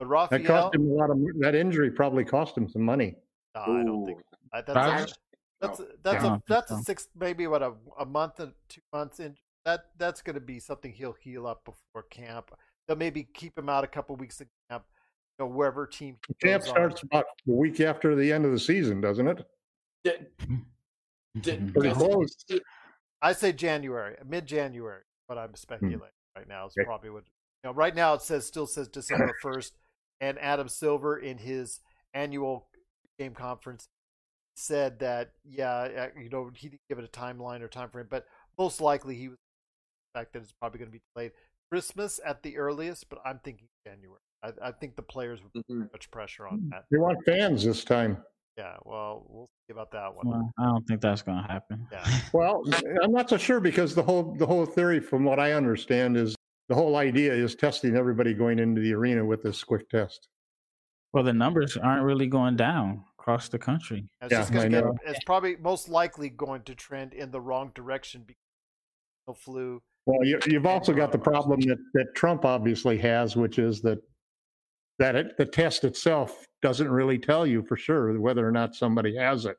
but 0.00 0.30
That 0.30 0.44
cost 0.44 0.74
him 0.74 0.90
a 0.90 0.94
lot 0.94 1.10
of 1.10 1.18
that 1.40 1.54
injury. 1.54 1.90
Probably 1.90 2.24
cost 2.24 2.56
him 2.56 2.68
some 2.68 2.82
money. 2.82 3.16
no, 3.54 3.62
I 3.62 3.66
don't 3.84 4.06
think. 4.06 4.18
Ooh. 4.18 4.22
I, 4.52 4.60
that's 4.62 4.78
Dragic? 4.78 5.12
a, 5.12 5.27
Oh, 5.60 5.66
that's 5.66 5.80
a, 5.80 5.82
No. 5.82 5.88
that's 6.02 6.16
I 6.16 6.18
a 6.18 6.22
don't 6.30 6.32
think 6.36 6.46
that's 6.46 6.70
a 6.70 6.82
six 6.82 7.08
maybe 7.18 7.46
what 7.46 7.62
a 7.62 7.72
a 7.98 8.06
month 8.06 8.40
and 8.40 8.52
two 8.68 8.80
months 8.92 9.20
in. 9.20 9.36
That 9.64 9.86
that's 9.98 10.22
going 10.22 10.34
to 10.34 10.40
be 10.40 10.60
something 10.60 10.92
he'll 10.92 11.16
heal 11.20 11.46
up 11.46 11.64
before 11.64 12.04
camp. 12.10 12.50
They'll 12.86 12.96
maybe 12.96 13.28
keep 13.34 13.58
him 13.58 13.68
out 13.68 13.84
a 13.84 13.88
couple 13.88 14.16
weeks 14.16 14.40
in 14.40 14.46
camp. 14.70 14.84
You 15.38 15.44
know, 15.44 15.50
wherever 15.52 15.86
team 15.86 16.16
he 16.26 16.34
Camp 16.34 16.62
goes 16.62 16.70
on. 16.70 16.74
starts 16.74 17.02
about 17.02 17.24
a 17.46 17.52
week 17.52 17.80
after 17.80 18.14
the 18.14 18.32
end 18.32 18.44
of 18.44 18.52
the 18.52 18.58
season, 18.58 19.00
doesn't 19.00 19.28
it? 19.28 19.46
D- 20.04 20.12
d- 21.40 21.70
Pretty 21.72 21.92
close. 21.94 22.44
I 23.20 23.32
say 23.32 23.52
January, 23.52 24.16
mid 24.26 24.46
January. 24.46 25.02
But 25.28 25.38
I'm 25.38 25.50
hmm. 25.50 25.54
speculating 25.56 26.00
right 26.36 26.48
now 26.48 26.66
is 26.66 26.72
Okay. 26.78 26.86
probably 26.86 27.10
what 27.10 27.24
you 27.24 27.68
know. 27.70 27.72
Right 27.74 27.94
now 27.94 28.14
it 28.14 28.22
says 28.22 28.46
still 28.46 28.66
says 28.66 28.88
December 28.88 29.32
first, 29.42 29.76
and 30.20 30.38
Adam 30.38 30.68
Silver 30.68 31.18
in 31.18 31.38
his 31.38 31.80
annual 32.14 32.68
game 33.18 33.34
conference 33.34 33.88
said 34.58 34.98
that 34.98 35.30
yeah, 35.48 35.70
uh, 35.72 36.08
you 36.20 36.28
know 36.28 36.50
he 36.54 36.68
didn't 36.68 36.82
give 36.88 36.98
it 36.98 37.04
a 37.04 37.08
timeline 37.18 37.60
or 37.62 37.68
time 37.68 37.88
frame, 37.90 38.06
but 38.10 38.26
most 38.58 38.80
likely 38.80 39.14
he 39.14 39.28
was 39.28 39.36
the 40.14 40.20
fact 40.20 40.32
that 40.32 40.40
it's 40.42 40.52
probably 40.52 40.78
going 40.78 40.90
to 40.90 40.92
be 40.92 41.02
delayed 41.14 41.32
Christmas 41.70 42.20
at 42.24 42.42
the 42.42 42.58
earliest. 42.58 43.08
But 43.08 43.20
I'm 43.24 43.40
thinking 43.44 43.68
January. 43.86 44.20
I, 44.42 44.52
I 44.62 44.72
think 44.72 44.96
the 44.96 45.02
players 45.02 45.40
would 45.42 45.52
put 45.52 45.66
Mhm. 45.68 45.92
much 45.92 46.10
pressure 46.10 46.46
on 46.46 46.68
that. 46.70 46.84
They 46.90 46.98
want 46.98 47.18
fans 47.24 47.64
this 47.64 47.84
time. 47.84 48.22
Yeah, 48.56 48.76
well, 48.84 49.24
we'll 49.28 49.48
see 49.66 49.72
about 49.72 49.92
that 49.92 50.12
one. 50.14 50.28
Well, 50.28 50.52
I 50.58 50.64
don't 50.64 50.84
think 50.88 51.00
that's 51.00 51.22
going 51.22 51.40
to 51.40 51.46
happen. 51.48 51.86
Yeah. 51.92 52.04
Well, 52.32 52.62
I'm 53.02 53.12
not 53.12 53.30
so 53.30 53.36
sure 53.36 53.60
because 53.60 53.94
the 53.94 54.02
whole 54.02 54.34
the 54.36 54.46
whole 54.46 54.66
theory, 54.66 55.00
from 55.00 55.24
what 55.24 55.38
I 55.38 55.52
understand, 55.52 56.16
is 56.16 56.34
the 56.68 56.74
whole 56.74 56.96
idea 56.96 57.32
is 57.32 57.54
testing 57.54 57.96
everybody 57.96 58.34
going 58.34 58.58
into 58.58 58.80
the 58.80 58.92
arena 58.94 59.24
with 59.24 59.42
this 59.42 59.62
quick 59.64 59.88
test. 59.88 60.28
Well, 61.12 61.24
the 61.24 61.32
numbers 61.32 61.76
aren't 61.76 62.02
really 62.02 62.26
going 62.26 62.56
down 62.56 63.04
across 63.28 63.48
the 63.48 63.58
country. 63.58 64.08
It's 64.22 64.32
Yeah, 64.32 64.38
just 64.38 64.52
gonna 64.52 64.64
I 64.64 64.68
get, 64.68 64.84
know. 64.84 64.96
it's 65.04 65.24
probably 65.24 65.56
most 65.56 65.88
likely 65.88 66.30
going 66.30 66.62
to 66.62 66.74
trend 66.74 67.12
in 67.12 67.30
the 67.30 67.40
wrong 67.40 67.72
direction 67.74 68.24
because 68.26 68.40
of 69.26 69.34
the 69.36 69.40
flu. 69.40 69.82
Well, 70.06 70.24
you, 70.24 70.40
you've 70.46 70.64
also 70.64 70.94
got 70.94 71.12
the 71.12 71.18
problem 71.18 71.60
that, 71.60 71.78
that 71.92 72.14
Trump 72.14 72.46
obviously 72.46 72.96
has, 72.98 73.36
which 73.36 73.58
is 73.58 73.82
that 73.82 73.98
that 74.98 75.14
it, 75.14 75.36
the 75.36 75.44
test 75.44 75.84
itself 75.84 76.44
doesn't 76.62 76.90
really 76.90 77.18
tell 77.18 77.46
you 77.46 77.62
for 77.62 77.76
sure 77.76 78.18
whether 78.18 78.48
or 78.48 78.50
not 78.50 78.74
somebody 78.74 79.14
has 79.16 79.44
it, 79.44 79.56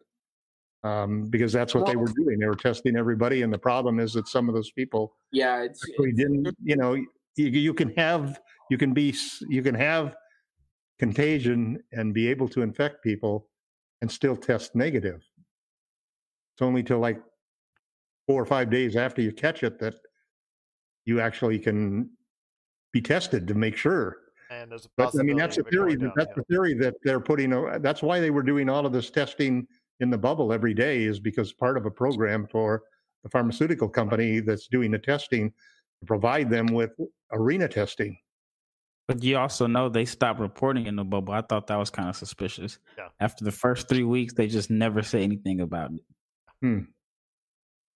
um, 0.84 1.28
because 1.30 1.54
that's 1.54 1.76
what 1.76 1.86
they 1.86 1.96
were 1.96 2.12
doing. 2.18 2.40
They 2.40 2.48
were 2.48 2.56
testing 2.56 2.98
everybody, 2.98 3.44
and 3.44 3.54
the 3.54 3.60
problem 3.60 4.00
is 4.00 4.14
that 4.14 4.28
some 4.28 4.50
of 4.50 4.56
those 4.56 4.72
people 4.72 5.16
Yeah, 5.32 5.62
it's 5.62 5.88
actually 5.88 6.14
didn't. 6.14 6.56
You 6.64 6.76
know, 6.76 6.96
you, 6.96 7.06
you 7.46 7.74
can 7.76 7.94
have 7.96 8.40
you 8.72 8.80
can 8.80 8.94
be 8.96 9.14
you 9.48 9.62
can 9.62 9.76
have 9.76 10.16
contagion 10.98 11.82
and 11.94 12.16
be 12.16 12.28
able 12.28 12.50
to 12.50 12.64
infect 12.64 13.04
people 13.04 13.49
and 14.02 14.12
still 14.12 14.36
test 14.36 14.76
negative. 14.76 15.22
It's 16.54 16.62
only 16.62 16.84
till 16.84 17.00
like 17.00 17.22
four 18.28 18.42
or 18.42 18.46
five 18.46 18.70
days 18.70 18.96
after 18.96 19.22
you 19.22 19.32
catch 19.32 19.64
it 19.64 19.80
that 19.80 19.96
you 21.06 21.20
actually 21.20 21.60
can 21.60 22.10
be 22.94 23.02
tested 23.02 23.48
to 23.48 23.54
make 23.54 23.76
sure. 23.76 24.18
And 24.52 24.72
there's 24.72 24.86
a 24.86 24.90
But 24.98 25.14
I 25.20 25.24
mean, 25.24 25.38
that's 25.38 25.58
the 25.58 25.64
theory. 25.64 25.96
That, 25.96 26.12
that's 26.16 26.34
the 26.36 26.44
theory 26.44 26.74
that 26.76 26.96
they're 27.04 27.20
putting. 27.20 27.50
That's 27.82 28.02
why 28.02 28.20
they 28.20 28.32
were 28.32 28.44
doing 28.44 28.70
all 28.70 28.86
of 28.86 28.94
this 28.94 29.10
testing 29.10 29.68
in 30.00 30.10
the 30.10 30.18
bubble 30.18 30.52
every 30.54 30.74
day, 30.74 31.04
is 31.04 31.20
because 31.20 31.54
part 31.54 31.78
of 31.78 31.86
a 31.86 31.92
program 31.92 32.48
for 32.48 32.84
the 33.24 33.30
pharmaceutical 33.30 33.90
company 33.90 34.40
that's 34.40 34.68
doing 34.68 34.92
the 34.92 35.00
testing 35.00 35.50
to 36.00 36.06
provide 36.06 36.50
them 36.50 36.68
with 36.68 36.92
arena 37.32 37.68
testing. 37.68 38.18
But 39.10 39.24
you 39.24 39.40
also 39.40 39.66
know 39.66 39.90
they 39.90 40.06
stopped 40.06 40.40
reporting 40.40 40.86
in 40.86 40.96
the 40.96 41.04
bubble. 41.04 41.34
I 41.34 41.42
thought 41.42 41.66
that 41.66 41.78
was 41.78 41.90
kind 41.90 42.08
of 42.08 42.16
suspicious. 42.16 42.78
Yeah. 42.96 43.08
After 43.20 43.44
the 43.44 43.52
first 43.52 43.90
three 43.90 44.04
weeks, 44.04 44.36
they 44.36 44.46
just 44.46 44.70
never 44.70 45.02
say 45.02 45.24
anything 45.24 45.62
about 45.62 45.92
it. 45.94 46.02
Hmm. 46.62 46.82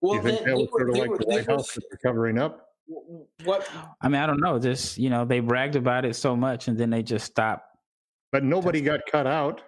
well. 0.02 0.16
you 0.16 0.24
think 0.24 0.40
they, 0.40 0.46
that 0.46 0.56
was 0.58 0.70
were, 0.72 0.80
sort 0.80 0.90
of 0.90 0.98
like 0.98 1.10
were, 1.12 1.18
the 1.20 1.26
White 1.26 1.46
House 1.48 1.72
that 1.76 1.84
they're 1.88 2.00
covering 2.04 2.40
up? 2.40 2.66
what? 3.44 3.70
I 4.02 4.10
mean, 4.10 4.22
I 4.22 4.26
don't 4.26 4.40
know. 4.40 4.58
Just 4.58 4.98
you 4.98 5.12
know, 5.12 5.24
they 5.24 5.40
bragged 5.40 5.76
about 5.76 6.04
it 6.04 6.16
so 6.16 6.36
much, 6.36 6.68
and 6.68 6.76
then 6.80 6.90
they 6.90 7.04
just 7.04 7.28
stopped. 7.28 7.68
But 8.32 8.44
nobody 8.44 8.82
got 8.82 9.02
cut 9.06 9.28
out. 9.28 9.62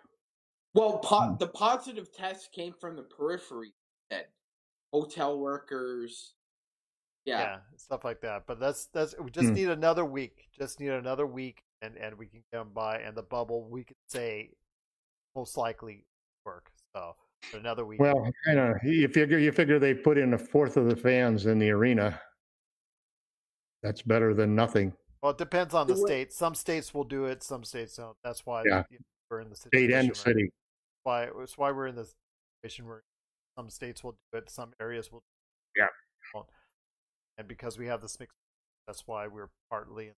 Well, 0.74 0.98
po- 0.98 1.30
Hmm. 1.30 1.36
the 1.38 1.48
positive 1.50 2.12
test 2.12 2.52
came 2.54 2.74
from 2.74 2.96
the 2.96 3.04
periphery. 3.04 3.72
That 4.10 4.32
hotel 4.92 5.40
workers. 5.40 6.34
Yeah. 7.26 7.40
Yeah, 7.40 7.58
stuff 7.78 8.04
like 8.04 8.22
that. 8.22 8.44
But 8.48 8.60
that's 8.60 8.86
that's 8.88 9.16
we 9.20 9.32
just 9.32 9.48
Hmm. 9.50 9.54
need 9.56 9.70
another 9.70 10.06
week. 10.06 10.48
Just 10.58 10.80
need 10.80 10.90
another 10.92 11.26
week, 11.26 11.64
and 11.82 11.98
and 11.98 12.16
we 12.18 12.28
can 12.28 12.44
come 12.54 12.70
by. 12.74 13.00
And 13.00 13.18
the 13.18 13.24
bubble, 13.24 13.68
we 13.68 13.84
could 13.84 13.98
say, 14.08 14.52
most 15.36 15.58
likely 15.58 16.06
work. 16.46 16.70
So 16.96 17.16
another 17.54 17.86
week. 17.86 18.00
Well, 18.00 18.32
I 18.48 18.54
know. 18.54 18.74
You 18.84 19.08
figure 19.08 19.40
you 19.40 19.52
figure 19.52 19.80
they 19.80 19.94
put 19.96 20.18
in 20.18 20.34
a 20.34 20.38
fourth 20.38 20.78
of 20.78 20.88
the 20.88 20.96
fans 20.96 21.48
in 21.48 21.58
the 21.60 21.72
arena. 21.72 22.22
That's 23.84 24.02
better 24.02 24.34
than 24.34 24.56
nothing. 24.56 24.94
Well, 25.22 25.32
it 25.32 25.38
depends 25.38 25.74
on 25.74 25.88
the 25.88 25.96
state. 25.98 26.32
Some 26.34 26.54
states 26.56 26.94
will 26.94 27.04
do 27.04 27.26
it. 27.26 27.42
Some 27.44 27.64
states 27.64 27.96
don't. 27.96 28.16
That's 28.24 28.46
why 28.46 28.64
Yeah. 28.66 28.84
you 28.90 28.98
know, 29.00 29.06
we're 29.30 29.42
in 29.42 29.50
the 29.50 29.56
State 29.56 29.92
and 29.92 30.10
we're 30.10 30.14
city. 30.14 30.52
Why 31.04 31.30
that's 31.38 31.58
why 31.58 31.72
we're 31.72 31.88
in 31.88 31.96
this 31.96 32.14
situation 32.62 32.86
where 32.88 33.04
some 33.58 33.70
states 33.70 34.04
will 34.04 34.14
do 34.32 34.38
it. 34.38 34.50
Some 34.50 34.74
areas 34.80 35.12
will. 35.12 35.24
Yeah. 35.76 35.88
And 37.38 37.48
because 37.48 37.78
we 37.78 37.88
have 37.88 38.02
this 38.02 38.20
mix, 38.20 38.34
that's 38.88 39.08
why 39.08 39.28
we're 39.28 39.50
partly. 39.70 40.12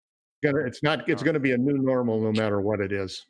It's 0.43 0.83
not. 0.83 1.07
It's 1.09 1.23
going 1.23 1.33
to 1.33 1.39
be 1.39 1.53
a 1.53 1.57
new 1.57 1.77
normal, 1.77 2.21
no 2.21 2.31
matter 2.31 2.61
what 2.61 2.79
it 2.79 2.91
is. 2.91 3.25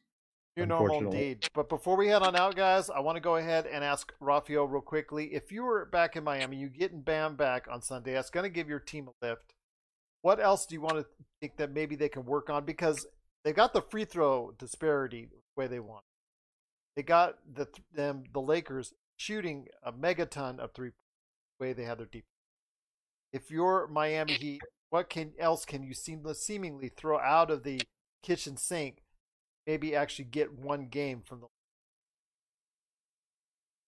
New 0.58 0.66
normal 0.66 0.98
indeed. 0.98 1.48
But 1.54 1.70
before 1.70 1.96
we 1.96 2.08
head 2.08 2.24
on 2.24 2.36
out, 2.36 2.56
guys, 2.56 2.90
I 2.90 3.00
want 3.00 3.16
to 3.16 3.22
go 3.22 3.36
ahead 3.36 3.68
and 3.68 3.84
ask 3.84 4.12
Rafael 4.20 4.66
real 4.68 4.82
quickly. 4.82 5.26
If 5.34 5.52
you 5.52 5.64
were 5.64 5.86
back 5.86 6.16
in 6.16 6.24
Miami, 6.24 6.58
you 6.58 6.68
getting 6.68 7.02
Bam 7.02 7.36
back 7.36 7.68
on 7.72 7.82
Sunday, 7.82 8.14
that's 8.14 8.32
going 8.32 8.44
to 8.44 8.50
give 8.50 8.68
your 8.68 8.80
team 8.80 9.08
a 9.08 9.26
lift. 9.26 9.54
What 10.24 10.40
else 10.40 10.66
do 10.66 10.74
you 10.76 10.82
want 10.82 10.98
to 10.98 11.06
think 11.40 11.58
that 11.58 11.72
maybe 11.72 11.96
they 11.96 12.10
can 12.10 12.26
work 12.26 12.50
on? 12.50 12.66
Because 12.66 13.06
they 13.46 13.54
got 13.54 13.72
the 13.72 13.84
free 13.84 14.04
throw 14.04 14.52
disparity 14.58 15.30
the 15.32 15.62
way 15.62 15.68
they 15.68 15.80
want. 15.80 16.04
They 16.96 17.04
got 17.04 17.36
the 17.54 17.68
them 17.94 18.24
the 18.34 18.42
Lakers 18.42 18.94
shooting 19.16 19.68
a 19.84 19.94
megaton 19.94 20.60
of 20.60 20.72
three 20.74 20.90
the 20.90 21.66
way 21.66 21.74
they 21.74 21.84
had 21.84 22.00
their 22.00 22.08
deep. 22.08 22.26
If 23.38 23.52
you're 23.52 23.88
Miami 23.88 24.34
Heat, 24.34 24.62
what 24.90 25.12
can 25.12 25.32
else 25.38 25.64
can 25.64 25.84
you 25.84 25.94
seem, 25.94 26.26
seemingly 26.34 26.90
throw 26.90 27.20
out 27.20 27.52
of 27.52 27.62
the 27.62 27.80
kitchen 28.24 28.58
sink 28.58 29.04
maybe 29.68 29.96
actually 29.96 30.26
get 30.26 30.58
one 30.58 30.88
game 30.88 31.22
from 31.24 31.42
the. 31.42 31.48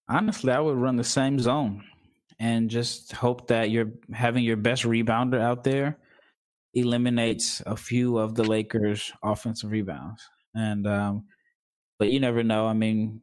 Honestly, 0.08 0.52
I 0.52 0.60
would 0.60 0.78
run 0.78 0.98
the 0.98 1.04
same 1.04 1.40
zone 1.40 1.84
and 2.40 2.70
just 2.70 3.14
hope 3.14 3.48
that 3.48 3.72
you're 3.72 3.92
having 4.14 4.44
your 4.44 4.58
best 4.58 4.84
rebounder 4.84 5.42
out 5.42 5.64
there 5.64 5.98
eliminates 6.76 7.64
a 7.66 7.76
few 7.76 8.20
of 8.20 8.36
the 8.36 8.44
Lakers' 8.44 9.12
offensive 9.24 9.72
rebounds. 9.72 10.22
And 10.54 10.86
um, 10.86 11.26
but 11.98 12.12
you 12.12 12.20
never 12.20 12.44
know. 12.44 12.68
I 12.68 12.74
mean, 12.74 13.22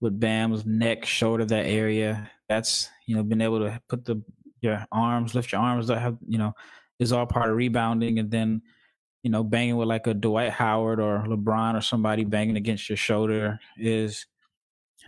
with 0.00 0.20
Bam's 0.20 0.66
neck, 0.66 1.06
shoulder, 1.06 1.46
that 1.46 1.66
area, 1.66 2.30
that's 2.48 2.90
you 3.06 3.16
know, 3.16 3.22
being 3.22 3.40
able 3.40 3.60
to 3.60 3.80
put 3.88 4.04
the 4.04 4.22
your 4.60 4.84
arms, 4.92 5.34
lift 5.34 5.52
your 5.52 5.60
arms, 5.60 5.88
have 5.88 6.16
you 6.26 6.38
know, 6.38 6.54
is 6.98 7.12
all 7.12 7.26
part 7.26 7.50
of 7.50 7.56
rebounding, 7.56 8.18
and 8.18 8.30
then 8.30 8.62
you 9.22 9.30
know, 9.30 9.42
banging 9.42 9.76
with 9.76 9.88
like 9.88 10.06
a 10.06 10.14
Dwight 10.14 10.52
Howard 10.52 11.00
or 11.00 11.24
LeBron 11.26 11.76
or 11.76 11.80
somebody 11.80 12.24
banging 12.24 12.56
against 12.56 12.88
your 12.88 12.96
shoulder 12.96 13.58
is 13.76 14.26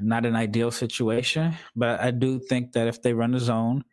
not 0.01 0.27
an 0.27 0.37
ideal 0.37 0.71
situation. 0.71 1.55
But 1.77 2.01
I 2.01 2.11
do 2.11 2.39
think 2.39 2.73
that 2.73 2.89
if 2.89 3.03
they 3.03 3.13
run 3.13 3.33
the 3.33 3.41
zone, 3.41 3.85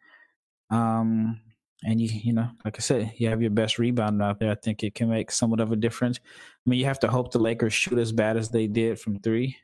um, 0.70 1.40
and 1.84 2.02
you, 2.02 2.10
you 2.12 2.34
know, 2.34 2.50
like 2.66 2.76
I 2.78 2.82
said, 2.82 3.14
you 3.18 3.30
have 3.30 3.42
your 3.42 3.52
best 3.52 3.78
rebound 3.78 4.22
out 4.22 4.40
there. 4.40 4.52
I 4.52 4.56
think 4.56 4.84
it 4.84 4.96
can 4.96 5.10
make 5.10 5.30
somewhat 5.30 5.60
of 5.60 5.72
a 5.72 5.76
difference. 5.76 6.20
I 6.26 6.70
mean, 6.70 6.80
you 6.80 6.86
have 6.86 7.00
to 7.02 7.08
hope 7.08 7.32
the 7.32 7.40
Lakers 7.40 7.74
shoot 7.74 8.00
as 8.00 8.12
bad 8.12 8.36
as 8.36 8.50
they 8.50 8.66
did 8.66 9.00
from 9.00 9.20
three, 9.20 9.56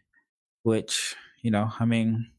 which, 0.62 1.16
you 1.42 1.50
know, 1.50 1.72
I 1.80 1.86
mean, 1.86 2.30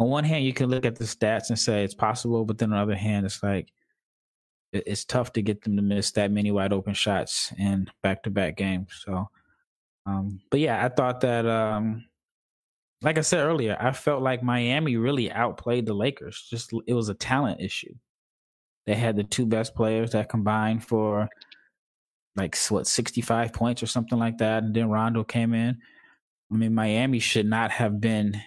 on 0.00 0.08
one 0.08 0.24
hand, 0.24 0.44
you 0.46 0.54
can 0.54 0.70
look 0.70 0.86
at 0.86 0.96
the 0.96 1.04
stats 1.04 1.50
and 1.50 1.58
say 1.58 1.84
it's 1.84 1.94
possible, 1.94 2.46
but 2.46 2.56
then 2.56 2.72
on 2.72 2.78
the 2.78 2.82
other 2.82 2.98
hand, 2.98 3.26
it's 3.26 3.42
like 3.42 3.70
it's 4.72 5.04
tough 5.04 5.34
to 5.34 5.42
get 5.42 5.62
them 5.62 5.76
to 5.76 5.82
miss 5.82 6.10
that 6.12 6.30
many 6.30 6.50
wide 6.50 6.72
open 6.72 6.94
shots 6.94 7.52
in 7.58 7.86
back 8.02 8.22
to 8.22 8.30
back 8.30 8.56
games. 8.56 8.88
So, 9.04 9.28
um, 10.06 10.40
but 10.50 10.60
yeah, 10.60 10.82
I 10.82 10.88
thought 10.88 11.20
that, 11.20 11.44
um, 11.46 12.06
like 13.02 13.18
I 13.18 13.20
said 13.20 13.44
earlier, 13.44 13.76
I 13.78 13.92
felt 13.92 14.22
like 14.22 14.42
Miami 14.42 14.96
really 14.96 15.30
outplayed 15.30 15.84
the 15.84 15.92
Lakers. 15.92 16.46
Just 16.48 16.72
it 16.86 16.94
was 16.94 17.10
a 17.10 17.14
talent 17.14 17.60
issue. 17.60 17.94
They 18.86 18.94
had 18.94 19.16
the 19.16 19.24
two 19.24 19.44
best 19.44 19.74
players 19.74 20.12
that 20.12 20.30
combined 20.30 20.82
for 20.82 21.28
like 22.36 22.56
what 22.68 22.86
sixty 22.86 23.20
five 23.20 23.52
points 23.52 23.82
or 23.82 23.86
something 23.86 24.18
like 24.18 24.38
that, 24.38 24.62
and 24.62 24.74
then 24.74 24.88
Rondo 24.88 25.24
came 25.24 25.52
in. 25.52 25.76
I 26.50 26.56
mean, 26.56 26.74
Miami 26.74 27.18
should 27.18 27.46
not 27.46 27.70
have 27.70 28.00
been 28.00 28.40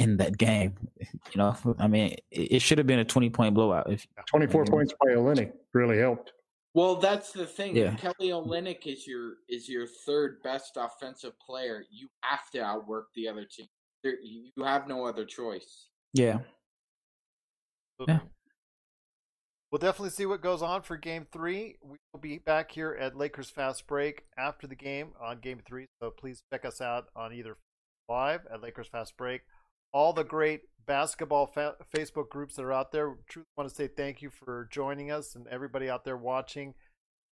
in 0.00 0.16
that 0.16 0.36
game. 0.38 0.74
You 0.98 1.36
know, 1.36 1.54
I 1.78 1.86
mean, 1.86 2.16
it, 2.30 2.62
should 2.62 2.78
have 2.78 2.86
been 2.86 2.98
a 2.98 3.04
20 3.04 3.30
point 3.30 3.54
blowout. 3.54 3.92
If 3.92 4.06
24 4.26 4.64
points 4.64 4.94
by 5.00 5.12
Olynyk 5.12 5.52
really 5.74 5.98
helped. 5.98 6.32
Well, 6.72 6.96
that's 6.96 7.32
the 7.32 7.46
thing. 7.46 7.76
Yeah. 7.76 7.94
Kelly 7.96 8.30
Olynyk 8.30 8.86
is 8.86 9.06
your 9.06 9.34
is 9.48 9.68
your 9.68 9.86
third 10.06 10.42
best 10.42 10.76
offensive 10.76 11.32
player. 11.38 11.84
You 11.90 12.08
have 12.22 12.50
to 12.52 12.60
outwork 12.60 13.08
the 13.14 13.28
other 13.28 13.44
team. 13.44 13.66
There, 14.02 14.14
you 14.22 14.64
have 14.64 14.88
no 14.88 15.04
other 15.04 15.24
choice. 15.24 15.88
Yeah. 16.14 16.38
Yeah. 18.08 18.20
We'll 19.70 19.78
definitely 19.78 20.10
see 20.10 20.26
what 20.26 20.40
goes 20.40 20.62
on 20.62 20.82
for 20.82 20.96
game 20.96 21.26
three. 21.30 21.76
We 21.82 21.98
will 22.12 22.20
be 22.20 22.38
back 22.38 22.72
here 22.72 22.96
at 22.98 23.16
Lakers 23.16 23.50
Fast 23.50 23.86
Break 23.86 24.22
after 24.38 24.66
the 24.66 24.74
game 24.74 25.10
on 25.22 25.40
game 25.40 25.60
three. 25.68 25.86
So 26.00 26.10
please 26.10 26.42
check 26.52 26.64
us 26.64 26.80
out 26.80 27.06
on 27.14 27.32
either 27.32 27.56
live 28.08 28.40
at 28.52 28.62
Lakers 28.62 28.88
Fast 28.88 29.16
Break 29.16 29.42
all 29.92 30.12
the 30.12 30.24
great 30.24 30.62
basketball 30.86 31.46
fa- 31.46 31.76
Facebook 31.94 32.28
groups 32.28 32.56
that 32.56 32.64
are 32.64 32.72
out 32.72 32.92
there. 32.92 33.16
Truly 33.28 33.46
want 33.56 33.68
to 33.68 33.74
say 33.74 33.86
thank 33.86 34.22
you 34.22 34.30
for 34.30 34.68
joining 34.70 35.10
us 35.10 35.34
and 35.34 35.46
everybody 35.48 35.88
out 35.88 36.04
there 36.04 36.16
watching 36.16 36.74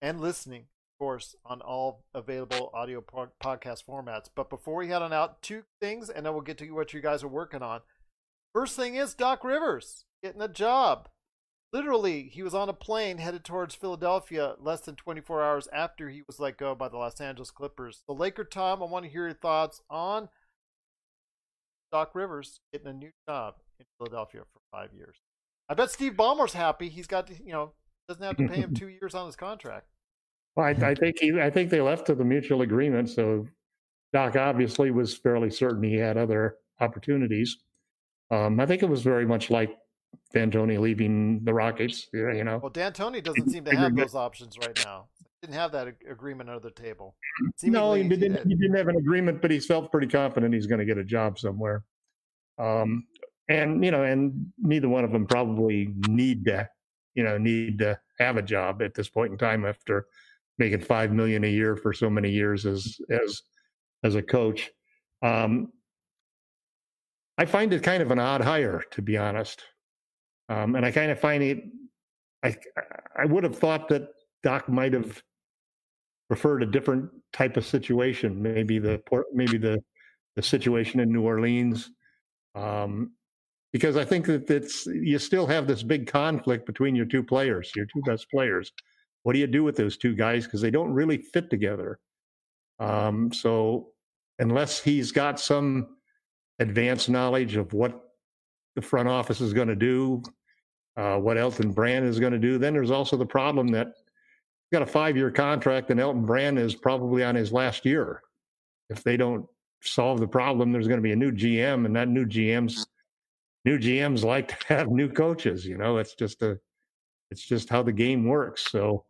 and 0.02 0.22
listening, 0.22 0.62
of 0.62 1.00
course, 1.00 1.36
on 1.46 1.62
all 1.62 2.04
available 2.14 2.70
audio 2.74 3.02
po- 3.02 3.32
podcast 3.44 3.84
formats. 3.86 4.30
But 4.34 4.50
before 4.50 4.76
we 4.76 4.90
head 4.90 5.02
on 5.02 5.14
out, 5.14 5.42
two 5.42 5.64
things, 5.82 6.10
and 6.10 6.26
then 6.26 6.34
we'll 6.34 6.42
get 6.42 6.58
to 6.60 6.70
what 6.72 6.94
you 6.94 7.02
guys 7.02 7.24
are 7.24 7.28
working 7.28 7.62
on. 7.62 7.82
First 8.54 8.76
thing 8.76 8.96
is 8.96 9.14
Doc 9.14 9.44
Rivers 9.44 10.06
getting 10.24 10.42
a 10.42 10.48
job. 10.48 11.10
Literally, 11.74 12.30
he 12.32 12.44
was 12.44 12.56
on 12.56 12.70
a 12.70 12.74
plane 12.74 13.18
headed 13.18 13.44
towards 13.44 13.76
Philadelphia 13.76 14.56
less 14.60 14.82
than 14.82 14.96
24 14.96 15.44
hours 15.44 15.68
after 15.74 16.10
he 16.10 16.22
was 16.26 16.40
let 16.40 16.58
go 16.58 16.74
by 16.74 16.88
the 16.88 16.98
Los 16.98 17.20
Angeles 17.20 17.52
Clippers. 17.52 18.04
The 18.08 18.14
Laker 18.14 18.46
Tom, 18.46 18.82
I 18.82 18.86
want 18.86 19.04
to 19.04 19.12
hear 19.12 19.26
your 19.26 19.34
thoughts 19.34 19.82
on 19.90 20.30
Doc 21.92 22.12
Rivers 22.14 22.60
getting 22.72 22.88
a 22.88 22.94
new 22.94 23.12
job 23.28 23.56
in 23.80 23.86
Philadelphia 23.98 24.42
for 24.54 24.60
five 24.72 24.94
years. 24.94 25.18
I 25.70 25.74
bet 25.74 25.92
Steve 25.92 26.14
Ballmer's 26.14 26.54
happy. 26.54 26.90
He's 26.90 27.08
got 27.08 27.28
to, 27.28 27.34
you 27.44 27.52
know 27.52 27.74
doesn't 28.08 28.24
have 28.24 28.38
to 28.38 28.48
pay 28.48 28.62
him 28.62 28.74
two 28.76 28.88
years 28.88 29.14
on 29.14 29.26
his 29.26 29.36
contract. 29.36 29.88
Well, 30.56 30.66
I, 30.66 30.70
I 30.70 30.96
think 30.96 31.20
he, 31.20 31.40
I 31.40 31.50
think 31.50 31.70
they 31.70 31.82
left 31.82 32.08
to 32.08 32.16
the 32.16 32.24
mutual 32.24 32.62
agreement. 32.62 33.10
So 33.10 33.48
Doc 34.14 34.36
obviously 34.36 34.92
was 34.92 35.16
fairly 35.16 35.50
certain 35.50 35.84
he 35.84 35.96
had 35.96 36.18
other 36.18 36.56
opportunities. 36.80 37.58
Um, 38.32 38.60
I 38.60 38.66
think 38.66 38.82
it 38.82 38.90
was 38.90 39.04
very 39.04 39.26
much 39.26 39.50
like 39.50 39.78
D'Antoni 40.34 40.80
leaving 40.80 41.44
the 41.44 41.54
Rockets. 41.54 42.08
You 42.14 42.44
know. 42.44 42.60
Well, 42.62 42.72
D'Antoni 42.72 43.24
doesn't 43.24 43.50
seem 43.52 43.66
to 43.66 43.76
have 43.76 43.96
those 43.96 44.16
options 44.16 44.58
right 44.58 44.80
now. 44.84 45.08
Didn't 45.42 45.56
have 45.56 45.72
that 45.74 45.88
agreement 46.10 46.50
under 46.50 46.60
the 46.60 46.72
table. 46.72 47.16
Seemingly, 47.58 47.80
no, 47.80 47.94
he 47.94 48.10
didn't. 48.10 48.44
He, 48.44 48.50
he 48.50 48.56
didn't 48.56 48.76
have 48.76 48.88
an 48.88 48.96
agreement, 48.96 49.42
but 49.42 49.52
he 49.52 49.60
felt 49.60 49.92
pretty 49.92 50.08
confident 50.08 50.54
he's 50.54 50.66
going 50.66 50.80
to 50.80 50.86
get 50.86 50.98
a 50.98 51.04
job 51.04 51.38
somewhere. 51.38 51.84
Um, 52.58 53.06
and 53.48 53.86
you 53.86 53.92
know, 53.92 54.04
and 54.04 54.48
neither 54.58 54.90
one 54.90 55.04
of 55.04 55.12
them 55.12 55.28
probably 55.28 55.94
need 56.08 56.46
to, 56.46 56.68
you 57.14 57.24
know, 57.24 57.38
need 57.38 57.78
to 57.80 58.00
have 58.20 58.38
a 58.38 58.42
job 58.42 58.82
at 58.82 58.96
this 58.96 59.10
point 59.10 59.32
in 59.32 59.38
time 59.38 59.64
after 59.64 60.08
making 60.58 60.82
five 60.82 61.12
million 61.12 61.44
a 61.44 61.48
year 61.48 61.76
for 61.76 61.94
so 61.94 62.10
many 62.10 62.32
years 62.32 62.66
as 62.66 62.98
as 63.10 63.44
as 64.04 64.16
a 64.16 64.24
coach. 64.24 64.72
Um, 65.22 65.72
I 67.38 67.46
find 67.46 67.72
it 67.74 67.84
kind 67.84 68.02
of 68.02 68.10
an 68.10 68.18
odd 68.18 68.42
hire, 68.42 68.84
to 68.92 69.02
be 69.04 69.18
honest, 69.18 69.64
um, 70.50 70.76
and 70.76 70.84
I 70.84 70.92
kind 70.92 71.12
of 71.12 71.20
find 71.20 71.44
it. 71.44 71.64
I 72.44 72.56
I 73.16 73.26
would 73.26 73.44
have 73.44 73.58
thought 73.58 73.88
that 73.90 74.10
Doc 74.44 74.70
might 74.70 74.94
have 74.94 75.22
preferred 76.28 76.64
a 76.64 76.66
different 76.66 77.10
type 77.34 77.58
of 77.58 77.66
situation. 77.66 78.42
Maybe 78.42 78.80
the 78.80 79.02
maybe 79.34 79.58
the 79.58 79.82
the 80.36 80.42
situation 80.42 81.00
in 81.00 81.12
New 81.12 81.24
Orleans, 81.24 81.90
um, 82.56 83.12
because 83.74 83.98
I 83.98 84.06
think 84.06 84.26
that 84.28 84.50
it's 84.50 84.86
you 84.86 85.20
still 85.20 85.48
have 85.48 85.68
this 85.68 85.84
big 85.84 86.08
conflict 86.08 86.66
between 86.66 86.96
your 86.96 87.06
two 87.06 87.24
players, 87.24 87.72
your 87.76 87.86
two 87.86 88.02
best 88.06 88.30
players. 88.30 88.72
What 89.24 89.34
do 89.34 89.40
you 89.40 89.48
do 89.48 89.64
with 89.64 89.76
those 89.76 89.98
two 89.98 90.16
guys 90.16 90.46
because 90.46 90.62
they 90.62 90.72
don't 90.72 90.94
really 90.94 91.18
fit 91.18 91.50
together? 91.50 92.00
Um, 92.80 93.34
so 93.34 93.90
unless 94.40 94.82
he's 94.82 95.12
got 95.12 95.40
some 95.40 95.98
advanced 96.60 97.10
knowledge 97.10 97.56
of 97.56 97.74
what 97.74 98.00
the 98.76 98.82
front 98.82 99.10
office 99.10 99.42
is 99.42 99.54
going 99.54 99.68
to 99.68 99.76
do, 99.76 100.22
uh, 100.96 101.18
what 101.18 101.38
Elton 101.38 101.72
Brand 101.72 102.06
is 102.06 102.20
going 102.20 102.34
to 102.34 102.40
do, 102.40 102.58
then 102.58 102.74
there's 102.74 102.92
also 102.92 103.18
the 103.18 103.26
problem 103.26 103.68
that 103.70 103.94
got 104.72 104.82
a 104.82 104.86
five 104.86 105.16
year 105.16 105.32
contract, 105.32 105.90
and 105.90 106.00
Elton 106.00 106.26
Brand 106.26 106.60
is 106.60 106.76
probably 106.76 107.24
on 107.24 107.36
his 107.36 107.52
last 107.52 107.86
year. 107.86 108.22
If 108.90 109.04
they 109.04 109.18
don't 109.18 109.46
solve 109.82 110.20
the 110.20 110.28
problem, 110.28 110.72
there's 110.72 110.88
going 110.88 111.00
to 111.00 111.04
be 111.04 111.12
a 111.12 111.16
new 111.16 111.32
GM, 111.32 111.86
and 111.86 111.96
that 111.96 112.08
new 112.08 112.26
GM's 112.26 112.88
new 113.66 113.78
GMs 113.78 114.24
like 114.24 114.60
to 114.60 114.68
have 114.68 114.90
new 114.90 115.10
coaches. 115.10 115.66
You 115.66 115.78
know, 115.78 115.98
it's 115.98 116.16
just 116.16 116.42
a 116.42 116.60
it's 117.32 117.46
just 117.46 117.70
how 117.70 117.84
the 117.84 117.92
game 117.92 118.26
works. 118.26 118.72
So, 118.72 119.06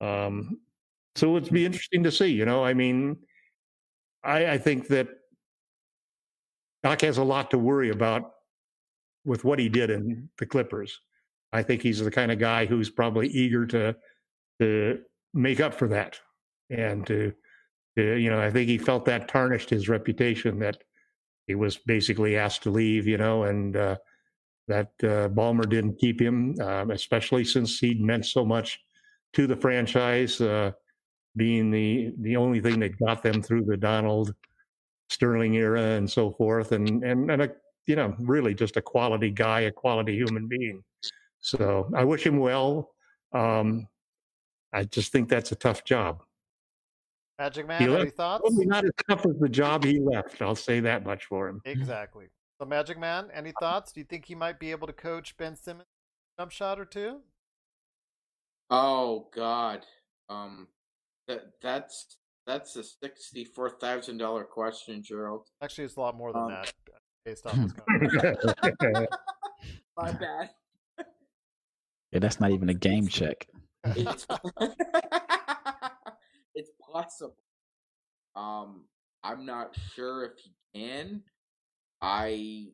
um, 0.00 0.58
so 1.14 1.36
it'd 1.36 1.52
be 1.52 1.66
interesting 1.66 2.02
to 2.04 2.10
see. 2.10 2.28
You 2.28 2.46
know, 2.46 2.64
I 2.64 2.74
mean, 2.74 3.18
I, 4.24 4.52
I 4.52 4.58
think 4.58 4.88
that 4.88 5.08
Doc 6.82 7.02
has 7.02 7.18
a 7.18 7.24
lot 7.24 7.50
to 7.50 7.58
worry 7.58 7.90
about 7.90 8.32
with 9.24 9.44
what 9.44 9.58
he 9.58 9.68
did 9.68 9.90
in 9.90 10.28
the 10.38 10.46
Clippers. 10.46 11.00
I 11.52 11.62
think 11.62 11.82
he's 11.82 12.00
the 12.00 12.10
kind 12.10 12.32
of 12.32 12.38
guy 12.38 12.66
who's 12.66 12.90
probably 12.90 13.28
eager 13.28 13.66
to 13.66 13.94
to 14.60 15.00
make 15.34 15.60
up 15.60 15.74
for 15.74 15.88
that 15.88 16.18
and 16.70 17.06
to, 17.06 17.32
to, 17.96 18.16
you 18.16 18.30
know 18.30 18.40
i 18.40 18.50
think 18.50 18.68
he 18.68 18.78
felt 18.78 19.04
that 19.04 19.28
tarnished 19.28 19.70
his 19.70 19.88
reputation 19.88 20.58
that 20.58 20.82
he 21.46 21.54
was 21.54 21.76
basically 21.76 22.36
asked 22.36 22.62
to 22.62 22.70
leave 22.70 23.06
you 23.06 23.18
know 23.18 23.44
and 23.44 23.76
uh, 23.76 23.96
that 24.68 24.92
uh, 25.04 25.62
didn't 25.66 25.98
keep 25.98 26.20
him, 26.20 26.58
um, 26.60 26.90
especially 26.90 27.44
since 27.44 27.78
he'd 27.78 28.00
meant 28.00 28.26
so 28.26 28.44
much 28.44 28.80
to 29.34 29.46
the 29.46 29.56
franchise, 29.56 30.40
uh, 30.40 30.72
being 31.36 31.70
the 31.70 32.12
the 32.20 32.36
only 32.36 32.60
thing 32.60 32.78
that 32.80 32.98
got 32.98 33.22
them 33.22 33.42
through 33.42 33.64
the 33.64 33.76
Donald 33.76 34.34
Sterling 35.08 35.54
era 35.54 35.82
and 35.82 36.10
so 36.10 36.30
forth, 36.30 36.72
and 36.72 37.02
and 37.02 37.30
and 37.30 37.42
a 37.42 37.50
you 37.86 37.96
know 37.96 38.14
really 38.20 38.54
just 38.54 38.76
a 38.76 38.82
quality 38.82 39.30
guy, 39.30 39.60
a 39.60 39.70
quality 39.70 40.14
human 40.14 40.46
being. 40.46 40.82
So 41.40 41.90
I 41.94 42.04
wish 42.04 42.24
him 42.24 42.38
well. 42.38 42.90
Um, 43.32 43.88
I 44.72 44.84
just 44.84 45.12
think 45.12 45.28
that's 45.28 45.52
a 45.52 45.56
tough 45.56 45.84
job. 45.84 46.22
Magic 47.38 47.66
Man, 47.66 47.82
any 47.82 48.10
thoughts? 48.10 48.42
Probably 48.42 48.66
not 48.66 48.84
as 48.84 48.90
tough 49.08 49.26
as 49.26 49.38
the 49.38 49.48
job 49.48 49.84
he 49.84 49.98
left. 49.98 50.40
I'll 50.40 50.54
say 50.54 50.80
that 50.80 51.04
much 51.04 51.24
for 51.24 51.48
him. 51.48 51.60
Exactly. 51.64 52.26
So, 52.60 52.66
Magic 52.66 52.98
Man, 52.98 53.28
any 53.34 53.52
thoughts? 53.60 53.92
Do 53.92 54.00
you 54.00 54.06
think 54.08 54.26
he 54.26 54.34
might 54.34 54.60
be 54.60 54.70
able 54.70 54.86
to 54.86 54.92
coach 54.92 55.36
Ben 55.36 55.56
Simmons 55.56 55.88
jump 56.38 56.52
shot 56.52 56.78
or 56.78 56.84
two? 56.84 57.20
Oh 58.70 59.28
God, 59.34 59.84
um, 60.28 60.68
that 61.28 61.42
that's 61.60 62.16
that's 62.46 62.76
a 62.76 62.84
sixty-four 62.84 63.70
thousand 63.70 64.18
dollar 64.18 64.44
question, 64.44 65.02
Gerald. 65.02 65.48
Actually, 65.62 65.84
it's 65.84 65.96
a 65.96 66.00
lot 66.00 66.16
more 66.16 66.32
than 66.32 66.42
um, 66.42 66.48
that 66.48 66.72
based 67.24 67.46
off 67.46 67.56
this 67.56 67.72
My 69.96 70.12
bad. 70.12 70.50
Yeah, 72.12 72.18
that's 72.18 72.40
not 72.40 72.50
even 72.50 72.68
a 72.68 72.74
game 72.74 73.08
check. 73.08 73.46
It's, 73.84 74.26
it's 76.54 76.70
possible. 76.92 77.36
Um, 78.36 78.84
I'm 79.22 79.44
not 79.46 79.76
sure 79.94 80.24
if 80.24 80.32
he 80.38 80.52
can. 80.74 81.22
I 82.00 82.68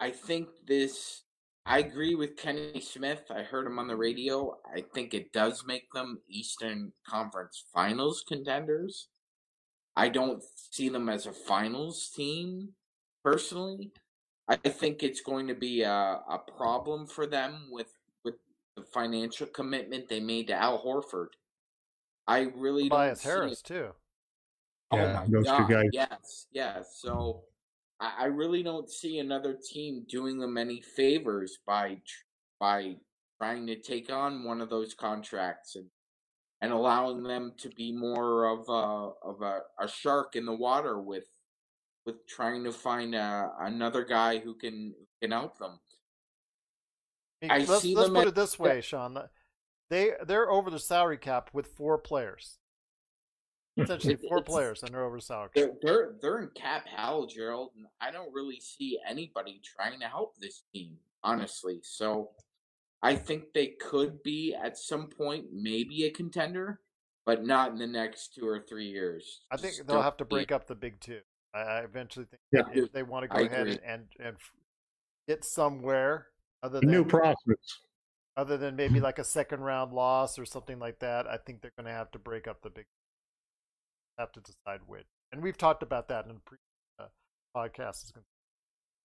I 0.00 0.10
think 0.10 0.48
this 0.66 1.22
I 1.66 1.78
agree 1.78 2.14
with 2.14 2.36
Kenny 2.36 2.80
Smith. 2.80 3.24
I 3.30 3.42
heard 3.42 3.66
him 3.66 3.78
on 3.78 3.88
the 3.88 3.96
radio. 3.96 4.58
I 4.74 4.82
think 4.94 5.14
it 5.14 5.32
does 5.32 5.64
make 5.66 5.90
them 5.94 6.20
Eastern 6.28 6.92
Conference 7.08 7.64
Finals 7.72 8.22
contenders. 8.26 9.08
I 9.96 10.08
don't 10.08 10.42
see 10.70 10.88
them 10.88 11.08
as 11.08 11.26
a 11.26 11.32
finals 11.32 12.10
team 12.14 12.70
personally. 13.22 13.92
I 14.46 14.56
think 14.56 15.02
it's 15.02 15.22
going 15.22 15.46
to 15.48 15.54
be 15.54 15.82
a, 15.82 15.90
a 15.90 16.38
problem 16.56 17.06
for 17.06 17.26
them 17.26 17.68
with 17.70 17.88
with 17.96 18.03
the 18.76 18.82
financial 18.82 19.46
commitment 19.46 20.08
they 20.08 20.20
made 20.20 20.48
to 20.48 20.54
Al 20.54 20.82
Horford. 20.82 21.28
I 22.26 22.48
really 22.56 22.84
Tobias 22.84 23.22
don't 23.22 23.32
Harris 23.32 23.62
too. 23.62 23.88
Oh 24.90 24.96
yeah, 24.96 25.24
my 25.28 25.68
god! 25.68 25.86
Yes, 25.92 26.46
yes. 26.52 26.98
So 27.00 27.42
I, 28.00 28.26
really 28.26 28.62
don't 28.62 28.90
see 28.90 29.18
another 29.18 29.54
team 29.54 30.04
doing 30.08 30.38
them 30.38 30.56
any 30.56 30.80
favors 30.80 31.58
by 31.66 31.98
by 32.60 32.96
trying 33.40 33.66
to 33.66 33.76
take 33.76 34.10
on 34.12 34.44
one 34.44 34.60
of 34.60 34.70
those 34.70 34.94
contracts 34.94 35.76
and 35.76 35.86
and 36.60 36.72
allowing 36.72 37.22
them 37.22 37.52
to 37.58 37.68
be 37.70 37.92
more 37.92 38.46
of 38.46 38.68
a 38.68 39.28
of 39.28 39.42
a, 39.42 39.60
a 39.80 39.88
shark 39.88 40.36
in 40.36 40.46
the 40.46 40.54
water 40.54 41.00
with 41.00 41.26
with 42.06 42.26
trying 42.26 42.64
to 42.64 42.72
find 42.72 43.14
a, 43.14 43.50
another 43.60 44.04
guy 44.04 44.38
who 44.38 44.54
can 44.54 44.94
can 45.20 45.30
help 45.30 45.58
them. 45.58 45.78
I 47.50 47.58
let's, 47.58 47.82
see 47.82 47.94
let's 47.94 48.10
put 48.10 48.28
it 48.28 48.34
this 48.34 48.58
way, 48.58 48.80
Sean. 48.80 49.18
They 49.90 50.12
they're 50.26 50.50
over 50.50 50.70
the 50.70 50.78
salary 50.78 51.18
cap 51.18 51.50
with 51.52 51.66
four 51.66 51.98
players. 51.98 52.58
Essentially, 53.76 54.16
four 54.28 54.40
players 54.40 54.84
and 54.84 54.94
they're 54.94 55.04
over 55.04 55.18
salary. 55.18 55.50
They're, 55.54 55.72
they're 55.82 56.14
they're 56.22 56.38
in 56.38 56.48
cap 56.54 56.86
hell, 56.86 57.26
Gerald, 57.26 57.72
and 57.76 57.86
I 58.00 58.12
don't 58.12 58.32
really 58.32 58.60
see 58.60 59.00
anybody 59.08 59.60
trying 59.64 59.98
to 59.98 60.06
help 60.06 60.36
this 60.38 60.62
team, 60.72 60.96
honestly. 61.24 61.80
So, 61.82 62.30
I 63.02 63.16
think 63.16 63.52
they 63.52 63.74
could 63.80 64.22
be 64.22 64.54
at 64.54 64.78
some 64.78 65.08
point 65.08 65.46
maybe 65.52 66.04
a 66.04 66.10
contender, 66.10 66.80
but 67.26 67.44
not 67.44 67.72
in 67.72 67.78
the 67.78 67.86
next 67.86 68.36
two 68.36 68.46
or 68.46 68.60
three 68.60 68.86
years. 68.86 69.40
I 69.50 69.56
think 69.56 69.74
Just 69.74 69.88
they'll 69.88 70.02
have 70.02 70.18
to 70.18 70.24
break 70.24 70.52
up 70.52 70.68
the 70.68 70.76
big 70.76 71.00
two. 71.00 71.20
I, 71.52 71.80
eventually 71.80 72.26
think 72.26 72.42
yeah. 72.52 72.82
if 72.82 72.92
they 72.92 73.02
want 73.02 73.24
to 73.24 73.28
go 73.28 73.38
I 73.38 73.42
ahead 73.42 73.66
and, 73.66 73.80
and, 73.84 74.04
and 74.18 74.36
get 75.28 75.44
somewhere 75.44 76.28
other 76.64 76.80
than 76.80 76.90
new 76.90 77.04
process, 77.04 77.78
other 78.36 78.56
than 78.56 78.74
maybe 78.74 78.98
like 78.98 79.18
a 79.18 79.24
second 79.24 79.60
round 79.60 79.92
loss 79.92 80.38
or 80.38 80.44
something 80.44 80.78
like 80.78 80.98
that, 81.00 81.26
I 81.26 81.36
think 81.36 81.60
they're 81.60 81.72
going 81.78 81.86
to 81.86 81.92
have 81.92 82.10
to 82.12 82.18
break 82.18 82.48
up 82.48 82.62
the 82.62 82.70
big 82.70 82.86
have 84.18 84.32
to 84.32 84.40
decide 84.40 84.80
which. 84.86 85.06
And 85.32 85.42
we've 85.42 85.58
talked 85.58 85.82
about 85.82 86.08
that 86.08 86.26
in 86.26 86.40
pre 86.44 86.58
uh, 86.98 87.06
podcasts. 87.56 88.12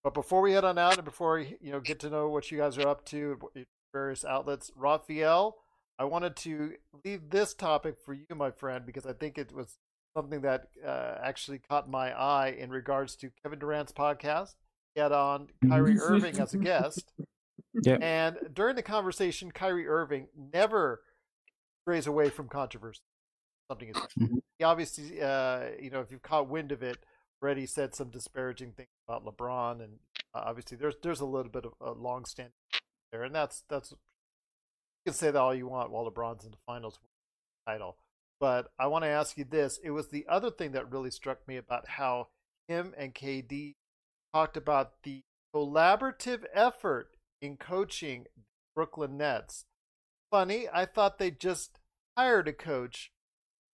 But 0.04 0.14
before 0.14 0.42
we 0.42 0.54
head 0.54 0.64
on 0.64 0.78
out 0.78 0.96
and 0.96 1.06
before 1.06 1.38
we, 1.38 1.58
you 1.60 1.72
know 1.72 1.80
get 1.80 2.00
to 2.00 2.10
know 2.10 2.30
what 2.30 2.52
you 2.52 2.58
guys 2.58 2.78
are 2.78 2.88
up 2.88 3.06
to 3.06 3.38
various 3.94 4.24
outlets, 4.24 4.72
Raphael, 4.76 5.58
I 5.98 6.06
wanted 6.06 6.36
to 6.38 6.74
leave 7.04 7.30
this 7.30 7.54
topic 7.54 7.96
for 8.04 8.14
you, 8.14 8.26
my 8.36 8.52
friend, 8.52 8.86
because 8.86 9.06
I 9.06 9.14
think 9.14 9.38
it 9.38 9.54
was 9.54 9.78
something 10.16 10.42
that 10.42 10.68
uh, 10.86 11.16
actually 11.22 11.60
caught 11.70 11.90
my 11.90 12.12
eye 12.12 12.56
in 12.58 12.70
regards 12.70 13.16
to 13.18 13.32
Kevin 13.44 13.60
Durant's 13.60 13.92
podcast. 13.92 14.56
He 14.96 15.02
had 15.02 15.12
on 15.12 15.48
Kyrie 15.68 16.00
Irving 16.00 16.40
as 16.40 16.54
a 16.54 16.58
guest. 16.60 17.12
Yep. 17.84 18.02
And 18.02 18.38
during 18.54 18.76
the 18.76 18.84
conversation, 18.84 19.52
Kyrie 19.52 19.88
Irving 19.88 20.28
never 20.54 21.02
strays 21.84 22.08
away 22.08 22.30
from 22.30 22.48
controversy 22.48 23.02
something 23.70 23.90
is 23.90 23.96
mm-hmm. 23.96 24.38
he 24.58 24.64
obviously 24.64 25.22
uh, 25.22 25.66
you 25.80 25.90
know 25.90 26.02
if 26.02 26.12
you've 26.12 26.22
caught 26.22 26.50
wind 26.50 26.72
of 26.72 26.84
it 26.84 26.98
already 27.42 27.66
said 27.66 27.96
some 27.96 28.10
disparaging 28.10 28.74
things 28.74 28.90
about 29.08 29.26
LeBron 29.26 29.84
and 29.84 29.94
uh, 30.34 30.42
obviously 30.46 30.78
there's 30.78 30.96
there's 31.04 31.22
a 31.22 31.26
little 31.26 31.52
bit 31.52 31.66
of 31.66 31.74
a 31.82 31.92
long 31.92 32.26
standing 32.26 32.54
there 33.12 33.24
and 33.24 33.34
that's 33.34 33.64
that's 33.70 33.92
you 33.92 33.98
can 35.06 35.14
say 35.14 35.32
that 35.32 35.40
all 35.40 35.56
you 35.56 35.68
want 35.68 35.92
while 35.92 36.10
LeBron's 36.10 36.44
in 36.44 36.52
the 36.52 36.58
finals 36.66 37.00
title 37.68 37.98
but 38.40 38.72
I 38.80 38.88
want 38.88 39.04
to 39.04 39.10
ask 39.10 39.38
you 39.38 39.46
this 39.46 39.80
it 39.84 39.92
was 39.92 40.10
the 40.10 40.26
other 40.28 40.50
thing 40.50 40.72
that 40.72 40.92
really 40.92 41.12
struck 41.12 41.48
me 41.48 41.58
about 41.58 41.88
how 41.88 42.28
him 42.68 42.94
and 42.98 43.14
KD 43.16 43.76
talked 44.34 44.58
about 44.58 45.04
the 45.04 45.22
collaborative 45.56 46.44
effort 46.54 47.16
in 47.42 47.58
coaching 47.58 48.26
Brooklyn 48.76 49.18
Nets 49.18 49.66
funny 50.32 50.68
I 50.72 50.86
thought 50.86 51.18
they 51.18 51.32
just 51.32 51.80
hired 52.18 52.48
a 52.48 52.54
coach 52.54 53.12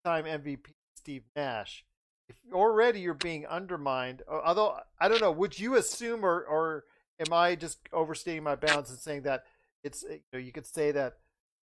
time 0.04 0.26
MVP 0.26 0.60
Steve 0.96 1.24
Nash. 1.36 1.84
If 2.28 2.38
already 2.54 3.02
you're 3.02 3.14
being 3.14 3.46
undermined, 3.46 4.24
although 4.28 4.78
I 5.00 5.08
don't 5.08 5.22
know, 5.22 5.32
would 5.32 5.60
you 5.60 5.76
assume 5.76 6.26
or 6.26 6.44
or 6.44 6.86
am 7.20 7.34
I 7.34 7.56
just 7.56 7.80
overstating 7.94 8.44
my 8.44 8.56
bounds 8.56 8.90
and 8.90 9.00
saying 9.00 9.24
that 9.24 9.44
it's 9.84 10.04
eh, 10.04 10.14
you 10.14 10.20
know 10.34 10.40
you 10.40 10.52
could 10.52 10.66
say 10.66 10.92
that 10.92 11.18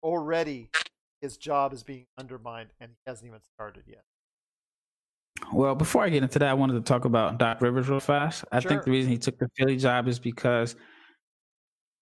already 0.04 0.70
his 1.22 1.38
job 1.38 1.74
is 1.74 1.84
being 1.84 2.06
undermined 2.18 2.70
and 2.80 2.91
he 2.91 3.10
hasn't 3.10 3.28
even 3.28 3.39
started 3.54 3.84
yet. 3.88 4.04
Well, 5.54 5.76
before 5.76 6.04
I 6.04 6.10
get 6.10 6.24
into 6.24 6.39
that, 6.39 6.50
I 6.50 6.54
wanted 6.54 6.74
to 6.74 6.82
talk 6.82 7.06
about 7.06 7.38
Doc 7.38 7.62
Rivers 7.62 7.88
real 7.88 8.02
fast. 8.02 8.43
I 8.52 8.60
sure. 8.60 8.70
think 8.70 8.84
the 8.84 8.91
reason 8.91 9.12
he 9.12 9.18
took 9.18 9.39
the 9.39 9.50
Philly 9.56 9.78
job 9.78 10.10
is 10.10 10.20
because 10.20 10.76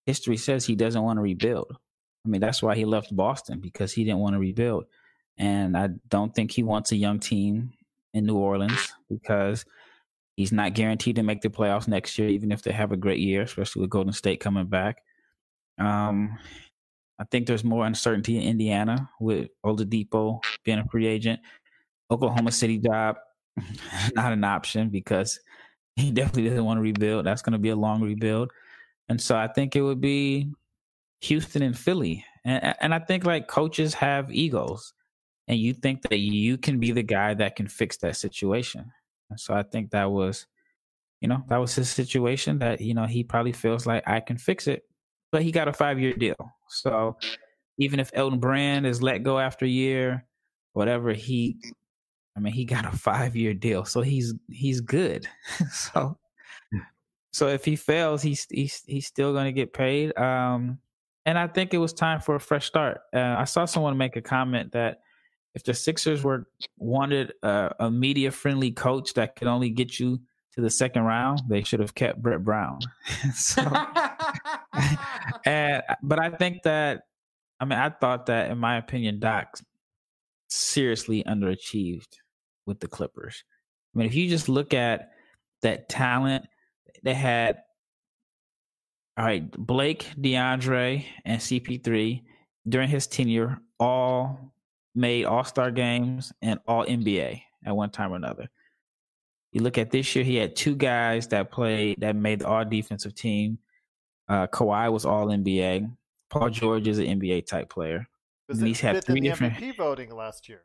history 0.08 0.38
says 0.38 0.66
he 0.66 0.76
doesn't 0.76 1.04
want 1.04 1.18
to 1.18 1.22
rebuild. 1.22 1.78
I 2.26 2.30
mean, 2.30 2.42
that's 2.42 2.64
why 2.64 2.76
he 2.76 2.86
left 2.86 3.16
Boston 3.16 3.60
because 3.60 3.92
he 3.92 4.06
didn't 4.06 4.20
want 4.20 4.36
to 4.36 4.40
rebuild. 4.40 4.86
And 5.38 5.78
I 5.78 5.90
don't 6.08 6.34
think 6.34 6.52
he 6.52 6.64
wants 6.64 6.92
a 6.92 6.96
young 6.96 7.20
team 7.20 7.74
in 8.14 8.26
New 8.26 8.38
Orleans 8.38 8.94
because 9.10 9.66
he's 10.38 10.54
not 10.54 10.74
guaranteed 10.74 11.18
to 11.18 11.24
make 11.24 11.42
the 11.42 11.50
playoffs 11.50 11.88
next 11.88 12.18
year, 12.18 12.30
even 12.30 12.52
if 12.52 12.64
they 12.64 12.72
have 12.72 12.94
a 12.94 12.98
great 12.98 13.20
year, 13.20 13.42
especially 13.42 13.82
with 13.82 13.92
Golden 13.92 14.14
State 14.14 14.40
coming 14.40 14.66
back. 14.66 15.04
Um, 15.78 16.40
I 17.20 17.26
think 17.26 17.46
there's 17.46 17.64
more 17.64 17.86
uncertainty 17.86 18.38
in 18.38 18.44
Indiana 18.44 19.10
with 19.20 19.50
Oladipo 19.66 20.42
being 20.64 20.80
a 20.80 20.88
free 20.88 21.06
agent. 21.06 21.42
Oklahoma 22.10 22.54
City 22.54 22.78
job, 22.78 23.18
not 24.16 24.32
an 24.32 24.46
option 24.46 24.90
because 24.90 25.40
he 25.98 26.12
definitely 26.12 26.50
doesn't 26.50 26.64
want 26.64 26.78
to 26.78 26.82
rebuild. 26.82 27.26
That's 27.26 27.42
going 27.42 27.54
to 27.54 27.60
be 27.60 27.70
a 27.70 27.76
long 27.76 28.02
rebuild. 28.02 28.52
And 29.10 29.22
so 29.22 29.36
I 29.36 29.48
think 29.48 29.76
it 29.76 29.82
would 29.82 30.02
be 30.02 30.52
Houston 31.22 31.62
and 31.62 31.78
Philly. 31.78 32.26
And, 32.46 32.76
and 32.82 32.94
I 32.94 33.00
think 33.00 33.26
like 33.26 33.48
coaches 33.48 33.94
have 33.96 34.32
egos 34.32 34.94
and 35.48 35.58
you 35.58 35.74
think 35.74 36.02
that 36.04 36.20
you 36.20 36.58
can 36.58 36.80
be 36.80 36.92
the 36.92 37.04
guy 37.04 37.34
that 37.34 37.56
can 37.56 37.68
fix 37.68 37.98
that 37.98 38.18
situation. 38.18 38.92
And 39.30 39.40
so 39.40 39.54
I 39.54 39.64
think 39.64 39.92
that 39.92 40.12
was, 40.12 40.46
you 41.22 41.28
know, 41.28 41.44
that 41.48 41.58
was 41.58 41.76
his 41.76 41.90
situation 41.90 42.60
that, 42.60 42.82
you 42.82 42.94
know, 42.94 43.06
he 43.06 43.24
probably 43.24 43.54
feels 43.54 43.86
like 43.86 44.08
I 44.08 44.20
can 44.20 44.38
fix 44.38 44.68
it, 44.68 44.84
but 45.32 45.42
he 45.42 45.52
got 45.52 45.68
a 45.68 45.74
five 45.74 46.00
year 46.00 46.14
deal. 46.14 46.36
So 46.70 47.18
even 47.78 48.00
if 48.00 48.12
Elton 48.14 48.40
Brand 48.40 48.86
is 48.86 49.02
let 49.02 49.24
go 49.24 49.40
after 49.40 49.66
a 49.66 49.70
year, 49.70 50.26
whatever, 50.74 51.14
he, 51.14 51.58
I 52.36 52.40
mean, 52.40 52.54
he 52.54 52.66
got 52.66 52.86
a 52.86 52.92
five 52.92 53.36
year 53.36 53.54
deal. 53.54 53.86
So 53.86 54.02
he's, 54.02 54.34
he's 54.50 54.82
good. 54.82 55.28
so, 55.72 56.18
so 57.32 57.48
if 57.48 57.66
he 57.66 57.76
fails, 57.76 58.22
he's, 58.22 58.48
he's, 58.50 58.84
he's 58.86 59.08
still 59.08 59.34
going 59.34 59.46
to 59.46 59.52
get 59.52 59.74
paid. 59.74 60.18
Um, 60.18 60.80
and 61.26 61.38
I 61.38 61.48
think 61.48 61.74
it 61.74 61.78
was 61.78 61.94
time 61.94 62.22
for 62.22 62.36
a 62.36 62.40
fresh 62.40 62.66
start. 62.66 63.02
Uh, 63.14 63.36
I 63.38 63.44
saw 63.44 63.66
someone 63.66 63.98
make 63.98 64.16
a 64.16 64.22
comment 64.22 64.72
that, 64.72 65.00
if 65.58 65.64
the 65.64 65.74
Sixers 65.74 66.24
were 66.24 66.46
wanted 66.78 67.34
a, 67.42 67.74
a 67.80 67.90
media 67.90 68.30
friendly 68.30 68.70
coach 68.70 69.16
that 69.16 69.36
could 69.36 69.48
only 69.48 69.72
get 69.72 70.00
you 70.00 70.20
to 70.54 70.62
the 70.62 70.70
second 70.70 71.02
round, 71.02 71.42
they 71.50 71.64
should 71.64 71.80
have 71.80 71.96
kept 71.96 72.22
Brett 72.22 72.44
Brown. 72.44 72.80
so, 73.34 73.64
and 75.46 75.82
but 76.04 76.20
I 76.20 76.30
think 76.30 76.62
that 76.62 77.06
I 77.60 77.66
mean 77.66 77.80
I 77.80 77.90
thought 77.90 78.28
that 78.28 78.52
in 78.52 78.60
my 78.60 78.78
opinion, 78.78 79.20
Doc 79.20 79.60
seriously 80.48 81.24
underachieved 81.24 82.18
with 82.68 82.80
the 82.80 82.88
Clippers. 82.88 83.44
I 83.96 83.98
mean, 83.98 84.08
if 84.08 84.14
you 84.14 84.30
just 84.30 84.50
look 84.50 84.76
at 84.76 85.10
that 85.64 85.90
talent, 85.90 86.46
they 87.04 87.14
had 87.14 87.64
all 89.18 89.26
right, 89.26 89.50
Blake, 89.52 90.12
DeAndre, 90.20 91.04
and 91.26 91.42
CP3 91.42 92.22
during 92.70 92.88
his 92.88 93.08
tenure 93.08 93.60
all 93.80 94.54
made 94.94 95.26
All 95.26 95.44
Star 95.44 95.72
games 95.72 96.32
and 96.44 96.60
All 96.68 96.86
NBA 96.86 97.42
at 97.66 97.76
one 97.76 97.90
time 97.90 98.14
or 98.14 98.16
another. 98.16 98.48
You 99.52 99.62
look 99.62 99.80
at 99.80 99.90
this 99.90 100.16
year, 100.16 100.24
he 100.24 100.36
had 100.36 100.56
two 100.56 100.76
guys 100.76 101.28
that 101.30 101.50
played 101.50 102.00
that 102.02 102.16
made 102.16 102.40
the 102.40 102.48
All 102.48 102.64
Defensive 102.64 103.16
team. 103.16 103.58
Uh, 104.30 104.46
Kawhi 104.48 104.92
was 104.92 105.04
All 105.04 105.28
NBA. 105.28 105.92
Paul 106.30 106.50
George 106.52 106.88
is 106.88 107.00
an 107.00 107.06
NBA 107.06 107.48
type 107.48 107.70
player. 107.70 108.08
Was 108.48 108.60
he's 108.60 108.80
had 108.80 109.04
three 109.04 109.22
different 109.22 109.56
MVP 109.56 109.78
voting 109.78 110.16
last 110.16 110.48
year. 110.48 110.64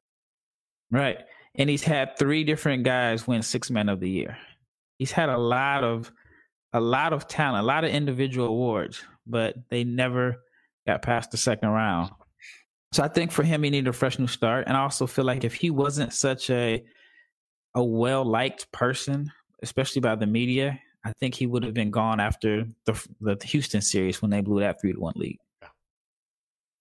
Right, 0.90 1.20
and 1.54 1.70
he's 1.70 1.84
had 1.84 2.18
three 2.18 2.44
different 2.44 2.82
guys 2.82 3.26
win 3.26 3.40
Six 3.40 3.70
Men 3.70 3.88
of 3.88 3.98
the 4.00 4.10
Year. 4.10 4.36
He's 4.98 5.12
had 5.12 5.30
a 5.30 5.38
lot 5.38 5.84
of 5.84 6.12
a 6.72 6.80
lot 6.80 7.12
of 7.12 7.28
talent, 7.28 7.62
a 7.62 7.66
lot 7.66 7.84
of 7.84 7.90
individual 7.90 8.48
awards, 8.48 9.04
but 9.26 9.54
they 9.70 9.84
never 9.84 10.42
got 10.86 11.02
past 11.02 11.30
the 11.30 11.36
second 11.36 11.68
round. 11.68 12.10
So 12.92 13.02
I 13.02 13.08
think 13.08 13.32
for 13.32 13.42
him, 13.42 13.62
he 13.62 13.70
needed 13.70 13.88
a 13.88 13.92
fresh 13.92 14.18
new 14.18 14.26
start. 14.26 14.66
And 14.66 14.76
I 14.76 14.80
also 14.80 15.06
feel 15.06 15.24
like 15.24 15.44
if 15.44 15.54
he 15.54 15.70
wasn't 15.70 16.12
such 16.12 16.50
a 16.50 16.84
a 17.74 17.82
well 17.82 18.24
liked 18.24 18.70
person, 18.70 19.32
especially 19.62 20.00
by 20.00 20.14
the 20.14 20.26
media, 20.26 20.78
I 21.04 21.12
think 21.18 21.34
he 21.34 21.46
would 21.46 21.64
have 21.64 21.74
been 21.74 21.90
gone 21.90 22.20
after 22.20 22.66
the 22.84 23.06
the 23.20 23.38
Houston 23.46 23.80
series 23.80 24.20
when 24.20 24.30
they 24.30 24.40
blew 24.40 24.60
that 24.60 24.80
three 24.80 24.92
to 24.92 25.00
one 25.00 25.14
lead. 25.16 25.38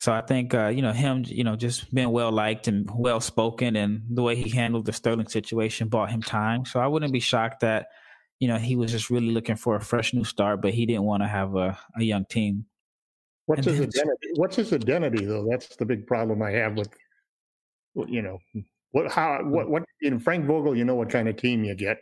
So 0.02 0.12
I 0.12 0.22
think 0.22 0.54
uh, 0.54 0.68
you 0.68 0.82
know 0.82 0.92
him, 0.92 1.24
you 1.28 1.44
know, 1.44 1.56
just 1.56 1.94
being 1.94 2.12
well 2.12 2.32
liked 2.32 2.68
and 2.68 2.90
well 2.94 3.22
spoken, 3.22 3.76
and 3.76 4.02
the 4.10 4.24
way 4.24 4.36
he 4.36 4.50
handled 4.50 4.86
the 4.86 4.94
Sterling 4.94 5.28
situation 5.28 5.88
bought 5.88 6.12
him 6.12 6.22
time. 6.22 6.66
So 6.66 6.80
I 6.80 6.88
wouldn't 6.88 7.14
be 7.14 7.20
shocked 7.20 7.62
that 7.62 7.88
you 8.42 8.48
know, 8.48 8.58
he 8.58 8.76
was 8.76 8.92
just 8.92 9.12
really 9.12 9.30
looking 9.30 9.56
for 9.56 9.76
a 9.76 9.80
fresh 9.82 10.16
new 10.16 10.24
start, 10.24 10.64
but 10.64 10.74
he 10.74 10.88
didn't 10.88 11.04
want 11.04 11.22
to 11.22 11.28
have 11.28 11.56
a, 11.56 11.78
a 11.96 12.04
young 12.04 12.26
team. 12.26 12.66
What's 13.46 13.68
and 13.68 13.78
his 13.78 13.86
identity? 13.86 14.28
What's 14.36 14.56
his 14.56 14.74
identity 14.74 15.26
though? 15.26 15.48
That's 15.48 15.76
the 15.76 15.86
big 15.86 16.08
problem 16.08 16.42
I 16.42 16.50
have 16.50 16.76
with, 16.76 16.90
you 18.08 18.24
know, 18.24 18.40
what 18.92 19.12
how 19.12 19.44
what 19.44 19.70
what 19.70 19.84
you 20.02 20.10
know, 20.10 20.18
Frank 20.20 20.46
Vogel. 20.46 20.76
You 20.76 20.86
know 20.86 20.96
what 20.96 21.12
kind 21.12 21.30
of 21.30 21.38
team 21.38 21.64
you 21.64 21.76
get. 21.76 22.00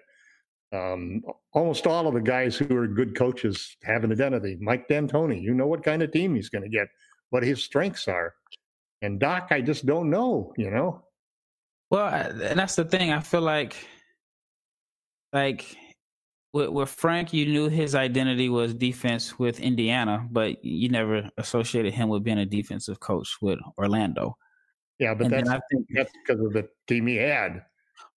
Um, 0.72 1.24
almost 1.52 1.86
all 1.86 2.08
of 2.08 2.14
the 2.14 2.22
guys 2.22 2.56
who 2.56 2.74
are 2.78 2.88
good 2.88 3.18
coaches 3.18 3.76
have 3.84 4.06
an 4.06 4.12
identity. 4.14 4.58
Mike 4.62 4.88
D'Antoni, 4.88 5.42
you 5.42 5.54
know 5.54 5.68
what 5.68 5.84
kind 5.84 6.02
of 6.02 6.12
team 6.14 6.36
he's 6.36 6.50
going 6.50 6.64
to 6.64 6.70
get, 6.70 6.88
what 7.32 7.44
his 7.44 7.62
strengths 7.62 8.08
are. 8.08 8.34
And 9.02 9.20
Doc, 9.20 9.50
I 9.52 9.60
just 9.60 9.86
don't 9.86 10.10
know. 10.10 10.54
You 10.56 10.72
know. 10.72 11.04
Well, 11.92 12.08
and 12.08 12.58
that's 12.58 12.78
the 12.78 12.86
thing. 12.86 13.12
I 13.12 13.20
feel 13.20 13.42
like, 13.42 13.76
like 15.34 15.76
with, 16.54 16.70
with 16.70 16.90
Frank, 16.90 17.34
you 17.34 17.46
knew 17.46 17.70
his 17.70 17.96
identity 17.96 18.50
was 18.50 18.74
defense 18.74 19.38
with 19.38 19.60
Indiana, 19.60 20.28
but 20.32 20.64
you 20.64 20.90
never 20.90 21.30
associated 21.38 21.94
him 21.94 22.10
with 22.10 22.24
being 22.24 22.40
a 22.40 22.46
defensive 22.46 23.00
coach 23.00 23.38
with 23.42 23.60
Orlando. 23.78 24.38
Yeah, 25.00 25.14
but 25.14 25.28
and 25.28 25.34
that's, 25.34 25.50
I 25.50 25.60
think, 25.72 25.86
that's 25.92 26.12
because 26.26 26.44
of 26.44 26.54
the 26.54 26.68
team 26.88 27.08
he 27.08 27.16
had. 27.16 27.64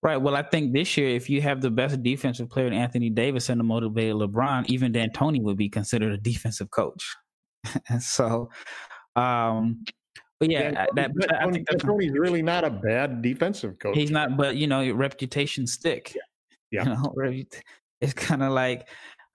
Right. 0.02 0.16
Well, 0.16 0.34
I 0.34 0.42
think 0.42 0.72
this 0.72 0.96
year, 0.96 1.10
if 1.10 1.30
you 1.30 1.40
have 1.42 1.60
the 1.60 1.70
best 1.70 2.02
defensive 2.02 2.48
player 2.48 2.66
in 2.66 2.72
Anthony 2.72 3.08
Davis 3.08 3.48
and 3.48 3.60
the 3.60 3.64
motivated 3.64 4.16
LeBron, 4.16 4.66
even 4.68 4.92
D'Antoni 4.92 5.40
would 5.42 5.56
be 5.56 5.68
considered 5.68 6.12
a 6.12 6.18
defensive 6.18 6.70
coach. 6.70 7.14
and 7.88 8.02
so, 8.02 8.50
um, 9.14 9.84
but 10.40 10.50
yeah, 10.50 10.86
that, 10.96 11.12
but 11.14 11.32
I 11.32 11.48
think 11.50 11.68
D'Antoni's 11.68 12.18
really 12.18 12.42
not 12.42 12.64
a 12.64 12.70
bad 12.70 13.22
defensive 13.22 13.78
coach. 13.78 13.96
He's 13.96 14.10
not, 14.10 14.36
but 14.36 14.56
you 14.56 14.66
know, 14.66 14.90
reputation 14.92 15.66
stick. 15.66 16.14
Yeah. 16.14 16.84
yeah. 16.84 16.84
You 16.96 17.44
know, 17.44 17.44
it's 18.02 18.12
kind 18.12 18.42
of 18.42 18.52
like 18.52 18.88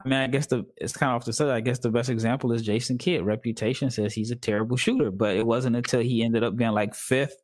I 0.06 0.08
mean, 0.08 0.20
I 0.20 0.28
guess 0.28 0.48
the 0.48 0.66
it's 0.78 0.96
kind 0.96 1.12
of 1.12 1.16
off 1.16 1.26
the 1.26 1.34
subject. 1.34 1.56
I 1.56 1.62
guess 1.62 1.80
the 1.80 1.90
best 1.90 2.10
example 2.10 2.52
is 2.52 2.62
Jason 2.62 2.98
Kidd. 2.98 3.26
Reputation 3.26 3.90
says 3.90 4.14
he's 4.14 4.32
a 4.32 4.36
terrible 4.36 4.78
shooter, 4.78 5.10
but 5.10 5.36
it 5.36 5.46
wasn't 5.46 5.76
until 5.76 6.02
he 6.02 6.24
ended 6.24 6.44
up 6.44 6.56
being 6.56 6.72
like 6.72 6.94
fifth 6.94 7.36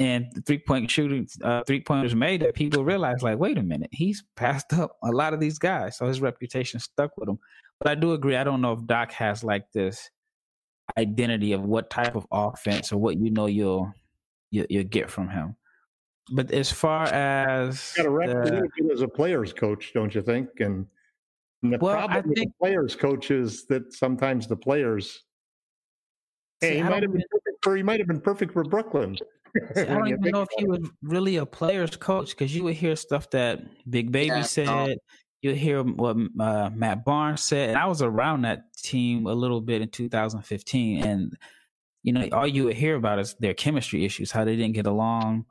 and 0.00 0.26
three 0.46 0.58
point 0.58 0.90
shooting, 0.90 1.28
uh, 1.44 1.62
three 1.66 1.80
pointers 1.80 2.14
made 2.14 2.42
that 2.42 2.54
people 2.54 2.84
realized, 2.84 3.22
like, 3.22 3.38
wait 3.38 3.58
a 3.58 3.62
minute, 3.62 3.90
he's 3.92 4.24
passed 4.34 4.72
up 4.72 4.96
a 5.04 5.10
lot 5.10 5.34
of 5.34 5.40
these 5.40 5.58
guys, 5.58 5.96
so 5.96 6.06
his 6.06 6.20
reputation 6.20 6.80
stuck 6.80 7.16
with 7.16 7.28
him. 7.28 7.38
But 7.78 7.90
I 7.90 7.94
do 7.94 8.14
agree. 8.14 8.36
I 8.36 8.44
don't 8.44 8.62
know 8.62 8.72
if 8.72 8.84
Doc 8.86 9.12
has 9.12 9.44
like 9.44 9.70
this 9.72 10.10
identity 10.98 11.52
of 11.52 11.62
what 11.62 11.88
type 11.88 12.16
of 12.16 12.26
offense 12.32 12.92
or 12.92 12.98
what 12.98 13.16
you 13.16 13.30
know 13.30 13.46
you'll 13.46 13.92
you, 14.50 14.62
will 14.62 14.66
you 14.70 14.78
will 14.80 14.88
get 14.88 15.10
from 15.10 15.28
him. 15.28 15.56
But 16.30 16.52
as 16.52 16.70
far 16.70 17.04
as 17.04 17.92
got 17.96 18.06
a 18.06 18.10
reputation 18.10 18.90
as 18.92 19.02
a 19.02 19.08
players 19.08 19.52
coach, 19.52 19.92
don't 19.92 20.14
you 20.14 20.22
think? 20.22 20.48
And, 20.60 20.86
and 21.62 21.72
the 21.72 21.78
well, 21.78 21.96
problem 21.96 22.28
with 22.28 22.36
the 22.36 22.46
players 22.60 22.94
coach 22.94 23.30
is 23.30 23.66
that 23.66 23.92
sometimes 23.92 24.46
the 24.46 24.56
players, 24.56 25.24
hey, 26.60 26.76
he 26.76 26.82
might 26.82 27.02
have 27.02 27.12
been 27.12 27.24
perfect 27.30 27.64
for 27.64 27.76
he 27.76 27.82
might 27.82 27.98
have 27.98 28.06
been 28.06 28.20
perfect 28.20 28.52
for 28.52 28.62
Brooklyn. 28.62 29.16
See, 29.74 29.82
I 29.82 29.84
don't 29.94 30.08
even 30.08 30.30
know 30.30 30.42
if 30.42 30.48
he 30.56 30.66
was 30.66 30.88
really 31.02 31.36
a 31.36 31.46
players 31.46 31.96
coach 31.96 32.30
because 32.30 32.54
you 32.54 32.62
would 32.64 32.76
hear 32.76 32.94
stuff 32.94 33.28
that 33.30 33.62
Big 33.90 34.12
Baby 34.12 34.26
yeah, 34.26 34.42
said. 34.42 34.66
No. 34.66 34.94
You 35.42 35.54
hear 35.54 35.82
what 35.82 36.18
uh, 36.38 36.68
Matt 36.74 37.02
Barnes 37.02 37.42
said, 37.42 37.70
and 37.70 37.78
I 37.78 37.86
was 37.86 38.02
around 38.02 38.42
that 38.42 38.74
team 38.76 39.26
a 39.26 39.32
little 39.32 39.62
bit 39.62 39.80
in 39.80 39.88
2015, 39.88 41.02
and 41.02 41.36
you 42.02 42.12
know 42.12 42.28
all 42.30 42.46
you 42.46 42.64
would 42.64 42.76
hear 42.76 42.94
about 42.94 43.18
is 43.18 43.34
their 43.40 43.54
chemistry 43.54 44.04
issues, 44.04 44.30
how 44.30 44.44
they 44.44 44.54
didn't 44.54 44.74
get 44.74 44.86
along 44.86 45.46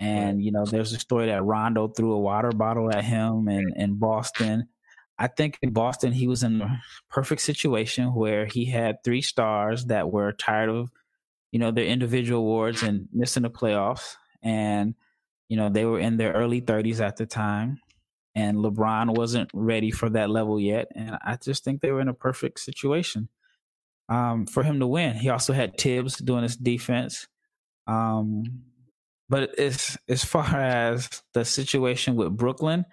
and 0.00 0.42
you 0.42 0.52
know, 0.52 0.64
there's 0.64 0.92
a 0.92 0.98
story 0.98 1.26
that 1.26 1.42
Rondo 1.42 1.88
threw 1.88 2.12
a 2.12 2.18
water 2.18 2.52
bottle 2.52 2.90
at 2.90 3.04
him 3.04 3.48
in, 3.48 3.72
in 3.76 3.94
Boston. 3.94 4.68
I 5.18 5.26
think 5.26 5.58
in 5.60 5.72
Boston 5.72 6.12
he 6.12 6.28
was 6.28 6.44
in 6.44 6.62
a 6.62 6.80
perfect 7.10 7.40
situation 7.40 8.14
where 8.14 8.46
he 8.46 8.66
had 8.66 9.02
three 9.02 9.22
stars 9.22 9.86
that 9.86 10.10
were 10.10 10.32
tired 10.32 10.68
of, 10.68 10.92
you 11.50 11.58
know, 11.58 11.72
their 11.72 11.86
individual 11.86 12.40
awards 12.40 12.84
and 12.84 13.08
missing 13.12 13.42
the 13.42 13.50
playoffs. 13.50 14.14
And, 14.42 14.94
you 15.48 15.56
know, 15.56 15.68
they 15.68 15.84
were 15.84 15.98
in 15.98 16.16
their 16.16 16.32
early 16.32 16.60
30s 16.60 17.00
at 17.00 17.16
the 17.16 17.26
time. 17.26 17.80
And 18.36 18.58
LeBron 18.58 19.16
wasn't 19.16 19.50
ready 19.52 19.90
for 19.90 20.08
that 20.10 20.30
level 20.30 20.60
yet. 20.60 20.86
And 20.94 21.18
I 21.24 21.36
just 21.36 21.64
think 21.64 21.80
they 21.80 21.90
were 21.90 22.00
in 22.00 22.06
a 22.06 22.14
perfect 22.14 22.60
situation 22.60 23.28
um, 24.08 24.46
for 24.46 24.62
him 24.62 24.78
to 24.78 24.86
win. 24.86 25.16
He 25.16 25.28
also 25.28 25.52
had 25.52 25.76
Thibs 25.76 26.18
doing 26.18 26.44
his 26.44 26.56
defense. 26.56 27.26
Um, 27.88 28.62
but 29.28 29.58
as 29.58 29.96
as 30.08 30.24
far 30.24 30.46
as 30.60 31.22
the 31.34 31.44
situation 31.44 32.16
with 32.16 32.36
Brooklyn, 32.36 32.84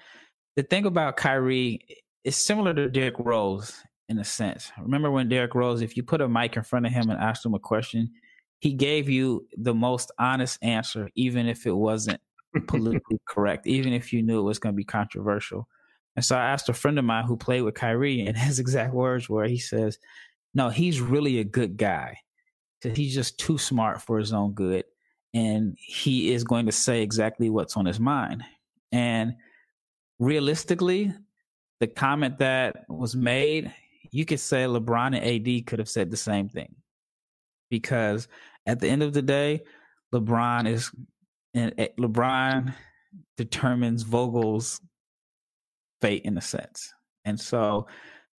the 0.55 0.63
thing 0.63 0.85
about 0.85 1.17
Kyrie 1.17 1.79
is 2.23 2.35
similar 2.35 2.73
to 2.73 2.89
Derrick 2.89 3.19
Rose 3.19 3.73
in 4.09 4.19
a 4.19 4.23
sense. 4.23 4.71
Remember 4.79 5.11
when 5.11 5.29
Derrick 5.29 5.55
Rose, 5.55 5.81
if 5.81 5.97
you 5.97 6.03
put 6.03 6.21
a 6.21 6.27
mic 6.27 6.57
in 6.57 6.63
front 6.63 6.85
of 6.85 6.91
him 6.91 7.09
and 7.09 7.19
asked 7.19 7.45
him 7.45 7.53
a 7.53 7.59
question, 7.59 8.11
he 8.59 8.73
gave 8.73 9.09
you 9.09 9.47
the 9.57 9.73
most 9.73 10.11
honest 10.19 10.59
answer, 10.61 11.09
even 11.15 11.47
if 11.47 11.65
it 11.65 11.75
wasn't 11.75 12.19
politically 12.67 13.19
correct, 13.27 13.67
even 13.67 13.93
if 13.93 14.13
you 14.13 14.21
knew 14.21 14.39
it 14.39 14.43
was 14.43 14.59
going 14.59 14.73
to 14.73 14.77
be 14.77 14.83
controversial. 14.83 15.67
And 16.15 16.23
so 16.23 16.37
I 16.37 16.45
asked 16.45 16.69
a 16.69 16.73
friend 16.73 16.97
of 16.97 17.05
mine 17.05 17.25
who 17.25 17.35
played 17.35 17.61
with 17.61 17.75
Kyrie, 17.75 18.25
and 18.25 18.37
his 18.37 18.59
exact 18.59 18.93
words 18.93 19.29
were, 19.29 19.45
he 19.45 19.59
says, 19.59 19.99
"No, 20.53 20.69
he's 20.69 21.01
really 21.01 21.39
a 21.39 21.43
good 21.43 21.77
guy. 21.77 22.17
He's 22.81 23.15
just 23.15 23.39
too 23.39 23.57
smart 23.57 24.01
for 24.01 24.19
his 24.19 24.33
own 24.33 24.53
good." 24.53 24.85
And 25.35 25.75
he 25.77 26.31
is 26.31 26.45
going 26.45 26.65
to 26.65 26.71
say 26.71 27.01
exactly 27.01 27.49
what's 27.49 27.75
on 27.75 27.85
his 27.85 27.99
mind. 27.99 28.41
And 28.93 29.35
realistically, 30.17 31.13
the 31.81 31.87
comment 31.87 32.39
that 32.39 32.85
was 32.87 33.17
made, 33.17 33.71
you 34.11 34.23
could 34.23 34.39
say 34.39 34.63
LeBron 34.63 35.07
and 35.07 35.17
AD 35.17 35.67
could 35.67 35.79
have 35.79 35.89
said 35.89 36.09
the 36.09 36.17
same 36.17 36.47
thing. 36.47 36.73
Because 37.69 38.29
at 38.65 38.79
the 38.79 38.87
end 38.87 39.03
of 39.03 39.11
the 39.11 39.21
day, 39.21 39.63
LeBron 40.13 40.69
is 40.69 40.89
and 41.53 41.73
eh, 41.77 41.87
LeBron 41.99 42.73
determines 43.35 44.03
Vogel's 44.03 44.79
fate 46.01 46.23
in 46.23 46.37
a 46.37 46.41
sense. 46.41 46.93
And 47.25 47.39
so, 47.39 47.87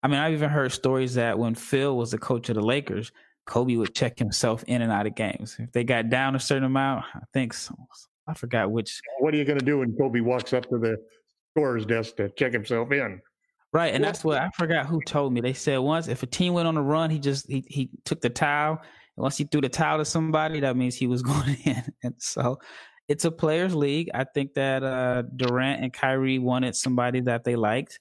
I 0.03 0.09
mean, 0.09 0.19
I've 0.19 0.33
even 0.33 0.49
heard 0.49 0.73
stories 0.73 1.15
that 1.15 1.39
when 1.39 1.55
Phil 1.55 1.95
was 1.95 2.11
the 2.11 2.19
coach 2.19 2.49
of 2.49 2.55
the 2.55 2.63
Lakers, 2.63 3.13
Kobe 3.47 3.77
would 3.77 3.95
check 3.95 4.19
himself 4.19 4.65
in 4.67 4.83
and 4.83 4.93
out 4.93 5.07
of 5.07 5.15
games. 5.15 5.57
If 5.59 5.73
they 5.73 5.85
got 5.85 6.11
down 6.11 6.35
a 6.35 6.41
certain 6.41 6.65
amount, 6.65 7.05
I 7.15 7.21
think 7.33 7.55
so, 7.55 7.75
I 8.27 8.35
forgot 8.35 8.71
which. 8.71 9.01
What 9.21 9.33
are 9.35 9.37
you 9.37 9.45
going 9.45 9.59
to 9.59 9.65
do 9.65 9.79
when 9.79 9.97
Kobe 9.97 10.21
walks 10.21 10.53
up 10.53 10.69
to 10.71 10.79
the 10.79 10.97
scorer's 11.53 11.87
desk 11.87 12.17
to 12.17 12.29
check 12.31 12.53
himself 12.53 12.93
in? 12.93 13.21
Right, 13.73 13.95
and 13.95 14.03
that's 14.03 14.25
what 14.25 14.39
I 14.39 14.51
forgot 14.57 14.87
who 14.87 15.01
told 15.03 15.33
me. 15.33 15.41
They 15.41 15.53
said 15.53 15.79
once 15.79 16.09
if 16.09 16.23
a 16.23 16.27
team 16.27 16.55
went 16.55 16.67
on 16.69 16.77
a 16.77 16.83
run, 16.83 17.11
he 17.11 17.19
just 17.19 17.49
he 17.49 17.65
he 17.69 17.91
took 18.05 18.21
the 18.21 18.31
towel. 18.31 18.79
And 19.17 19.23
once 19.23 19.37
he 19.37 19.45
threw 19.45 19.61
the 19.61 19.69
towel 19.69 19.99
to 19.99 20.05
somebody, 20.05 20.61
that 20.61 20.77
means 20.77 20.95
he 20.95 21.07
was 21.07 21.23
going 21.23 21.57
in. 21.65 21.83
And 22.03 22.15
so 22.19 22.59
it's 23.09 23.25
a 23.25 23.31
players' 23.31 23.75
league. 23.75 24.11
I 24.15 24.25
think 24.25 24.55
that 24.55 24.83
uh, 24.83 25.23
Durant 25.35 25.83
and 25.83 25.93
Kyrie 25.93 26.39
wanted 26.39 26.75
somebody 26.75 27.21
that 27.21 27.45
they 27.45 27.55
liked, 27.55 28.01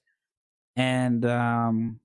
and 0.76 1.24
um, 1.24 2.00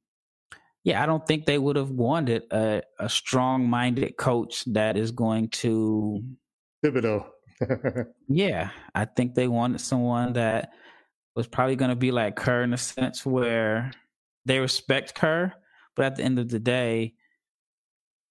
yeah, 0.84 1.02
I 1.02 1.06
don't 1.06 1.26
think 1.26 1.46
they 1.46 1.58
would 1.58 1.76
have 1.76 1.92
wanted 1.92 2.44
a, 2.52 2.82
a 3.00 3.10
strong 3.10 3.70
minded 3.70 4.18
coach 4.18 4.64
that 4.66 4.98
is 4.98 5.12
going 5.12 5.50
to 5.50 6.24
Thibodeau. 6.84 7.26
yeah, 8.28 8.72
I 8.96 9.06
think 9.06 9.36
they 9.36 9.48
wanted 9.48 9.82
someone 9.82 10.34
that 10.34 10.72
was 11.36 11.48
probably 11.48 11.76
going 11.76 11.90
to 11.90 11.96
be 11.96 12.12
like 12.12 12.36
Kerr 12.36 12.64
in 12.64 12.74
a 12.74 12.78
sense 12.78 13.26
where 13.26 13.92
they 14.46 14.60
respect 14.60 15.14
Kerr, 15.14 15.54
but 15.96 16.06
at 16.06 16.16
the 16.16 16.24
end 16.24 16.40
of 16.40 16.50
the 16.50 16.60
day, 16.60 17.14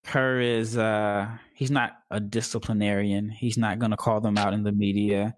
Kerr 0.05 0.41
is 0.41 0.77
uh 0.77 1.29
he's 1.55 1.71
not 1.71 1.99
a 2.11 2.19
disciplinarian. 2.19 3.29
He's 3.29 3.59
not 3.59 3.79
going 3.79 3.91
to 3.91 3.97
call 3.97 4.21
them 4.21 4.39
out 4.39 4.55
in 4.55 4.65
the 4.65 4.73
media 4.73 5.37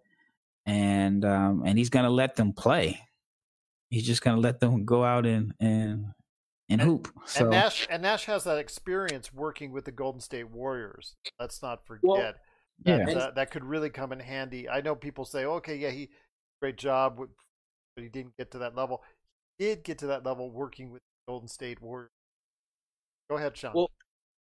and 0.64 1.24
um 1.24 1.62
and 1.66 1.76
he's 1.76 1.90
going 1.90 2.04
to 2.04 2.10
let 2.10 2.36
them 2.36 2.52
play. 2.52 3.00
He's 3.90 4.06
just 4.06 4.22
going 4.22 4.36
to 4.36 4.40
let 4.40 4.60
them 4.60 4.84
go 4.84 5.04
out 5.04 5.26
and 5.26 5.52
and 5.60 6.06
and 6.68 6.80
hoop. 6.80 7.08
So 7.26 7.42
and 7.42 7.50
Nash 7.50 7.86
and 7.90 8.02
Nash 8.02 8.24
has 8.26 8.44
that 8.44 8.58
experience 8.58 9.32
working 9.32 9.72
with 9.72 9.84
the 9.84 9.92
Golden 9.92 10.20
State 10.20 10.50
Warriors. 10.50 11.14
Let's 11.38 11.62
not 11.62 11.86
forget. 11.86 12.02
Well, 12.04 12.34
that, 12.84 13.08
yeah. 13.08 13.18
uh, 13.18 13.30
that 13.32 13.50
could 13.50 13.64
really 13.64 13.90
come 13.90 14.12
in 14.12 14.20
handy. 14.20 14.68
I 14.68 14.80
know 14.80 14.94
people 14.94 15.24
say, 15.24 15.44
"Okay, 15.44 15.76
yeah, 15.76 15.90
he 15.90 16.08
great 16.60 16.76
job, 16.78 17.16
but 17.16 17.28
he 18.02 18.08
didn't 18.08 18.36
get 18.36 18.50
to 18.52 18.58
that 18.58 18.74
level." 18.74 19.02
He 19.58 19.66
did 19.66 19.84
get 19.84 19.98
to 19.98 20.06
that 20.08 20.24
level 20.24 20.50
working 20.50 20.90
with 20.90 21.00
the 21.00 21.32
Golden 21.32 21.48
State 21.48 21.80
Warriors. 21.82 22.10
Go 23.30 23.36
ahead, 23.36 23.56
Sean. 23.56 23.72
Well, 23.74 23.90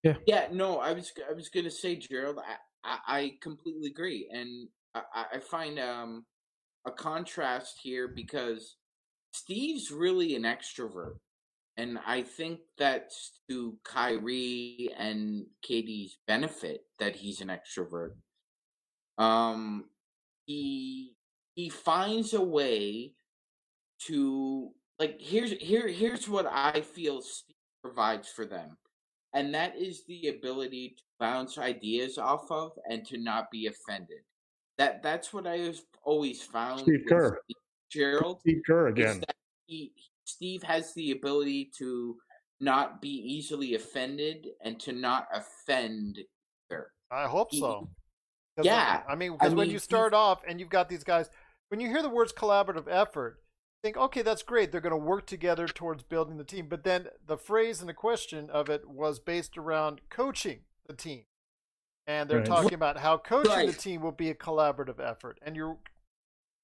Yeah. 0.04 0.16
yeah, 0.26 0.48
no, 0.52 0.80
I 0.80 0.94
was 0.94 1.12
I 1.30 1.34
was 1.34 1.50
gonna 1.50 1.72
say, 1.72 1.96
Gerald, 1.96 2.40
I 2.40 2.56
I, 2.84 3.18
I 3.18 3.32
completely 3.42 3.90
agree, 3.90 4.30
and 4.32 4.70
I, 4.96 5.02
I 5.14 5.26
I 5.34 5.40
find 5.40 5.80
um 5.80 6.26
a 6.86 6.92
contrast 6.92 7.80
here 7.84 8.08
because 8.08 8.78
Steve's 9.34 9.92
really 9.92 10.36
an 10.36 10.44
extrovert, 10.44 11.16
and 11.80 11.98
I 12.06 12.24
think 12.24 12.60
that's 12.78 13.40
to 13.50 13.78
Kyrie 13.86 14.94
and 14.98 15.46
KD's 15.68 16.18
benefit 16.28 16.82
that 17.00 17.16
he's 17.16 17.40
an 17.40 17.48
extrovert. 17.48 18.12
Um, 19.18 19.86
he 20.46 21.14
he 21.56 21.70
finds 21.70 22.34
a 22.34 22.42
way 22.42 23.14
to 24.08 24.72
like 25.00 25.18
here's 25.20 25.52
here 25.54 25.88
here's 25.88 26.28
what 26.28 26.46
I 26.46 26.82
feel 26.82 27.22
Steve 27.22 27.56
provides 27.82 28.28
for 28.28 28.46
them 28.46 28.78
and 29.34 29.54
that 29.54 29.78
is 29.78 30.04
the 30.06 30.28
ability 30.28 30.96
to 30.98 31.04
bounce 31.20 31.58
ideas 31.58 32.18
off 32.18 32.52
of 32.52 32.72
and 32.90 33.06
to 33.06 33.18
not 33.18 33.50
be 33.52 33.68
offended. 33.68 34.20
That 34.78 35.02
that's 35.04 35.34
what 35.34 35.48
I 35.48 35.58
have 35.58 35.80
always 36.04 36.42
found. 36.42 36.82
Steve 36.82 37.06
Kerr. 37.08 37.40
Gerald 37.90 38.42
Steve 38.42 38.62
Kerr 38.66 38.88
again. 38.88 39.24
he, 39.66 39.94
Steve 40.30 40.64
has 40.64 40.94
the 40.94 41.12
ability 41.12 41.72
to 41.78 42.18
not 42.60 43.02
be 43.02 43.10
easily 43.10 43.76
offended 43.76 44.48
and 44.64 44.80
to 44.82 44.92
not 44.92 45.28
offend 45.34 46.20
either. 46.70 46.92
I 47.12 47.28
hope 47.28 47.50
he- 47.52 47.60
so. 47.60 47.90
'Cause, 48.56 48.66
Yeah, 48.66 49.04
I 49.08 49.16
mean, 49.16 49.32
I 49.34 49.36
because 49.38 49.56
when 49.56 49.70
you 49.70 49.80
start 49.80 50.14
off 50.14 50.44
and 50.46 50.60
you've 50.60 50.70
got 50.70 50.90
these 50.90 51.04
guys, 51.06 51.30
when 51.70 51.80
you 51.80 51.88
hear 51.88 52.02
the 52.02 52.10
words 52.10 52.34
collaborative 52.34 52.88
effort, 52.90 53.42
think, 53.82 53.96
okay, 53.96 54.22
that's 54.22 54.44
great. 54.44 54.72
They're 54.72 54.82
going 54.82 54.92
to 54.92 54.98
work 54.98 55.26
together 55.26 55.66
towards 55.68 56.04
building 56.04 56.36
the 56.38 56.44
team. 56.44 56.68
But 56.68 56.84
then 56.84 57.08
the 57.26 57.38
phrase 57.38 57.80
and 57.80 57.88
the 57.88 57.94
question 57.94 58.50
of 58.50 58.70
it 58.70 58.90
was 58.90 59.20
based 59.22 59.58
around 59.58 60.02
coaching 60.10 60.66
the 60.86 60.94
team. 60.94 61.26
And 62.06 62.30
they're 62.30 62.40
Right. 62.40 62.48
talking 62.48 62.74
about 62.74 62.98
how 62.98 63.18
coaching 63.18 63.68
the 63.68 63.72
team 63.74 64.02
will 64.02 64.12
be 64.12 64.30
a 64.30 64.36
collaborative 64.36 65.00
effort. 65.00 65.40
And 65.42 65.56
you're, 65.56 65.78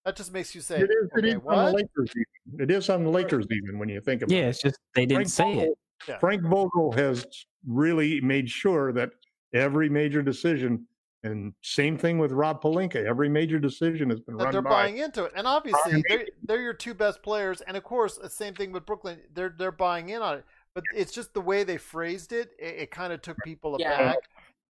that 0.05 0.15
just 0.15 0.31
makes 0.31 0.53
you 0.55 0.61
say, 0.61 0.79
It 0.79 0.83
is, 0.83 1.09
it 1.15 1.19
okay, 1.19 1.27
is 1.29 1.33
on 1.35 1.41
the 1.41 1.47
what? 1.47 1.73
Lakers 1.75 2.11
even. 2.15 2.61
It 2.61 2.71
is 2.71 2.89
on 2.89 3.03
the 3.03 3.09
Lakers 3.09 3.45
even 3.51 3.79
when 3.79 3.89
you 3.89 3.99
think 4.01 4.21
about 4.21 4.33
it. 4.33 4.37
yeah, 4.37 4.47
it's 4.47 4.61
just 4.61 4.77
they 4.93 5.05
didn't 5.05 5.29
Frank 5.29 5.57
say 5.57 5.63
it. 5.65 5.77
Yeah. 6.07 6.17
Frank 6.19 6.43
Vogel 6.43 6.91
has 6.91 7.25
really 7.67 8.21
made 8.21 8.49
sure 8.49 8.93
that 8.93 9.09
every 9.53 9.89
major 9.89 10.21
decision, 10.21 10.85
and 11.23 11.53
same 11.63 11.97
thing 11.97 12.19
with 12.19 12.31
Rob 12.31 12.61
Pelinka, 12.61 13.03
every 13.03 13.29
major 13.29 13.57
decision 13.57 14.09
has 14.11 14.19
been 14.19 14.37
that 14.37 14.43
run 14.45 14.53
they're 14.53 14.61
by. 14.61 14.69
buying 14.69 14.97
into 14.99 15.23
it. 15.23 15.31
And 15.35 15.47
obviously, 15.47 16.03
they're, 16.07 16.25
they're 16.43 16.61
your 16.61 16.73
two 16.73 16.93
best 16.93 17.23
players. 17.23 17.61
And 17.61 17.75
of 17.75 17.83
course, 17.83 18.17
the 18.17 18.29
same 18.29 18.53
thing 18.53 18.71
with 18.71 18.85
Brooklyn. 18.85 19.19
They're 19.33 19.55
they're 19.57 19.71
buying 19.71 20.09
in 20.09 20.21
on 20.21 20.37
it. 20.37 20.45
But 20.75 20.83
it's 20.93 21.13
just 21.13 21.33
the 21.33 21.41
way 21.41 21.63
they 21.63 21.77
phrased 21.77 22.31
it. 22.33 22.49
It, 22.59 22.75
it 22.75 22.91
kind 22.91 23.11
of 23.13 23.21
took 23.23 23.37
people 23.43 23.75
Yeah. 23.79 23.93
aback. 23.93 24.17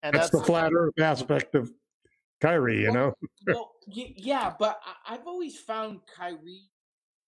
And 0.03 0.13
That's 0.13 0.29
that's, 0.29 0.41
the 0.41 0.45
flat 0.45 0.71
earth 0.71 0.93
aspect 0.99 1.55
of 1.55 1.71
Kyrie, 2.45 2.81
you 2.81 2.91
know. 2.91 3.13
well, 3.47 3.71
yeah, 3.87 4.53
but 4.57 4.79
I- 4.85 5.15
I've 5.15 5.27
always 5.27 5.59
found 5.59 6.01
Kyrie. 6.07 6.69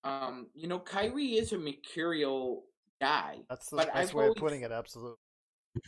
Um, 0.03 0.47
you 0.53 0.67
know, 0.67 0.79
Kyrie 0.79 1.37
is 1.37 1.53
a 1.53 1.57
mercurial 1.57 2.65
guy. 3.01 3.39
that's 3.49 3.69
the 3.69 3.77
but 3.77 3.93
best 3.93 4.09
I've 4.09 4.13
way 4.13 4.27
of 4.27 4.35
putting 4.35 4.61
it. 4.61 4.71
Absolutely. 4.71 5.17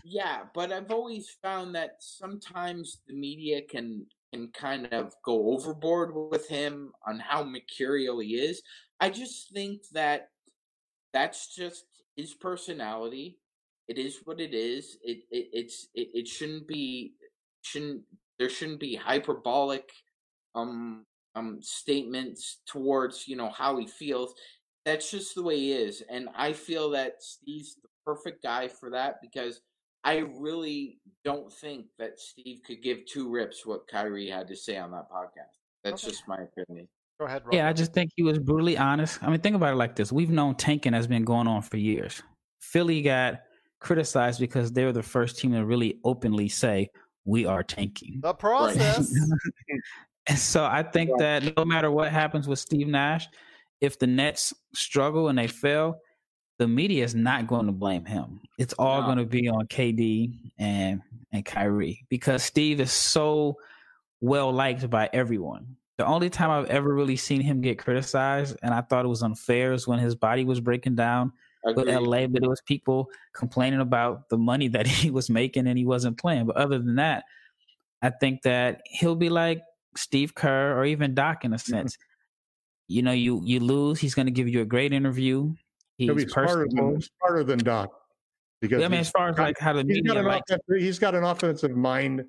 Yeah, 0.04 0.44
but 0.54 0.72
I've 0.72 0.92
always 0.92 1.30
found 1.42 1.76
that 1.76 1.98
sometimes 2.00 3.02
the 3.08 3.14
media 3.14 3.62
can 3.62 4.06
can 4.34 4.50
kind 4.50 4.86
of 4.94 5.14
go 5.26 5.54
overboard 5.54 6.14
with 6.14 6.48
him 6.48 6.92
on 7.08 7.20
how 7.20 7.44
mercurial 7.44 8.20
he 8.20 8.36
is. 8.36 8.62
I 9.00 9.10
just 9.10 9.52
think 9.52 9.82
that 9.94 10.30
that's 11.14 11.56
just 11.56 11.86
his 12.16 12.36
personality. 12.36 13.40
It 13.88 13.98
is 13.98 14.20
what 14.26 14.40
it 14.40 14.54
is. 14.54 14.98
It, 15.02 15.24
it 15.32 15.50
it's 15.54 15.88
it, 15.96 16.10
it 16.14 16.28
shouldn't 16.28 16.68
be 16.68 17.14
shouldn't 17.62 18.04
there 18.40 18.50
shouldn't 18.50 18.80
be 18.80 18.96
hyperbolic 18.96 19.92
um 20.56 21.06
um 21.36 21.60
statements 21.62 22.62
towards 22.66 23.28
you 23.28 23.36
know 23.36 23.50
how 23.50 23.78
he 23.78 23.86
feels. 23.86 24.34
That's 24.86 25.12
just 25.12 25.36
the 25.36 25.44
way 25.44 25.58
he 25.58 25.74
is, 25.74 26.02
and 26.10 26.30
I 26.36 26.54
feel 26.54 26.90
that 26.92 27.22
Steve's 27.22 27.76
the 27.76 27.90
perfect 28.06 28.42
guy 28.42 28.68
for 28.68 28.90
that 28.92 29.22
because 29.22 29.62
I 30.04 30.20
really 30.38 31.00
don't 31.26 31.52
think 31.52 31.88
that 32.00 32.20
Steve 32.20 32.62
could 32.66 32.82
give 32.82 33.06
two 33.06 33.30
rips 33.30 33.66
what 33.66 33.88
Kyrie 33.88 34.30
had 34.30 34.48
to 34.48 34.56
say 34.56 34.78
on 34.78 34.92
that 34.92 35.12
podcast. 35.12 35.58
That's 35.84 36.04
Okay. 36.04 36.12
just 36.12 36.28
my 36.28 36.38
opinion. 36.38 36.88
Go 37.20 37.26
ahead, 37.26 37.44
Rob. 37.46 37.54
Yeah, 37.54 37.68
I 37.68 37.74
just 37.74 37.94
think 37.94 38.12
he 38.16 38.24
was 38.24 38.40
brutally 38.40 38.78
honest. 38.78 39.22
I 39.22 39.30
mean, 39.30 39.42
think 39.42 39.56
about 39.56 39.74
it 39.74 39.78
like 39.78 39.96
this: 39.96 40.12
we've 40.12 40.30
known 40.30 40.56
tanking 40.56 40.94
has 40.94 41.08
been 41.08 41.26
going 41.26 41.48
on 41.48 41.62
for 41.62 41.78
years. 41.78 42.24
Philly 42.62 43.02
got 43.02 43.42
criticized 43.80 44.40
because 44.40 44.72
they 44.72 44.86
were 44.86 44.92
the 44.94 45.04
first 45.04 45.38
team 45.38 45.52
to 45.52 45.66
really 45.66 46.00
openly 46.04 46.48
say 46.48 46.90
we 47.26 47.46
are 47.46 47.64
tanking. 47.64 48.20
the 48.22 48.34
process. 48.46 49.14
And 50.28 50.38
so 50.38 50.64
I 50.64 50.84
think 50.84 51.12
that 51.20 51.56
no 51.58 51.66
matter 51.66 51.90
what 51.92 52.12
happens 52.12 52.48
with 52.48 52.60
Steve 52.60 52.88
Nash, 52.88 53.28
if 53.82 53.98
the 53.98 54.08
Nets 54.08 54.54
struggle 54.76 55.30
and 55.30 55.38
they 55.38 55.48
fail, 55.48 56.00
the 56.60 56.68
media 56.68 57.04
is 57.04 57.16
not 57.16 57.48
going 57.48 57.66
to 57.68 57.72
blame 57.72 58.06
him. 58.06 58.42
It's 58.58 58.74
all 58.74 59.02
No. 59.02 59.08
going 59.08 59.18
to 59.20 59.26
be 59.26 59.48
on 59.50 59.66
KD 59.68 60.52
and 60.60 61.02
and 61.32 61.46
Kyrie 61.46 62.06
because 62.10 62.44
Steve 62.44 62.80
is 62.82 62.92
so 62.92 63.58
well 64.20 64.52
liked 64.52 64.90
by 64.90 65.10
everyone. 65.14 65.78
The 65.98 66.06
only 66.06 66.30
time 66.30 66.50
I've 66.50 66.66
ever 66.70 66.94
really 66.94 67.16
seen 67.18 67.42
him 67.42 67.62
get 67.62 67.78
criticized, 67.80 68.58
and 68.64 68.74
I 68.74 68.82
thought 68.82 69.06
it 69.06 69.10
was 69.10 69.22
unfair, 69.24 69.74
is 69.74 69.88
when 69.88 70.00
his 70.00 70.16
body 70.16 70.44
was 70.46 70.60
breaking 70.60 70.96
down 70.96 71.32
with 71.66 71.88
LA, 71.88 72.28
but 72.28 72.44
it 72.44 72.50
was 72.50 72.62
people 72.66 73.10
complaining 73.34 73.82
about 73.82 74.30
the 74.30 74.38
money 74.38 74.68
that 74.70 74.88
he 74.88 75.10
was 75.12 75.30
making 75.30 75.68
and 75.68 75.78
he 75.78 75.86
wasn't 75.86 76.18
playing. 76.18 76.46
But 76.46 76.58
other 76.58 76.80
than 76.80 76.96
that, 76.96 77.24
I 78.02 78.10
think 78.12 78.44
that 78.44 78.82
he'll 78.86 79.16
be 79.16 79.30
like 79.30 79.62
Steve 79.98 80.36
Kerr 80.36 80.78
or 80.78 80.86
even 80.86 81.14
Doc 81.16 81.44
in 81.46 81.54
a 81.54 81.58
Mm-hmm. 81.58 81.72
sense. 81.72 81.98
You 82.88 83.04
know, 83.04 83.12
you 83.12 83.42
you 83.44 83.60
lose, 83.60 84.00
he's 84.00 84.16
going 84.16 84.26
to 84.26 84.32
give 84.32 84.48
you 84.50 84.62
a 84.62 84.66
great 84.66 84.94
interview. 84.94 85.54
He'll 85.98 86.16
He's 86.16 86.26
be 86.26 86.32
smarter 86.32 86.68
than, 86.70 87.00
smarter 87.02 87.44
than 87.44 87.60
Doc. 87.60 87.92
Because 88.62 88.84
I 88.84 88.88
mean, 88.88 89.02
as 89.02 89.10
far 89.12 89.30
as 89.30 89.38
like 89.38 89.60
how 89.60 89.74
the 89.74 89.84
he's 89.88 90.02
got 90.02 90.18
an 90.18 90.26
likes, 90.26 90.50
offensive, 90.50 90.84
he's 90.84 90.98
got 91.00 91.14
an 91.14 91.24
offensive 91.24 91.76
mind, 91.78 92.26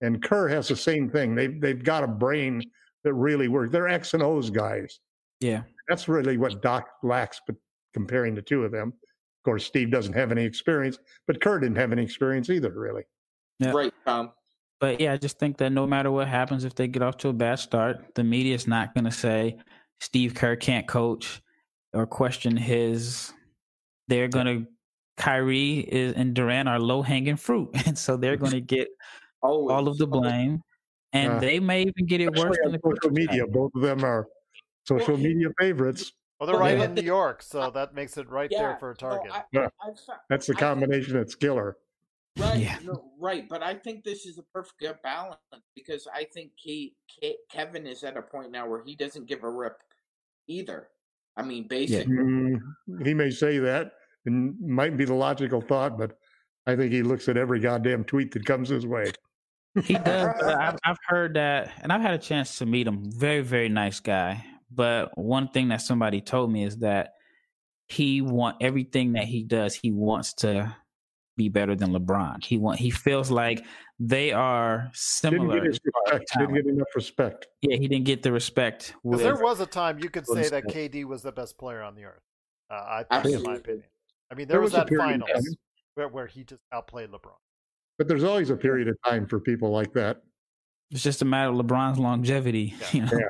and 0.00 0.22
Kerr 0.22 0.48
has 0.48 0.68
the 0.68 0.76
same 0.76 1.10
thing. 1.10 1.34
They've 1.34 1.60
they've 1.60 1.82
got 1.84 2.04
a 2.04 2.08
brain 2.08 2.62
that 3.04 3.12
really 3.12 3.48
works. 3.48 3.70
They're 3.70 3.86
X 3.88 4.14
and 4.14 4.22
O's 4.22 4.48
guys. 4.50 4.98
yeah, 5.40 5.62
That's 5.88 6.08
really 6.08 6.36
what 6.38 6.62
Doc 6.62 6.88
lacks. 7.02 7.40
But 7.46 7.56
comparing 7.94 8.34
the 8.34 8.42
two 8.42 8.64
of 8.64 8.72
them, 8.72 8.88
of 8.88 9.44
course, 9.44 9.64
Steve 9.64 9.90
doesn't 9.90 10.12
have 10.14 10.32
any 10.32 10.44
experience, 10.44 10.98
but 11.26 11.40
Kerr 11.40 11.60
didn't 11.60 11.76
have 11.76 11.92
any 11.92 12.02
experience 12.02 12.50
either, 12.50 12.70
really. 12.70 13.02
Yeah. 13.58 13.70
Right, 13.72 13.92
Tom. 14.06 14.32
But 14.80 15.00
yeah, 15.00 15.12
I 15.12 15.16
just 15.16 15.38
think 15.38 15.56
that 15.58 15.70
no 15.70 15.86
matter 15.86 16.10
what 16.10 16.28
happens, 16.28 16.64
if 16.64 16.74
they 16.74 16.86
get 16.86 17.02
off 17.02 17.16
to 17.18 17.28
a 17.28 17.32
bad 17.32 17.58
start, 17.58 18.14
the 18.14 18.22
media 18.22 18.54
is 18.54 18.66
not 18.68 18.94
going 18.94 19.04
to 19.04 19.10
say 19.10 19.58
Steve 20.00 20.34
Kerr 20.34 20.54
can't 20.56 20.86
coach 20.86 21.40
or 21.92 22.06
question 22.06 22.56
his. 22.56 23.32
They're 24.06 24.28
going 24.28 24.46
to 24.46 24.66
Kyrie 25.16 25.80
is, 25.80 26.14
and 26.14 26.32
Durant 26.32 26.68
are 26.68 26.78
low 26.78 27.02
hanging 27.02 27.36
fruit, 27.36 27.70
and 27.86 27.98
so 27.98 28.16
they're 28.16 28.36
going 28.36 28.52
to 28.52 28.60
get 28.60 28.86
Always. 29.42 29.72
all 29.72 29.88
of 29.88 29.98
the 29.98 30.06
blame, 30.06 30.62
and 31.12 31.32
Uh, 31.34 31.38
they 31.40 31.58
may 31.58 31.82
even 31.82 32.06
get 32.06 32.20
it 32.20 32.30
worse 32.36 32.56
than 32.62 32.66
on 32.66 32.72
the 32.72 32.80
social 32.84 33.10
media. 33.12 33.40
have. 33.40 33.52
Both 33.52 33.72
of 33.74 33.82
them 33.82 34.04
are 34.04 34.28
social 34.86 35.16
media 35.16 35.48
favorites. 35.58 36.12
Well, 36.38 36.46
they're 36.46 36.58
right 36.58 36.78
yeah. 36.78 36.84
in 36.84 36.94
New 36.94 37.02
York, 37.02 37.42
so 37.42 37.70
that 37.70 37.94
makes 37.94 38.16
it 38.16 38.28
right 38.30 38.48
Yeah, 38.50 38.58
there 38.62 38.76
for 38.78 38.90
a 38.90 38.94
no, 38.94 39.08
target. 39.10 39.32
I, 39.32 39.42
Yeah. 39.52 39.68
I 39.82 39.90
That's 40.28 40.46
the 40.46 40.52
I 40.52 40.54
think- 40.54 40.58
combination 40.60 41.14
that's 41.14 41.34
killer. 41.34 41.76
Right, 42.38 42.58
Yeah. 42.60 42.78
no, 42.84 43.10
right, 43.18 43.48
but 43.48 43.64
I 43.64 43.74
think 43.74 44.04
this 44.04 44.24
is 44.24 44.38
a 44.38 44.44
perfect 44.54 45.02
balance 45.02 45.38
because 45.74 46.06
I 46.14 46.24
think 46.32 46.52
Ke- 46.52 46.94
Ke- 47.10 47.34
Kevin 47.50 47.84
is 47.86 48.04
at 48.04 48.16
a 48.16 48.22
point 48.22 48.52
now 48.52 48.68
where 48.68 48.84
he 48.84 48.94
doesn't 48.94 49.26
give 49.26 49.42
a 49.42 49.50
rip 49.50 49.82
either. 50.46 50.88
I 51.36 51.42
mean, 51.42 51.66
basically, 51.66 52.14
Mm, 52.14 52.60
he 53.04 53.14
may 53.14 53.30
say 53.30 53.58
that 53.58 53.92
and 54.26 54.54
might 54.60 54.96
be 54.96 55.04
the 55.04 55.14
logical 55.14 55.60
thought, 55.60 55.98
but 55.98 56.16
I 56.68 56.76
think 56.76 56.92
he 56.92 57.02
looks 57.02 57.28
at 57.28 57.36
every 57.36 57.58
goddamn 57.58 58.04
tweet 58.04 58.30
that 58.32 58.46
comes 58.46 58.68
his 58.68 58.86
way. 58.86 59.10
He 59.82 59.94
does. 59.94 60.04
I've, 60.42 60.78
I've 60.84 60.98
heard 61.08 61.34
that, 61.34 61.72
and 61.82 61.92
I've 61.92 62.00
had 62.02 62.14
a 62.14 62.18
chance 62.18 62.58
to 62.58 62.66
meet 62.66 62.86
him. 62.86 63.10
Very, 63.10 63.40
very 63.40 63.68
nice 63.68 63.98
guy. 63.98 64.44
But 64.70 65.16
one 65.16 65.48
thing 65.48 65.68
that 65.68 65.82
somebody 65.82 66.20
told 66.20 66.52
me 66.52 66.64
is 66.64 66.78
that 66.78 67.12
he 67.86 68.20
want 68.20 68.56
everything 68.60 69.12
that 69.12 69.24
he 69.24 69.42
does. 69.42 69.74
He 69.74 69.90
wants 69.90 70.34
to 70.34 70.76
be 71.36 71.48
better 71.48 71.74
than 71.74 71.92
LeBron. 71.92 72.44
He 72.44 72.58
want 72.58 72.78
he 72.78 72.90
feels 72.90 73.30
like 73.30 73.64
they 73.98 74.32
are 74.32 74.90
similar. 74.92 75.60
Didn't 75.60 75.80
get, 76.06 76.22
didn't 76.36 76.54
get 76.54 76.66
enough 76.66 76.88
respect. 76.94 77.46
Yeah, 77.62 77.76
he 77.76 77.88
didn't 77.88 78.04
get 78.04 78.22
the 78.22 78.32
respect. 78.32 78.94
Because 79.02 79.22
there 79.22 79.36
was 79.36 79.60
a 79.60 79.66
time 79.66 79.98
you 79.98 80.10
could 80.10 80.26
say 80.26 80.48
that 80.50 80.64
KD 80.64 81.04
was 81.04 81.22
the 81.22 81.32
best 81.32 81.56
player 81.56 81.82
on 81.82 81.94
the 81.94 82.04
earth. 82.04 82.22
Uh, 82.70 83.04
I 83.10 83.22
think, 83.22 83.36
in 83.36 83.42
my 83.42 83.54
opinion. 83.54 83.84
I 84.30 84.34
mean, 84.34 84.46
there, 84.46 84.56
there 84.56 84.60
was, 84.60 84.72
was 84.72 84.84
that 84.84 84.94
finals 84.94 85.56
where, 85.94 86.08
where 86.08 86.26
he 86.26 86.44
just 86.44 86.62
outplayed 86.72 87.10
LeBron. 87.10 87.32
But 87.96 88.08
there's 88.08 88.24
always 88.24 88.50
a 88.50 88.56
period 88.56 88.88
of 88.88 88.96
time 89.04 89.26
for 89.26 89.40
people 89.40 89.70
like 89.70 89.92
that. 89.94 90.22
It's 90.90 91.02
just 91.02 91.20
a 91.20 91.24
matter 91.24 91.50
of 91.50 91.56
LeBron's 91.56 91.98
longevity. 91.98 92.74
Yeah. 92.78 92.86
You 92.92 93.02
know, 93.02 93.20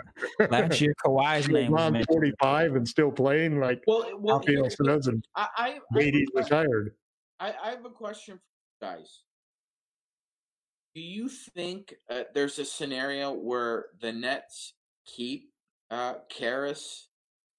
yeah. 0.41 0.47
last 0.51 0.81
year 0.81 0.95
Kawhi's 1.05 1.49
name 1.49 1.73
was 1.73 2.05
45 2.07 2.77
and 2.77 2.87
still 2.89 3.11
playing 3.11 3.59
like 3.59 3.83
well, 3.87 4.07
well 4.19 4.39
Rafael 4.39 4.69
and 5.09 5.25
I, 5.35 5.49
I, 5.57 5.79
I 5.95 6.25
retired. 6.35 6.95
I, 7.41 7.53
I 7.63 7.71
have 7.71 7.85
a 7.85 7.91
question 7.91 8.35
for 8.37 8.87
you 8.87 8.93
guys. 8.93 9.23
Do 10.95 11.01
you 11.01 11.29
think 11.29 11.95
uh, 12.11 12.25
there's 12.35 12.59
a 12.59 12.65
scenario 12.65 13.33
where 13.33 13.87
the 14.01 14.13
Nets 14.13 14.75
keep 15.07 15.51
uh, 15.91 16.15
Caris 16.29 17.09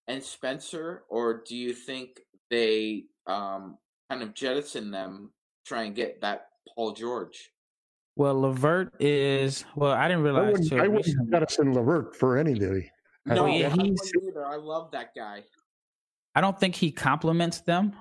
and 0.08 0.24
Spencer, 0.24 1.04
or 1.10 1.44
do 1.46 1.56
you 1.56 1.74
think 1.74 2.22
they 2.50 3.06
um, 3.28 3.78
kind 4.10 4.24
of 4.24 4.34
jettison 4.34 4.92
them, 4.92 5.32
try 5.66 5.84
and 5.84 5.96
get 5.96 6.22
that 6.22 6.48
Paul 6.76 6.94
George? 6.94 7.52
Well, 8.20 8.42
LeVert 8.42 8.96
is 9.00 9.64
well. 9.78 9.94
I 9.94 10.10
didn't 10.10 10.24
realize. 10.24 10.44
I 10.44 10.52
wouldn't, 10.52 10.74
I 10.74 10.88
wouldn't 10.90 11.32
jettison 11.32 11.74
LeVert 11.74 12.18
for 12.18 12.38
any 12.38 12.54
day. 12.54 12.92
No, 13.26 13.46
yeah, 13.46 13.70
he's, 13.70 14.12
I 14.46 14.58
love 14.58 14.92
that 14.92 15.16
guy. 15.16 15.46
I 16.36 16.42
don't 16.42 16.60
think 16.60 16.76
he 16.76 16.92
complements 16.92 17.62
them 17.62 17.94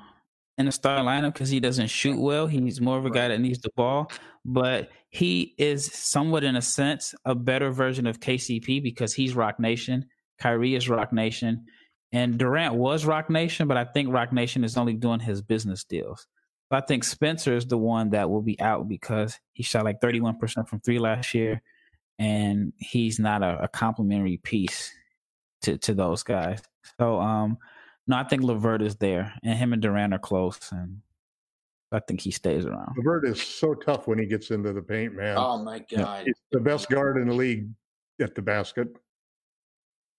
in 0.59 0.67
the 0.67 0.73
starting 0.73 1.05
lineup 1.05 1.35
because 1.35 1.51
he 1.51 1.61
doesn't 1.61 1.87
shoot 1.87 2.19
well. 2.19 2.49
He's 2.49 2.81
more 2.81 2.99
of 2.99 3.07
a 3.07 3.11
guy 3.11 3.29
that 3.29 3.41
needs 3.41 3.61
the 3.61 3.71
ball, 3.77 4.11
but 4.45 4.91
he 5.11 5.55
is 5.57 5.87
somewhat, 5.87 6.43
in 6.43 6.57
a 6.57 6.63
sense, 6.63 7.15
a 7.25 7.37
better 7.37 7.71
version 7.71 8.09
of 8.09 8.19
KCP 8.19 8.83
because 8.83 9.15
he's 9.15 9.37
Roc 9.37 9.61
Nation. 9.61 10.05
Kyrie 10.41 10.75
is 10.75 10.89
Roc 10.89 11.13
Nation, 11.13 11.65
and 12.11 12.39
Durant 12.39 12.75
was 12.75 13.05
Roc 13.05 13.31
Nation, 13.31 13.69
but 13.69 13.77
I 13.77 13.85
think 13.85 14.13
Roc 14.13 14.33
Nation 14.33 14.65
is 14.65 14.77
only 14.77 14.95
doing 14.95 15.21
his 15.21 15.43
business 15.43 15.85
deals. 15.85 16.27
So 16.71 16.77
I 16.77 16.83
think 16.83 17.05
Spencer 17.05 17.57
is 17.57 17.67
the 17.67 17.79
one 17.79 18.11
that 18.11 18.29
will 18.29 18.43
be 18.43 18.61
out 18.61 18.89
because 18.89 19.39
he 19.53 19.63
shot 19.63 19.85
like 19.85 20.01
31% 20.01 20.69
from 20.69 20.81
three 20.81 20.99
last 20.99 21.33
year, 21.33 21.63
and 22.19 22.73
he's 22.79 23.19
not 23.19 23.43
a, 23.43 23.65
a 23.65 23.69
complementary 23.69 24.37
piece 24.37 24.93
to 25.63 25.79
to 25.79 25.95
those 25.95 26.23
guys. 26.23 26.61
So 26.99 27.21
um 27.21 27.59
no, 28.07 28.17
I 28.17 28.25
think 28.25 28.43
LeVert 28.43 28.83
is 28.83 28.97
there, 28.97 29.35
and 29.43 29.59
him 29.59 29.73
and 29.73 29.83
Durant 29.83 30.15
are 30.15 30.19
close, 30.19 30.59
and 30.73 31.03
I 31.93 32.01
think 32.01 32.23
he 32.23 32.31
stays 32.31 32.65
around. 32.65 32.97
LeVert 32.97 33.27
is 33.27 33.43
so 33.43 33.75
tough 33.75 34.07
when 34.07 34.19
he 34.19 34.25
gets 34.27 34.51
into 34.51 34.73
the 34.73 34.83
paint, 34.83 35.15
man. 35.15 35.37
Oh 35.39 35.63
my 35.63 35.79
god, 35.95 36.27
he's 36.27 36.35
the 36.53 36.61
best 36.61 36.89
guard 36.91 37.17
in 37.17 37.29
the 37.29 37.35
league 37.35 37.69
at 38.21 38.35
the 38.35 38.43
basket. 38.43 38.89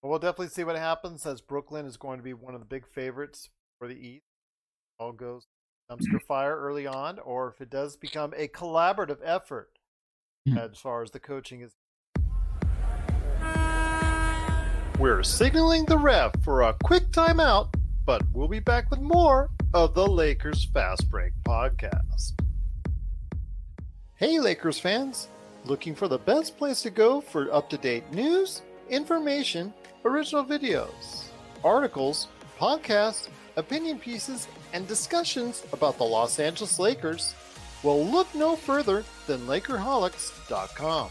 Well, 0.02 0.10
we'll 0.10 0.18
definitely 0.18 0.48
see 0.48 0.64
what 0.64 0.76
happens 0.76 1.26
as 1.26 1.40
Brooklyn 1.40 1.86
is 1.86 1.96
going 1.96 2.18
to 2.18 2.24
be 2.24 2.32
one 2.32 2.54
of 2.54 2.60
the 2.60 2.66
big 2.66 2.86
favorites 2.86 3.50
for 3.78 3.86
the 3.86 3.94
East. 3.94 4.24
All 4.98 5.12
goes 5.12 5.46
dumpster 5.90 6.20
fire 6.26 6.56
early 6.56 6.86
on, 6.86 7.18
or 7.18 7.48
if 7.48 7.60
it 7.60 7.70
does 7.70 7.96
become 7.96 8.32
a 8.36 8.48
collaborative 8.48 9.18
effort 9.24 9.70
hmm. 10.46 10.56
as 10.56 10.78
far 10.78 11.02
as 11.02 11.10
the 11.10 11.20
coaching 11.20 11.62
is. 11.62 11.72
We're 14.98 15.22
signaling 15.22 15.86
the 15.86 15.98
ref 15.98 16.32
for 16.44 16.62
a 16.62 16.74
quick 16.84 17.10
timeout 17.10 17.74
but 18.10 18.22
we'll 18.32 18.48
be 18.48 18.58
back 18.58 18.90
with 18.90 19.00
more 19.00 19.50
of 19.72 19.94
the 19.94 20.04
Lakers 20.04 20.64
Fast 20.64 21.08
Break 21.08 21.32
podcast. 21.46 22.32
Hey, 24.16 24.40
Lakers 24.40 24.80
fans! 24.80 25.28
Looking 25.64 25.94
for 25.94 26.08
the 26.08 26.18
best 26.18 26.58
place 26.58 26.82
to 26.82 26.90
go 26.90 27.20
for 27.20 27.52
up 27.54 27.70
to 27.70 27.78
date 27.78 28.10
news, 28.12 28.62
information, 28.88 29.72
original 30.04 30.44
videos, 30.44 31.26
articles, 31.62 32.26
podcasts, 32.58 33.28
opinion 33.56 33.98
pieces, 33.98 34.48
and 34.72 34.86
discussions 34.86 35.64
about 35.72 35.98
the 35.98 36.04
Los 36.04 36.38
Angeles 36.38 36.78
Lakers? 36.78 37.34
Well, 37.82 38.04
look 38.04 38.32
no 38.34 38.56
further 38.56 39.04
than 39.26 39.40
Lakerholics.com. 39.46 41.10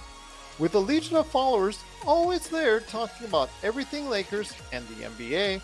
With 0.59 0.75
a 0.75 0.79
legion 0.79 1.15
of 1.15 1.27
followers 1.27 1.79
always 2.05 2.47
there 2.49 2.79
talking 2.81 3.27
about 3.27 3.49
everything 3.63 4.09
Lakers 4.09 4.53
and 4.73 4.85
the 4.87 5.05
NBA, 5.05 5.61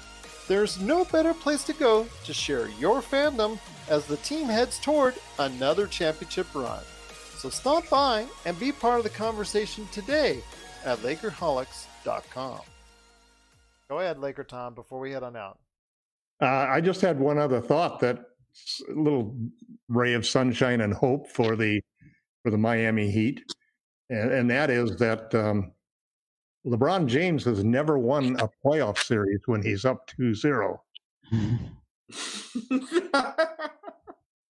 there's 0.48 0.80
no 0.80 1.06
better 1.06 1.34
place 1.34 1.64
to 1.66 1.74
go 1.74 2.08
to 2.24 2.34
share 2.34 2.70
your 2.70 3.02
fandom 3.02 3.60
as 3.90 4.06
the 4.06 4.18
team 4.18 4.48
heads 4.48 4.80
toward 4.80 5.16
another 5.40 5.88
championship 5.88 6.48
run. 6.54 6.84
So 7.38 7.50
stop 7.50 7.90
by 7.90 8.26
and 8.46 8.60
be 8.60 8.72
part 8.72 9.00
of 9.00 9.04
the 9.04 9.10
conversation 9.10 9.88
today 9.92 10.42
at 10.86 11.00
Lakerholics.com. 11.00 12.62
Go 13.90 14.00
ahead, 14.00 14.20
Laker 14.20 14.44
Tom, 14.44 14.74
before 14.74 15.00
we 15.00 15.12
head 15.12 15.24
on 15.24 15.36
out. 15.36 15.58
Uh, 16.42 16.68
I 16.70 16.82
just 16.82 17.02
had 17.02 17.20
one 17.20 17.38
other 17.38 17.62
thought 17.62 18.00
that 18.02 18.20
little 18.90 19.38
ray 19.88 20.14
of 20.14 20.26
sunshine 20.26 20.82
and 20.82 20.94
hope 20.94 21.30
for 21.30 21.56
the 21.56 21.82
for 22.44 22.52
the 22.52 22.58
Miami 22.58 23.10
Heat, 23.10 23.42
and, 24.10 24.32
and 24.32 24.50
that 24.50 24.70
is 24.70 24.98
that 24.98 25.34
um, 25.34 25.72
LeBron 26.66 27.08
James 27.08 27.44
has 27.46 27.64
never 27.64 27.98
won 27.98 28.36
a 28.40 28.50
playoff 28.64 28.98
series 28.98 29.40
when 29.46 29.62
he's 29.62 29.86
up 29.86 30.08
2 30.08 30.36
0. 30.36 30.82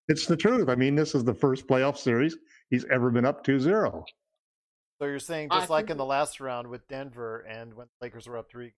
it's 0.07 0.25
the 0.25 0.37
truth. 0.37 0.69
I 0.69 0.75
mean, 0.75 0.95
this 0.95 1.15
is 1.15 1.23
the 1.23 1.33
first 1.33 1.67
playoff 1.67 1.97
series 1.97 2.37
he's 2.69 2.85
ever 2.91 3.09
been 3.11 3.25
up 3.25 3.43
2 3.43 3.59
0. 3.59 4.05
So 4.99 5.05
you're 5.05 5.19
saying, 5.19 5.49
just 5.51 5.69
I 5.69 5.73
like 5.73 5.89
in 5.89 5.97
the 5.97 6.05
last 6.05 6.39
round 6.39 6.67
with 6.67 6.87
Denver 6.87 7.45
and 7.49 7.73
when 7.73 7.87
the 7.87 8.05
Lakers 8.05 8.27
were 8.27 8.37
up 8.37 8.49
3 8.49 8.73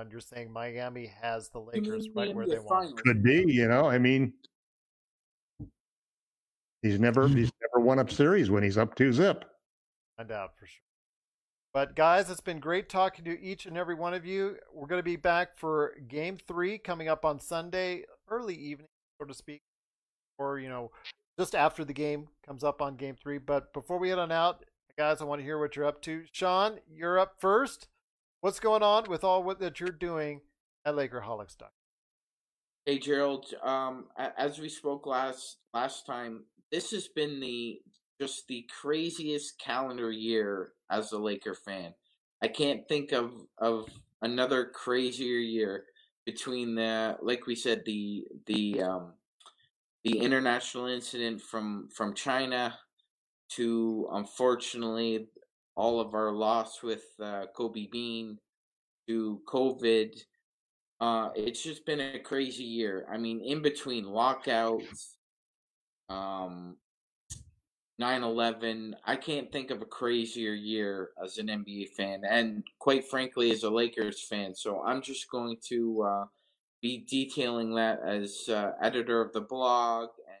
and 0.00 0.10
you're 0.10 0.20
saying 0.20 0.52
Miami 0.52 1.10
has 1.20 1.48
the 1.48 1.60
Lakers 1.60 2.08
right 2.14 2.34
where 2.34 2.46
they 2.46 2.58
want. 2.58 2.96
Could 3.02 3.22
be, 3.22 3.44
you 3.46 3.68
know. 3.68 3.88
I 3.88 3.98
mean, 3.98 4.32
he's 6.82 6.98
never 6.98 7.28
he's 7.28 7.52
never 7.60 7.84
won 7.84 7.98
a 7.98 8.10
series 8.10 8.50
when 8.50 8.62
he's 8.62 8.78
up 8.78 8.94
two 8.94 9.12
zip. 9.12 9.44
I 10.18 10.24
doubt 10.24 10.52
for 10.58 10.66
sure. 10.66 10.82
But 11.72 11.94
guys, 11.94 12.28
it's 12.30 12.40
been 12.40 12.58
great 12.58 12.88
talking 12.88 13.24
to 13.26 13.40
each 13.40 13.66
and 13.66 13.76
every 13.76 13.94
one 13.94 14.12
of 14.12 14.26
you. 14.26 14.56
We're 14.74 14.88
going 14.88 14.98
to 14.98 15.04
be 15.04 15.16
back 15.16 15.56
for 15.56 15.94
game 16.08 16.36
three 16.48 16.78
coming 16.78 17.08
up 17.08 17.24
on 17.24 17.38
Sunday, 17.38 18.02
early 18.28 18.56
evening, 18.56 18.88
so 19.20 19.26
to 19.26 19.34
speak, 19.34 19.60
or 20.38 20.58
you 20.58 20.68
know, 20.68 20.90
just 21.38 21.54
after 21.54 21.84
the 21.84 21.92
game 21.92 22.28
comes 22.44 22.64
up 22.64 22.82
on 22.82 22.96
game 22.96 23.16
three. 23.22 23.38
But 23.38 23.72
before 23.72 23.98
we 23.98 24.08
head 24.08 24.18
on 24.18 24.32
out, 24.32 24.64
guys, 24.98 25.22
I 25.22 25.24
want 25.24 25.40
to 25.40 25.44
hear 25.44 25.58
what 25.58 25.76
you're 25.76 25.86
up 25.86 26.02
to. 26.02 26.24
Sean, 26.32 26.80
you're 26.92 27.18
up 27.18 27.36
first. 27.38 27.86
What's 28.40 28.60
going 28.60 28.82
on 28.82 29.04
with 29.08 29.22
all 29.22 29.42
what 29.42 29.60
that 29.60 29.80
you're 29.80 29.90
doing 29.90 30.40
at 30.86 30.94
Lakerholics? 30.94 31.56
Hey 32.86 32.98
Gerald, 32.98 33.52
um, 33.62 34.06
as 34.16 34.58
we 34.58 34.70
spoke 34.70 35.06
last 35.06 35.58
last 35.74 36.06
time, 36.06 36.44
this 36.72 36.90
has 36.92 37.06
been 37.08 37.38
the 37.38 37.82
just 38.18 38.48
the 38.48 38.66
craziest 38.80 39.58
calendar 39.58 40.10
year 40.10 40.72
as 40.90 41.12
a 41.12 41.18
Laker 41.18 41.54
fan. 41.54 41.92
I 42.42 42.48
can't 42.48 42.88
think 42.88 43.12
of 43.12 43.32
of 43.58 43.90
another 44.22 44.64
crazier 44.64 45.38
year 45.38 45.84
between 46.24 46.74
the 46.74 47.18
like 47.20 47.46
we 47.46 47.54
said 47.54 47.82
the 47.84 48.24
the 48.46 48.82
um 48.82 49.12
the 50.04 50.18
international 50.18 50.86
incident 50.86 51.42
from 51.42 51.90
from 51.94 52.14
China 52.14 52.78
to 53.50 54.08
unfortunately 54.12 55.26
all 55.76 56.00
of 56.00 56.14
our 56.14 56.32
loss 56.32 56.82
with 56.82 57.04
uh, 57.22 57.46
Kobe 57.54 57.86
Bean 57.86 58.38
to 59.08 59.40
COVID. 59.48 60.20
Uh, 61.00 61.30
it's 61.34 61.62
just 61.62 61.86
been 61.86 62.00
a 62.00 62.18
crazy 62.18 62.64
year. 62.64 63.06
I 63.10 63.16
mean, 63.16 63.40
in 63.40 63.62
between 63.62 64.04
lockouts, 64.04 65.16
um, 66.08 66.76
9-11 68.00 68.94
i 69.04 69.14
can't 69.14 69.52
think 69.52 69.70
of 69.70 69.82
a 69.82 69.86
crazier 69.86 70.54
year 70.54 71.10
as 71.22 71.36
an 71.36 71.48
nba 71.48 71.88
fan 71.90 72.22
and 72.28 72.64
quite 72.78 73.06
frankly 73.06 73.50
as 73.50 73.62
a 73.62 73.70
lakers 73.70 74.22
fan 74.22 74.54
so 74.54 74.82
i'm 74.82 75.02
just 75.02 75.30
going 75.30 75.56
to 75.62 76.02
uh, 76.02 76.24
be 76.80 77.04
detailing 77.08 77.74
that 77.74 78.00
as 78.02 78.48
uh, 78.48 78.72
editor 78.80 79.20
of 79.20 79.32
the 79.32 79.40
blog 79.40 80.08
and 80.26 80.38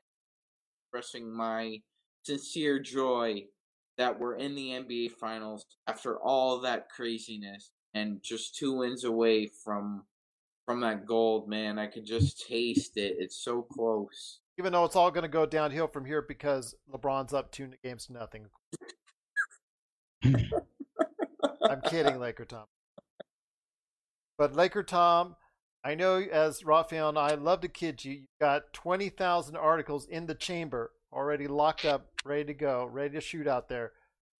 expressing 0.82 1.30
my 1.30 1.78
sincere 2.24 2.78
joy 2.78 3.44
that 3.98 4.18
we're 4.18 4.36
in 4.36 4.54
the 4.54 4.68
nba 4.70 5.10
finals 5.10 5.66
after 5.86 6.18
all 6.18 6.60
that 6.60 6.88
craziness 6.88 7.70
and 7.94 8.22
just 8.22 8.54
two 8.56 8.78
wins 8.78 9.04
away 9.04 9.46
from 9.64 10.04
from 10.70 10.80
that 10.82 11.04
gold, 11.04 11.48
man. 11.48 11.80
I 11.80 11.88
could 11.88 12.04
just 12.04 12.46
taste 12.46 12.96
it. 12.96 13.16
It's 13.18 13.42
so 13.42 13.62
close. 13.62 14.38
Even 14.56 14.72
though 14.72 14.84
it's 14.84 14.94
all 14.94 15.10
going 15.10 15.22
to 15.22 15.28
go 15.28 15.44
downhill 15.44 15.88
from 15.88 16.04
here 16.04 16.22
because 16.22 16.76
LeBron's 16.92 17.32
up 17.32 17.50
two 17.50 17.70
games 17.82 18.06
to 18.06 18.12
nothing. 18.12 18.46
I'm 20.24 21.80
kidding, 21.86 22.20
Laker 22.20 22.44
Tom. 22.44 22.66
But 24.38 24.54
Laker 24.54 24.84
Tom, 24.84 25.34
I 25.82 25.96
know 25.96 26.18
as 26.18 26.64
Raphael 26.64 27.08
and 27.08 27.18
I 27.18 27.34
love 27.34 27.62
to 27.62 27.68
kid 27.68 28.04
you, 28.04 28.12
you've 28.12 28.38
got 28.40 28.72
20,000 28.72 29.56
articles 29.56 30.06
in 30.06 30.26
the 30.26 30.36
chamber 30.36 30.92
already 31.12 31.46
locked 31.48 31.84
up, 31.84 32.06
ready 32.24 32.44
to 32.44 32.54
go, 32.54 32.88
ready 32.90 33.14
to 33.14 33.20
shoot 33.20 33.46
out 33.46 33.68
there. 33.68 33.92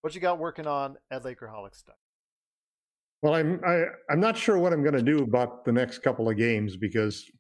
What 0.03 0.15
you 0.15 0.21
got 0.21 0.39
working 0.39 0.67
on 0.67 0.97
at 1.11 1.25
Lakerholics 1.25 1.77
stuff? 1.77 1.97
Well, 3.23 3.35
I'm 3.35 3.61
I, 3.67 3.85
I'm 4.11 4.21
not 4.21 4.37
sure 4.37 4.59
what 4.59 4.73
I'm 4.73 4.83
going 4.83 4.95
to 4.95 5.03
do 5.03 5.19
about 5.19 5.65
the 5.65 5.73
next 5.73 5.99
couple 5.99 6.29
of 6.29 6.37
games 6.37 6.77
because 6.77 7.31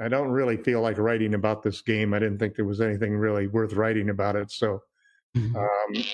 I 0.00 0.08
don't 0.08 0.28
really 0.30 0.56
feel 0.56 0.80
like 0.80 0.98
writing 0.98 1.34
about 1.34 1.62
this 1.62 1.80
game. 1.82 2.12
I 2.12 2.18
didn't 2.18 2.38
think 2.38 2.56
there 2.56 2.64
was 2.64 2.80
anything 2.80 3.16
really 3.16 3.46
worth 3.46 3.74
writing 3.74 4.10
about 4.10 4.36
it. 4.36 4.50
So, 4.50 4.82
Mm-hmm. 5.36 5.56
um, 5.56 6.04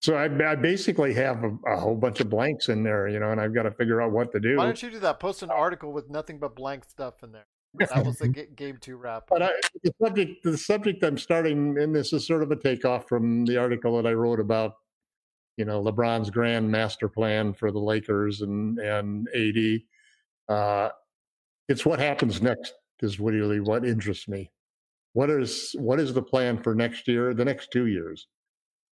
so 0.00 0.14
I, 0.16 0.52
I 0.52 0.54
basically 0.54 1.12
have 1.14 1.44
a, 1.44 1.54
a 1.66 1.78
whole 1.78 1.96
bunch 1.96 2.20
of 2.20 2.30
blanks 2.30 2.70
in 2.70 2.82
there, 2.82 3.08
you 3.08 3.18
know, 3.18 3.30
and 3.30 3.40
I've 3.40 3.54
got 3.54 3.64
to 3.64 3.70
figure 3.70 4.00
out 4.00 4.10
what 4.10 4.32
to 4.32 4.40
do. 4.40 4.56
Why 4.56 4.64
don't 4.64 4.82
you 4.82 4.90
do 4.90 5.00
that? 5.00 5.20
Post 5.20 5.42
an 5.42 5.50
article 5.50 5.92
with 5.92 6.08
nothing 6.10 6.38
but 6.38 6.54
blank 6.56 6.84
stuff 6.84 7.22
in 7.22 7.32
there. 7.32 7.46
That 7.78 8.04
was 8.04 8.18
the 8.18 8.28
game 8.56 8.78
two 8.80 8.96
wrap. 8.96 9.24
But 9.28 9.42
I, 9.42 9.50
the 9.82 9.92
subject, 10.00 10.42
the 10.44 10.56
subject 10.56 11.02
I'm 11.02 11.18
starting, 11.18 11.76
in 11.78 11.92
this 11.92 12.12
is 12.12 12.26
sort 12.26 12.42
of 12.42 12.50
a 12.50 12.56
takeoff 12.56 13.08
from 13.08 13.44
the 13.44 13.56
article 13.56 13.96
that 13.96 14.08
I 14.08 14.12
wrote 14.12 14.40
about, 14.40 14.74
you 15.56 15.64
know, 15.64 15.82
LeBron's 15.82 16.30
grand 16.30 16.70
master 16.70 17.08
plan 17.08 17.52
for 17.52 17.70
the 17.70 17.78
Lakers 17.78 18.42
and 18.42 18.78
and 18.78 19.28
AD. 19.34 19.80
Uh, 20.48 20.90
it's 21.68 21.86
what 21.86 21.98
happens 21.98 22.42
next 22.42 22.74
is 23.00 23.20
really 23.20 23.60
what 23.60 23.84
interests 23.84 24.28
me. 24.28 24.50
What 25.12 25.30
is 25.30 25.74
what 25.78 26.00
is 26.00 26.12
the 26.12 26.22
plan 26.22 26.62
for 26.62 26.74
next 26.74 27.08
year, 27.08 27.34
the 27.34 27.44
next 27.44 27.70
two 27.70 27.86
years? 27.86 28.26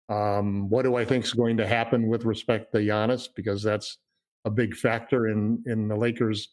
Um, 0.09 0.69
what 0.69 0.83
do 0.83 0.95
I 0.95 1.05
think 1.05 1.23
is 1.25 1.33
going 1.33 1.57
to 1.57 1.67
happen 1.67 2.07
with 2.07 2.25
respect 2.25 2.73
to 2.73 2.79
Giannis? 2.79 3.29
Because 3.33 3.61
that's 3.61 3.97
a 4.45 4.49
big 4.49 4.75
factor 4.75 5.27
in 5.27 5.63
in 5.65 5.87
the 5.87 5.95
Lakers' 5.95 6.49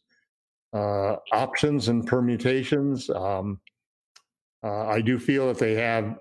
uh, 0.73 1.17
options 1.33 1.89
and 1.89 2.07
permutations. 2.07 3.09
Um, 3.11 3.61
uh, 4.65 4.87
I 4.87 5.01
do 5.01 5.19
feel 5.19 5.47
that 5.49 5.59
they 5.59 5.75
have 5.75 6.19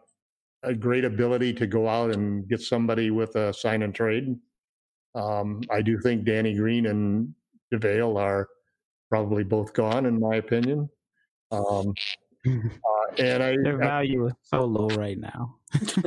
a 0.63 0.73
great 0.73 1.05
ability 1.05 1.53
to 1.53 1.67
go 1.67 1.87
out 1.87 2.11
and 2.11 2.47
get 2.47 2.61
somebody 2.61 3.11
with 3.11 3.35
a 3.35 3.53
sign 3.53 3.83
and 3.83 3.93
trade. 3.93 4.35
Um, 5.13 5.61
I 5.71 5.81
do 5.81 5.99
think 5.99 6.25
Danny 6.25 6.55
Green 6.55 6.87
and 6.87 7.33
JaVale 7.73 8.19
are 8.19 8.47
probably 9.09 9.43
both 9.43 9.73
gone, 9.73 10.05
in 10.05 10.19
my 10.19 10.35
opinion. 10.35 10.89
Um, 11.51 11.93
uh, 12.47 12.59
and 13.19 13.41
I, 13.43 13.55
Their 13.63 13.77
value 13.77 14.27
is 14.27 14.33
so 14.43 14.65
low 14.65 14.87
right 14.89 15.17
now. 15.17 15.55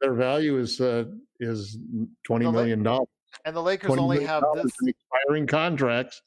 their 0.00 0.14
value 0.14 0.58
is 0.58 0.80
uh, 0.80 1.04
is 1.40 1.78
twenty 2.24 2.44
Well, 2.46 2.52
they- 2.52 2.58
million 2.60 2.82
dollars. 2.82 3.08
and 3.44 3.54
the 3.54 3.62
Lakers 3.62 3.90
only 3.90 4.24
have 4.24 4.42
this. 4.54 4.72
in 4.82 4.88
expiring 4.88 5.46
contracts 5.46 6.20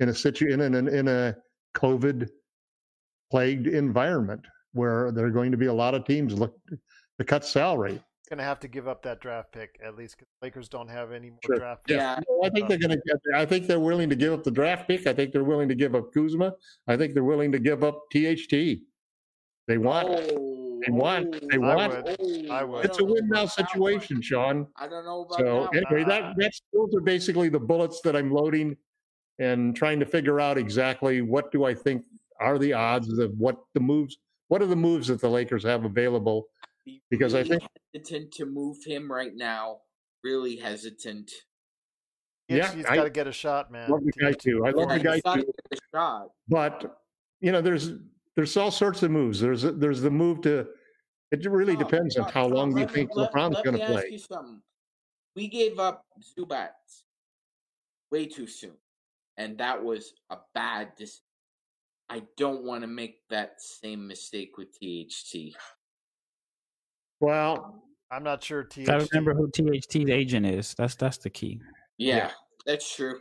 in 0.00 0.08
a 0.08 0.14
situ 0.14 0.48
in 0.48 0.60
an 0.60 0.88
in 0.88 1.08
a 1.08 1.36
COVID 1.76 2.28
plagued 3.30 3.66
environment 3.66 4.40
where 4.72 5.12
there 5.12 5.26
are 5.26 5.30
going 5.30 5.50
to 5.52 5.56
be 5.56 5.66
a 5.66 5.72
lot 5.72 5.94
of 5.94 6.04
teams 6.04 6.34
look 6.34 6.56
to 7.18 7.24
cut 7.24 7.44
salary. 7.44 8.00
Going 8.30 8.38
to 8.38 8.44
have 8.44 8.58
to 8.60 8.68
give 8.68 8.88
up 8.88 9.02
that 9.02 9.20
draft 9.20 9.52
pick 9.52 9.78
at 9.84 9.96
least 9.96 10.16
because 10.16 10.28
Lakers 10.42 10.68
don't 10.68 10.88
have 10.88 11.12
any 11.12 11.30
more 11.30 11.38
Sure. 11.44 11.56
draft 11.56 11.86
picks. 11.86 11.96
Yeah. 11.98 12.18
I 12.42 12.48
think 12.50 12.68
they're 12.68 12.78
going 12.78 12.90
to 12.90 13.00
get. 13.06 13.16
I 13.34 13.44
think 13.44 13.66
they're 13.66 13.78
willing 13.80 14.08
to 14.08 14.16
give 14.16 14.32
up 14.32 14.42
the 14.42 14.50
draft 14.50 14.88
pick. 14.88 15.06
I 15.06 15.12
think 15.12 15.32
they're 15.32 15.44
willing 15.44 15.68
to 15.68 15.74
give 15.74 15.94
up 15.94 16.12
Kuzma. 16.12 16.52
I 16.88 16.96
think 16.96 17.12
they're 17.14 17.22
willing 17.24 17.52
to 17.52 17.58
give 17.58 17.84
up 17.84 18.00
THT. 18.10 18.80
They 19.68 19.78
want. 19.78 20.08
Oh, 20.10 20.80
They 20.86 20.90
want- 20.92 21.50
they 21.50 21.58
want- 21.58 21.92
oh, 22.18 22.46
I 22.50 22.64
would. 22.64 22.84
It's 22.84 22.98
a 22.98 23.00
don't 23.02 23.10
win 23.12 23.28
now 23.28 23.46
situation. 23.46 24.20
Sean. 24.20 24.66
I 24.76 24.86
don't 24.88 25.04
know 25.04 25.22
about 25.22 25.38
So 25.38 25.68
that. 25.72 25.84
anyway, 25.90 26.04
that 26.04 26.34
that's 26.36 26.60
those 26.72 26.94
are 26.94 27.00
basically 27.00 27.48
the 27.48 27.60
bullets 27.60 28.00
that 28.02 28.14
I'm 28.16 28.30
loading, 28.32 28.76
and 29.38 29.74
trying 29.76 30.00
to 30.00 30.06
figure 30.06 30.40
out 30.40 30.58
exactly 30.58 31.22
what 31.22 31.50
do 31.52 31.64
I 31.64 31.74
think 31.74 32.04
are 32.40 32.58
the 32.58 32.72
odds 32.72 33.18
of 33.18 33.32
what 33.38 33.56
the 33.74 33.80
moves. 33.80 34.16
What 34.48 34.62
are 34.62 34.66
the 34.66 34.76
moves 34.76 35.08
that 35.08 35.20
the 35.20 35.28
Lakers 35.28 35.62
have 35.64 35.84
available? 35.84 36.46
Be 36.84 37.00
because 37.10 37.34
I 37.34 37.42
think- 37.44 37.62
hesitant 37.94 38.32
to 38.34 38.46
move 38.46 38.76
him 38.84 39.10
right 39.10 39.34
now. 39.34 39.78
Really 40.22 40.56
hesitant. 40.56 41.30
Yeah, 42.48 42.70
he's 42.74 42.84
got 42.84 43.04
to 43.04 43.10
get 43.10 43.26
a 43.26 43.32
shot, 43.32 43.70
man. 43.72 43.90
love 43.90 44.04
the 44.04 44.12
guy 44.12 44.32
too. 44.32 44.66
I 44.66 44.70
love 44.70 44.90
Yeah, 44.90 44.98
the 44.98 45.04
guy 45.04 45.14
he's 45.14 45.22
gotta 45.22 45.40
too. 45.42 45.52
get 45.70 45.78
a 45.78 45.96
shot. 45.96 46.28
But 46.48 46.98
you 47.40 47.52
know, 47.52 47.60
there's 47.62 47.92
there's 48.36 48.56
all 48.56 48.70
sorts 48.70 49.02
of 49.02 49.10
moves. 49.10 49.40
There's 49.40 49.62
there's 49.62 50.00
the 50.02 50.10
move 50.10 50.42
to. 50.42 50.66
It 51.30 51.44
really 51.50 51.74
Tom, 51.74 51.84
depends 51.84 52.16
on 52.18 52.30
how 52.30 52.46
long 52.46 52.74
do 52.74 52.80
you 52.80 52.86
me- 52.86 52.92
think 52.92 53.10
let- 53.16 53.32
LeBron's 53.32 53.54
let 53.56 53.64
going 53.64 53.74
me 53.74 53.80
to 53.80 53.84
ask 53.86 53.92
play. 53.94 54.08
you 54.10 54.18
something. 54.18 54.62
We 55.34 55.48
gave 55.48 55.78
up 55.78 56.04
Zubac 56.38 56.68
way 58.12 58.26
too 58.26 58.46
soon, 58.46 58.76
and 59.36 59.58
that 59.58 59.82
was 59.82 60.12
a 60.30 60.36
bad 60.54 60.94
decision. 60.96 61.20
I 62.10 62.22
don't 62.36 62.64
want 62.64 62.82
to 62.82 62.86
make 62.86 63.26
that 63.30 63.60
same 63.62 64.06
mistake 64.06 64.58
with 64.58 64.68
THT. 64.78 65.54
Well, 67.20 67.64
um, 67.64 67.80
I'm 68.10 68.22
not 68.22 68.42
sure. 68.42 68.64
THT. 68.64 68.84
Gotta 68.86 69.08
remember 69.12 69.34
who 69.34 69.48
THT's 69.50 70.10
agent 70.10 70.46
is. 70.46 70.74
That's 70.76 70.94
that's 70.94 71.18
the 71.18 71.30
key. 71.30 71.60
Yeah, 71.98 72.30
that's 72.66 72.94
true. 72.94 73.20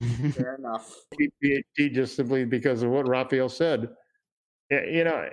Fair 0.32 0.56
enough. 0.56 0.94
PhD 1.14 1.92
just 1.92 2.16
simply 2.16 2.44
because 2.44 2.82
of 2.82 2.90
what 2.90 3.08
Raphael 3.08 3.48
said. 3.48 3.88
You 4.70 5.04
know, 5.04 5.28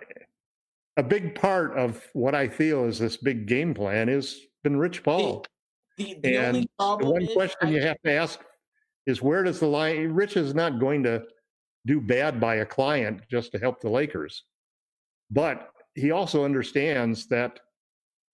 a 0.98 1.04
big 1.04 1.34
part 1.36 1.78
of 1.78 2.04
what 2.14 2.36
I 2.36 2.48
feel 2.50 2.86
is 2.86 3.00
this 3.00 3.18
big 3.18 3.46
game 3.48 3.74
plan 3.74 4.08
has 4.10 4.40
been 4.64 4.78
Rich 4.78 5.04
Paul. 5.04 5.46
The, 5.98 6.18
the 6.22 6.36
And 6.38 6.48
only 6.48 6.62
The 6.62 6.70
problem 6.78 7.12
one 7.12 7.22
is 7.24 7.34
question 7.34 7.70
I- 7.70 7.72
you 7.72 7.82
have 7.82 7.98
to 8.06 8.12
ask 8.12 8.40
is 9.10 9.22
where 9.22 9.44
does 9.44 9.60
the 9.60 9.68
line? 9.68 10.12
Rich 10.12 10.38
is 10.38 10.54
not 10.54 10.80
going 10.80 11.04
to 11.04 11.24
do 11.86 12.00
bad 12.00 12.40
by 12.40 12.56
a 12.56 12.66
client 12.66 13.22
just 13.30 13.52
to 13.52 13.60
help 13.60 13.82
the 13.82 13.90
Lakers, 13.90 14.44
but 15.32 15.72
he 15.96 16.12
also 16.12 16.46
understands 16.46 17.28
that 17.28 17.60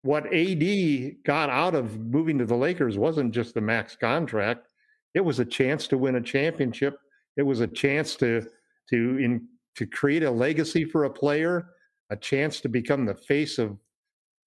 what 0.04 0.32
AD 0.34 1.24
got 1.26 1.50
out 1.50 1.74
of 1.74 2.00
moving 2.00 2.38
to 2.38 2.46
the 2.46 2.56
Lakers 2.56 2.98
wasn't 2.98 3.34
just 3.34 3.56
the 3.56 3.62
max 3.62 3.96
contract; 3.96 4.68
it 5.14 5.22
was 5.22 5.40
a 5.40 5.46
chance 5.46 5.88
to 5.88 5.98
win 5.98 6.16
a 6.16 6.22
championship. 6.22 6.98
It 7.38 7.44
was 7.44 7.62
a 7.62 7.68
chance 7.68 8.16
to 8.18 8.42
to 8.90 9.18
in 9.18 9.48
to 9.76 9.86
create 9.86 10.24
a 10.24 10.32
legacy 10.32 10.86
for 10.86 11.06
a 11.06 11.10
player, 11.10 11.68
a 12.10 12.16
chance 12.16 12.62
to 12.62 12.70
become 12.70 13.06
the 13.06 13.16
face 13.16 13.58
of 13.58 13.78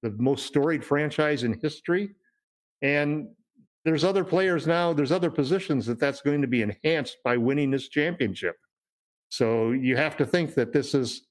the 0.02 0.10
most 0.18 0.46
storied 0.46 0.84
franchise 0.84 1.42
in 1.44 1.58
history. 1.60 2.14
And 2.82 3.28
there's 3.88 4.04
other 4.04 4.22
players 4.22 4.66
now, 4.66 4.92
there's 4.92 5.12
other 5.12 5.30
positions 5.30 5.86
that 5.86 5.98
that's 5.98 6.20
going 6.20 6.42
to 6.42 6.46
be 6.46 6.60
enhanced 6.60 7.16
by 7.24 7.38
winning 7.38 7.70
this 7.70 7.88
championship. 7.88 8.54
So 9.30 9.70
you 9.70 9.96
have 9.96 10.14
to 10.18 10.26
think 10.26 10.54
that 10.56 10.74
this 10.74 10.94
is, 10.94 11.22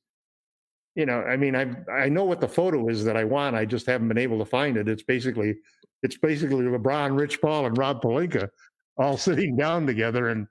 you 0.95 1.05
know, 1.05 1.21
I 1.21 1.37
mean, 1.37 1.55
I 1.55 1.75
I 1.91 2.09
know 2.09 2.23
what 2.23 2.41
the 2.41 2.47
photo 2.47 2.89
is 2.89 3.03
that 3.03 3.15
I 3.15 3.23
want. 3.25 3.55
I 3.55 3.65
just 3.65 3.85
haven't 3.85 4.07
been 4.07 4.17
able 4.17 4.39
to 4.39 4.45
find 4.45 4.75
it. 4.75 4.89
It's 4.89 5.03
basically, 5.03 5.55
it's 6.01 6.17
basically 6.17 6.65
LeBron, 6.65 7.15
Rich 7.15 7.41
Paul, 7.41 7.67
and 7.67 7.77
Rob 7.77 8.01
Pelinka 8.01 8.49
all 8.97 9.17
sitting 9.27 9.55
down 9.55 9.85
together 9.85 10.29
and 10.29 10.47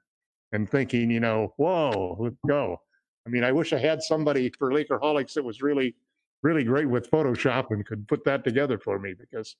and 0.52 0.70
thinking, 0.70 1.10
you 1.10 1.18
know, 1.18 1.54
whoa, 1.56 2.16
let's 2.20 2.36
go. 2.46 2.80
I 3.26 3.30
mean, 3.30 3.42
I 3.42 3.50
wish 3.50 3.72
I 3.72 3.78
had 3.78 4.00
somebody 4.00 4.52
for 4.56 4.70
Lakerholics 4.70 5.34
that 5.34 5.44
was 5.44 5.60
really, 5.60 5.96
really 6.42 6.62
great 6.62 6.88
with 6.88 7.10
Photoshop 7.10 7.66
and 7.70 7.84
could 7.84 8.06
put 8.06 8.24
that 8.24 8.44
together 8.44 8.78
for 8.78 9.00
me 9.00 9.14
because 9.18 9.56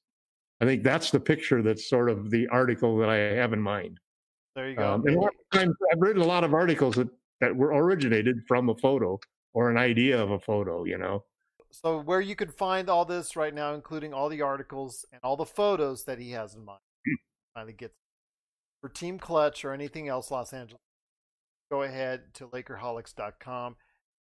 I 0.61 0.65
think 0.65 0.83
that's 0.83 1.11
the 1.11 1.21
picture 1.21 1.63
that's 1.63 1.89
sort 1.89 2.09
of 2.09 2.31
the 2.31 2.47
article 2.49 2.97
that 2.99 3.09
I 3.09 3.17
have 3.17 3.53
in 3.53 3.61
mind. 3.61 4.01
There 4.55 4.71
you 4.71 4.77
go. 4.77 4.95
Um, 4.95 5.07
and 5.07 5.17
a 5.17 5.21
lot 5.21 5.33
of 5.35 5.59
times 5.59 5.75
I've 5.93 6.01
written 6.01 6.23
a 6.23 6.27
lot 6.27 6.45
of 6.45 6.55
articles 6.55 6.95
that, 6.95 7.09
that 7.41 7.55
were 7.55 7.69
originated 7.69 8.43
from 8.49 8.71
a 8.71 8.75
photo 8.75 9.19
or 9.53 9.71
an 9.71 9.77
idea 9.77 10.21
of 10.21 10.31
a 10.31 10.39
photo, 10.39 10.85
you 10.85 10.97
know. 10.97 11.25
So 11.71 12.01
where 12.01 12.23
you 12.23 12.35
can 12.35 12.49
find 12.49 12.89
all 12.89 13.05
this 13.05 13.37
right 13.37 13.53
now, 13.53 13.75
including 13.75 14.15
all 14.15 14.31
the 14.31 14.41
articles 14.41 15.05
and 15.13 15.21
all 15.23 15.37
the 15.37 15.45
photos 15.45 16.05
that 16.05 16.19
he 16.19 16.31
has 16.31 16.55
in 16.55 16.65
mind, 16.65 16.81
finally 17.55 17.75
gets 17.75 17.95
for 18.81 18.89
Team 18.89 19.19
Clutch 19.19 19.65
or 19.65 19.73
anything 19.73 20.09
else 20.09 20.31
Los 20.31 20.55
Angeles, 20.55 20.81
go 21.71 21.83
ahead 21.83 22.23
to 22.35 22.47
Lakerholics.com. 22.49 23.77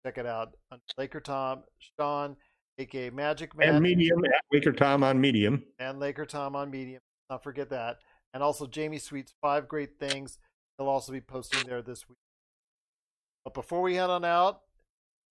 Check 0.05 0.19
it 0.19 0.27
out. 0.27 0.57
Laker 0.99 1.21
Tom, 1.21 1.63
Sean, 1.79 2.37
aka 2.79 3.11
Magic 3.11 3.57
Man, 3.57 3.77
And 3.77 3.83
Medium, 3.83 4.25
at 4.25 4.33
Laker 4.53 4.73
Tom 4.73 5.03
on 5.05 5.21
Medium. 5.21 5.63
and 5.79 6.01
Laker 6.01 6.27
Tom 6.27 6.57
on 6.57 6.71
Medium. 6.71 7.01
Not 7.31 7.43
forget 7.43 7.71
that. 7.71 7.99
And 8.33 8.43
also 8.43 8.67
Jamie 8.67 8.99
Sweet's 8.99 9.33
five 9.41 9.69
great 9.69 9.99
things. 9.99 10.39
He'll 10.79 10.89
also 10.89 11.13
be 11.13 11.21
posting 11.21 11.67
there 11.69 11.83
this 11.83 12.09
week. 12.09 12.19
But 13.45 13.55
before 13.55 13.83
we 13.83 13.95
head 13.95 14.11
on 14.11 14.25
out, 14.25 14.61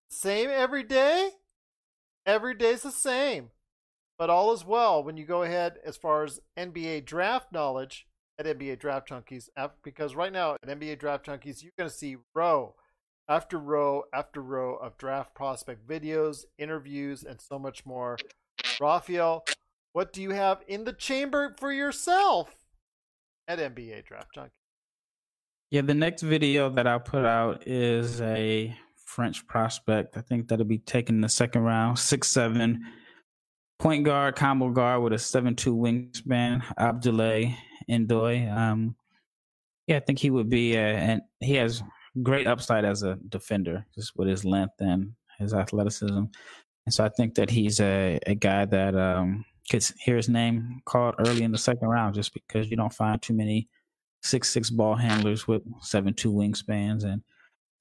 same 0.10 0.50
every 0.50 0.84
day. 0.84 1.32
Every 2.26 2.54
day's 2.56 2.84
the 2.84 2.92
same. 2.92 3.50
But 4.18 4.30
all 4.30 4.54
is 4.54 4.64
well 4.64 5.04
when 5.04 5.18
you 5.18 5.26
go 5.26 5.44
ahead 5.44 5.80
as 5.86 5.98
far 5.98 6.24
as 6.24 6.40
NBA 6.58 7.06
draft 7.06 7.52
knowledge 7.52 8.08
at 8.40 8.46
NBA 8.46 8.80
Draft 8.80 9.10
Junkies 9.10 9.50
because 9.84 10.16
right 10.16 10.32
now 10.32 10.54
at 10.54 10.62
NBA 10.80 11.00
Draft 11.00 11.26
Junkies, 11.26 11.62
you're 11.62 11.72
going 11.78 11.90
to 11.90 11.96
see 11.96 12.18
row 12.34 12.76
after 13.28 13.58
row 13.58 14.04
after 14.14 14.42
row 14.42 14.76
of 14.76 14.98
draft 14.98 15.34
prospect 15.34 15.88
videos, 15.88 16.46
interviews, 16.58 17.24
and 17.24 17.40
so 17.40 17.58
much 17.58 17.86
more. 17.86 18.18
Raphael, 18.80 19.46
what 19.94 20.12
do 20.12 20.22
you 20.22 20.32
have 20.32 20.64
in 20.68 20.84
the 20.84 20.94
chamber 20.94 21.56
for 21.60 21.72
yourself 21.72 22.56
at 23.48 23.60
NBA 23.60 24.06
Draft 24.06 24.36
Junkies? 24.36 24.50
Yeah, 25.72 25.82
the 25.82 25.94
next 25.94 26.22
video 26.22 26.70
that 26.72 26.86
I'll 26.86 27.00
put 27.00 27.26
out 27.26 27.68
is 27.68 28.22
a 28.22 28.76
French 29.06 29.48
prospect. 29.48 30.18
I 30.18 30.22
think 30.22 30.48
that'll 30.48 30.66
be 30.66 30.78
taken 30.78 31.16
in 31.16 31.22
the 31.22 31.30
second 31.30 31.64
round, 31.64 32.00
six 32.00 32.30
seven 32.30 32.84
point 33.80 34.06
guard, 34.06 34.36
combo 34.36 34.70
guard 34.70 35.02
with 35.02 35.14
a 35.14 35.20
seven 35.20 35.56
two 35.56 35.76
wingspan, 35.76 36.64
Abdoulaye 36.78 37.56
Ndoye. 37.90 38.56
Um, 38.56 38.96
yeah, 39.88 39.98
I 39.98 40.00
think 40.00 40.20
he 40.20 40.30
would 40.30 40.50
be, 40.50 40.76
a, 40.76 40.96
and 40.96 41.22
he 41.40 41.56
has 41.56 41.84
great 42.22 42.48
upside 42.48 42.86
as 42.86 43.04
a 43.04 43.18
defender, 43.30 43.86
just 43.96 44.16
with 44.16 44.28
his 44.28 44.46
length 44.46 44.76
and 44.80 45.14
his 45.40 45.54
athleticism. 45.54 46.24
And 46.86 46.94
so 46.94 47.04
I 47.04 47.10
think 47.10 47.36
that 47.36 47.50
he's 47.50 47.80
a, 47.80 48.20
a 48.28 48.36
guy 48.36 48.66
that 48.66 48.96
um, 48.96 49.46
could 49.70 49.86
hear 50.00 50.18
his 50.18 50.30
name 50.30 50.82
called 50.86 51.16
early 51.20 51.44
in 51.44 51.52
the 51.52 51.58
second 51.58 51.88
round, 51.88 52.16
just 52.16 52.34
because 52.34 52.70
you 52.70 52.78
don't 52.78 52.94
find 52.94 53.22
too 53.22 53.34
many 53.34 53.70
six 54.22 54.50
six 54.50 54.70
ball 54.70 54.96
handlers 54.96 55.48
with 55.48 55.64
seven 55.82 56.14
two 56.14 56.32
wingspans, 56.32 57.04
and 57.04 57.22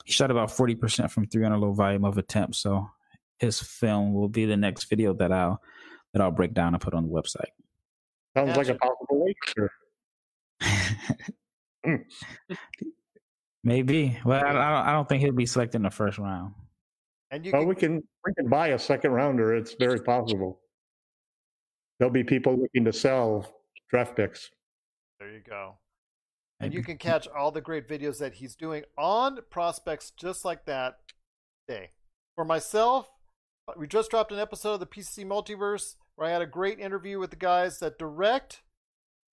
he 0.04 0.12
shot 0.12 0.30
about 0.30 0.50
forty 0.50 0.74
percent 0.74 1.10
from 1.10 1.26
three 1.26 1.44
on 1.44 1.52
a 1.52 1.58
low 1.58 1.72
volume 1.72 2.04
of 2.04 2.16
attempts. 2.18 2.58
So 2.58 2.88
his 3.38 3.60
film 3.60 4.14
will 4.14 4.28
be 4.28 4.44
the 4.44 4.56
next 4.56 4.84
video 4.84 5.12
that 5.14 5.32
I'll 5.32 5.60
that 6.12 6.22
I'll 6.22 6.30
break 6.30 6.54
down 6.54 6.74
and 6.74 6.80
put 6.80 6.94
on 6.94 7.06
the 7.06 7.12
website. 7.12 7.50
Sounds 8.36 8.56
like 8.56 8.68
a 8.68 8.74
possible 8.76 9.26
wager. 9.26 9.70
Maybe. 13.64 14.18
Well, 14.24 14.44
I, 14.44 14.50
I, 14.50 14.52
don't, 14.52 14.86
I 14.88 14.92
don't 14.92 15.08
think 15.08 15.22
he'll 15.22 15.32
be 15.32 15.46
selected 15.46 15.76
in 15.76 15.82
the 15.82 15.90
first 15.90 16.18
round. 16.18 16.54
And 17.30 17.46
you 17.46 17.52
well, 17.52 17.62
can... 17.62 17.68
we 17.68 17.74
can 17.74 18.02
we 18.26 18.34
can 18.34 18.48
buy 18.48 18.68
a 18.68 18.78
second 18.78 19.12
rounder. 19.12 19.54
It's 19.54 19.74
very 19.74 20.00
possible. 20.00 20.60
There'll 21.98 22.12
be 22.12 22.24
people 22.24 22.56
looking 22.58 22.84
to 22.84 22.92
sell 22.92 23.46
draft 23.90 24.16
picks. 24.16 24.50
There 25.18 25.30
you 25.30 25.40
go. 25.40 25.76
And 26.60 26.72
you 26.72 26.82
can 26.82 26.96
catch 26.96 27.26
all 27.26 27.50
the 27.50 27.60
great 27.60 27.88
videos 27.88 28.18
that 28.18 28.34
he's 28.34 28.54
doing 28.54 28.84
on 28.96 29.38
prospects 29.50 30.12
just 30.16 30.44
like 30.44 30.64
that 30.66 30.98
day. 31.66 31.90
For 32.36 32.44
myself, 32.44 33.08
uh, 33.68 33.72
we 33.76 33.88
just 33.88 34.10
dropped 34.10 34.30
an 34.30 34.38
episode 34.38 34.74
of 34.74 34.80
the 34.80 34.86
PCC 34.86 35.26
Multiverse 35.26 35.96
where 36.14 36.28
I 36.28 36.32
had 36.32 36.42
a 36.42 36.46
great 36.46 36.78
interview 36.78 37.18
with 37.18 37.30
the 37.30 37.36
guys 37.36 37.78
that 37.80 37.98
direct 37.98 38.62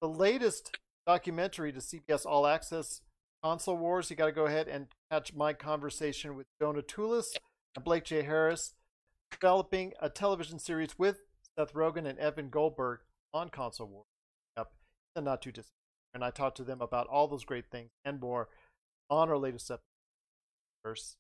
the 0.02 0.08
latest 0.08 0.78
documentary 1.06 1.72
to 1.72 1.80
CBS 1.80 2.26
All 2.26 2.48
Access 2.48 3.02
Console 3.44 3.78
Wars. 3.78 4.10
You 4.10 4.16
got 4.16 4.28
to 4.28 4.32
go 4.32 4.46
ahead 4.46 4.68
and 4.68 4.88
catch 5.12 5.34
my 5.34 5.54
conversation 5.54 6.36
with 6.36 6.48
Jonah 6.62 6.84
and 7.76 7.84
Blake 7.84 8.04
J. 8.04 8.24
Harris, 8.24 8.74
developing 9.32 9.94
a 10.02 10.10
television 10.10 10.60
series 10.60 10.98
with 10.98 11.22
Seth 11.58 11.74
Rogen 11.74 12.06
and 12.06 12.20
Evan 12.20 12.50
Goldberg 12.50 13.00
on 13.34 13.50
Console 13.50 13.88
Wars. 13.88 14.08
Yep, 14.58 14.72
and 15.16 15.26
not 15.26 15.42
too 15.42 15.52
distant. 15.52 15.76
And 16.14 16.24
I 16.24 16.32
talked 16.32 16.58
to 16.58 16.64
them 16.64 16.82
about 16.82 17.08
all 17.08 17.28
those 17.28 17.46
great 17.46 17.70
things 17.70 17.92
and 18.04 18.20
more 18.20 18.50
on 19.10 19.30
our 19.30 19.38
latest 19.38 19.72
episode. 19.72 21.16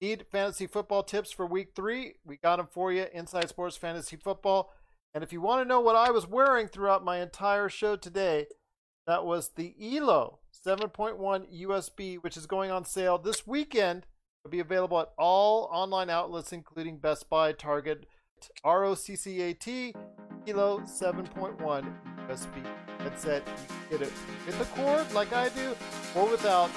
Need 0.00 0.26
fantasy 0.30 0.66
football 0.66 1.02
tips 1.02 1.30
for 1.30 1.46
week 1.46 1.70
three? 1.76 2.14
We 2.24 2.36
got 2.36 2.56
them 2.56 2.68
for 2.70 2.92
you. 2.92 3.06
Inside 3.12 3.48
Sports 3.48 3.76
Fantasy 3.76 4.16
Football. 4.16 4.72
And 5.14 5.22
if 5.22 5.32
you 5.32 5.40
want 5.40 5.62
to 5.62 5.68
know 5.68 5.80
what 5.80 5.94
I 5.96 6.10
was 6.10 6.26
wearing 6.26 6.66
throughout 6.66 7.04
my 7.04 7.20
entire 7.20 7.68
show 7.68 7.96
today, 7.96 8.46
that 9.06 9.24
was 9.24 9.50
the 9.56 9.74
ELO 9.80 10.38
7.1 10.66 11.62
USB, 11.62 12.16
which 12.22 12.36
is 12.36 12.46
going 12.46 12.70
on 12.70 12.84
sale 12.84 13.18
this 13.18 13.46
weekend. 13.46 14.06
It'll 14.44 14.52
be 14.52 14.60
available 14.60 15.00
at 15.00 15.12
all 15.18 15.68
online 15.72 16.10
outlets, 16.10 16.52
including 16.52 16.98
Best 16.98 17.28
Buy, 17.28 17.52
Target, 17.52 18.06
ROCCAT, 18.64 19.94
ELO 20.46 20.80
7.1 20.80 21.94
USB 22.28 22.66
headset. 22.98 23.46
You 23.90 23.98
get 23.98 24.08
it 24.08 24.12
with 24.46 24.58
the 24.58 24.64
cord, 24.76 25.12
like 25.12 25.32
I 25.32 25.48
do, 25.50 25.74
or 26.14 26.28
without. 26.28 26.70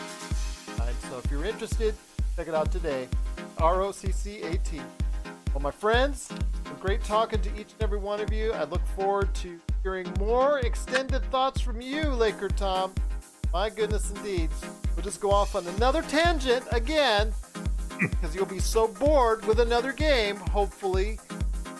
So 1.09 1.19
if 1.23 1.31
you're 1.31 1.45
interested, 1.45 1.95
check 2.35 2.47
it 2.47 2.55
out 2.55 2.71
today. 2.71 3.07
ROCCAT. 3.57 4.81
Well, 5.53 5.61
my 5.61 5.71
friends, 5.71 6.29
great 6.73 7.03
talking 7.03 7.41
to 7.41 7.49
each 7.59 7.73
and 7.73 7.81
every 7.81 7.97
one 7.97 8.19
of 8.19 8.31
you. 8.31 8.53
I 8.53 8.63
look 8.65 8.85
forward 8.95 9.33
to 9.35 9.59
hearing 9.83 10.11
more 10.19 10.59
extended 10.59 11.23
thoughts 11.31 11.61
from 11.61 11.81
you, 11.81 12.09
Laker 12.09 12.47
Tom. 12.47 12.93
My 13.53 13.69
goodness, 13.69 14.11
indeed. 14.11 14.49
We'll 14.95 15.03
just 15.03 15.21
go 15.21 15.31
off 15.31 15.55
on 15.55 15.65
another 15.67 16.01
tangent 16.03 16.65
again 16.71 17.33
because 17.99 18.35
you'll 18.35 18.45
be 18.45 18.59
so 18.59 18.87
bored 18.87 19.45
with 19.45 19.59
another 19.59 19.93
game, 19.93 20.37
hopefully, 20.37 21.19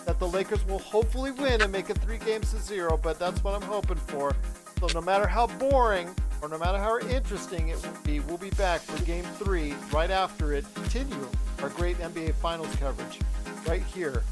that 0.06 0.18
the 0.18 0.26
Lakers 0.28 0.64
will 0.66 0.78
hopefully 0.78 1.32
win 1.32 1.62
and 1.62 1.70
make 1.70 1.90
it 1.90 1.98
three 1.98 2.18
games 2.18 2.52
to 2.52 2.58
zero. 2.58 2.98
But 3.02 3.18
that's 3.18 3.42
what 3.44 3.54
I'm 3.54 3.68
hoping 3.68 3.96
for. 3.96 4.34
So 4.80 4.86
no 4.94 5.00
matter 5.00 5.26
how 5.26 5.46
boring 5.46 6.14
or 6.42 6.48
no 6.48 6.58
matter 6.58 6.78
how 6.78 6.98
interesting 7.00 7.68
it 7.68 7.76
will 7.82 8.02
be, 8.04 8.20
we'll 8.20 8.38
be 8.38 8.50
back 8.50 8.80
for 8.80 9.02
game 9.04 9.24
three 9.38 9.74
right 9.92 10.10
after 10.10 10.52
it. 10.52 10.64
Continue 10.74 11.28
our 11.62 11.70
great 11.70 11.96
NBA 11.98 12.34
Finals 12.34 12.74
coverage 12.76 13.20
right 13.66 13.82
here 13.82 14.22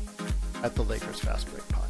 at 0.64 0.74
the 0.74 0.82
Lakers 0.82 1.20
Fast 1.20 1.46
Break 1.50 1.62
Podcast. 1.68 1.83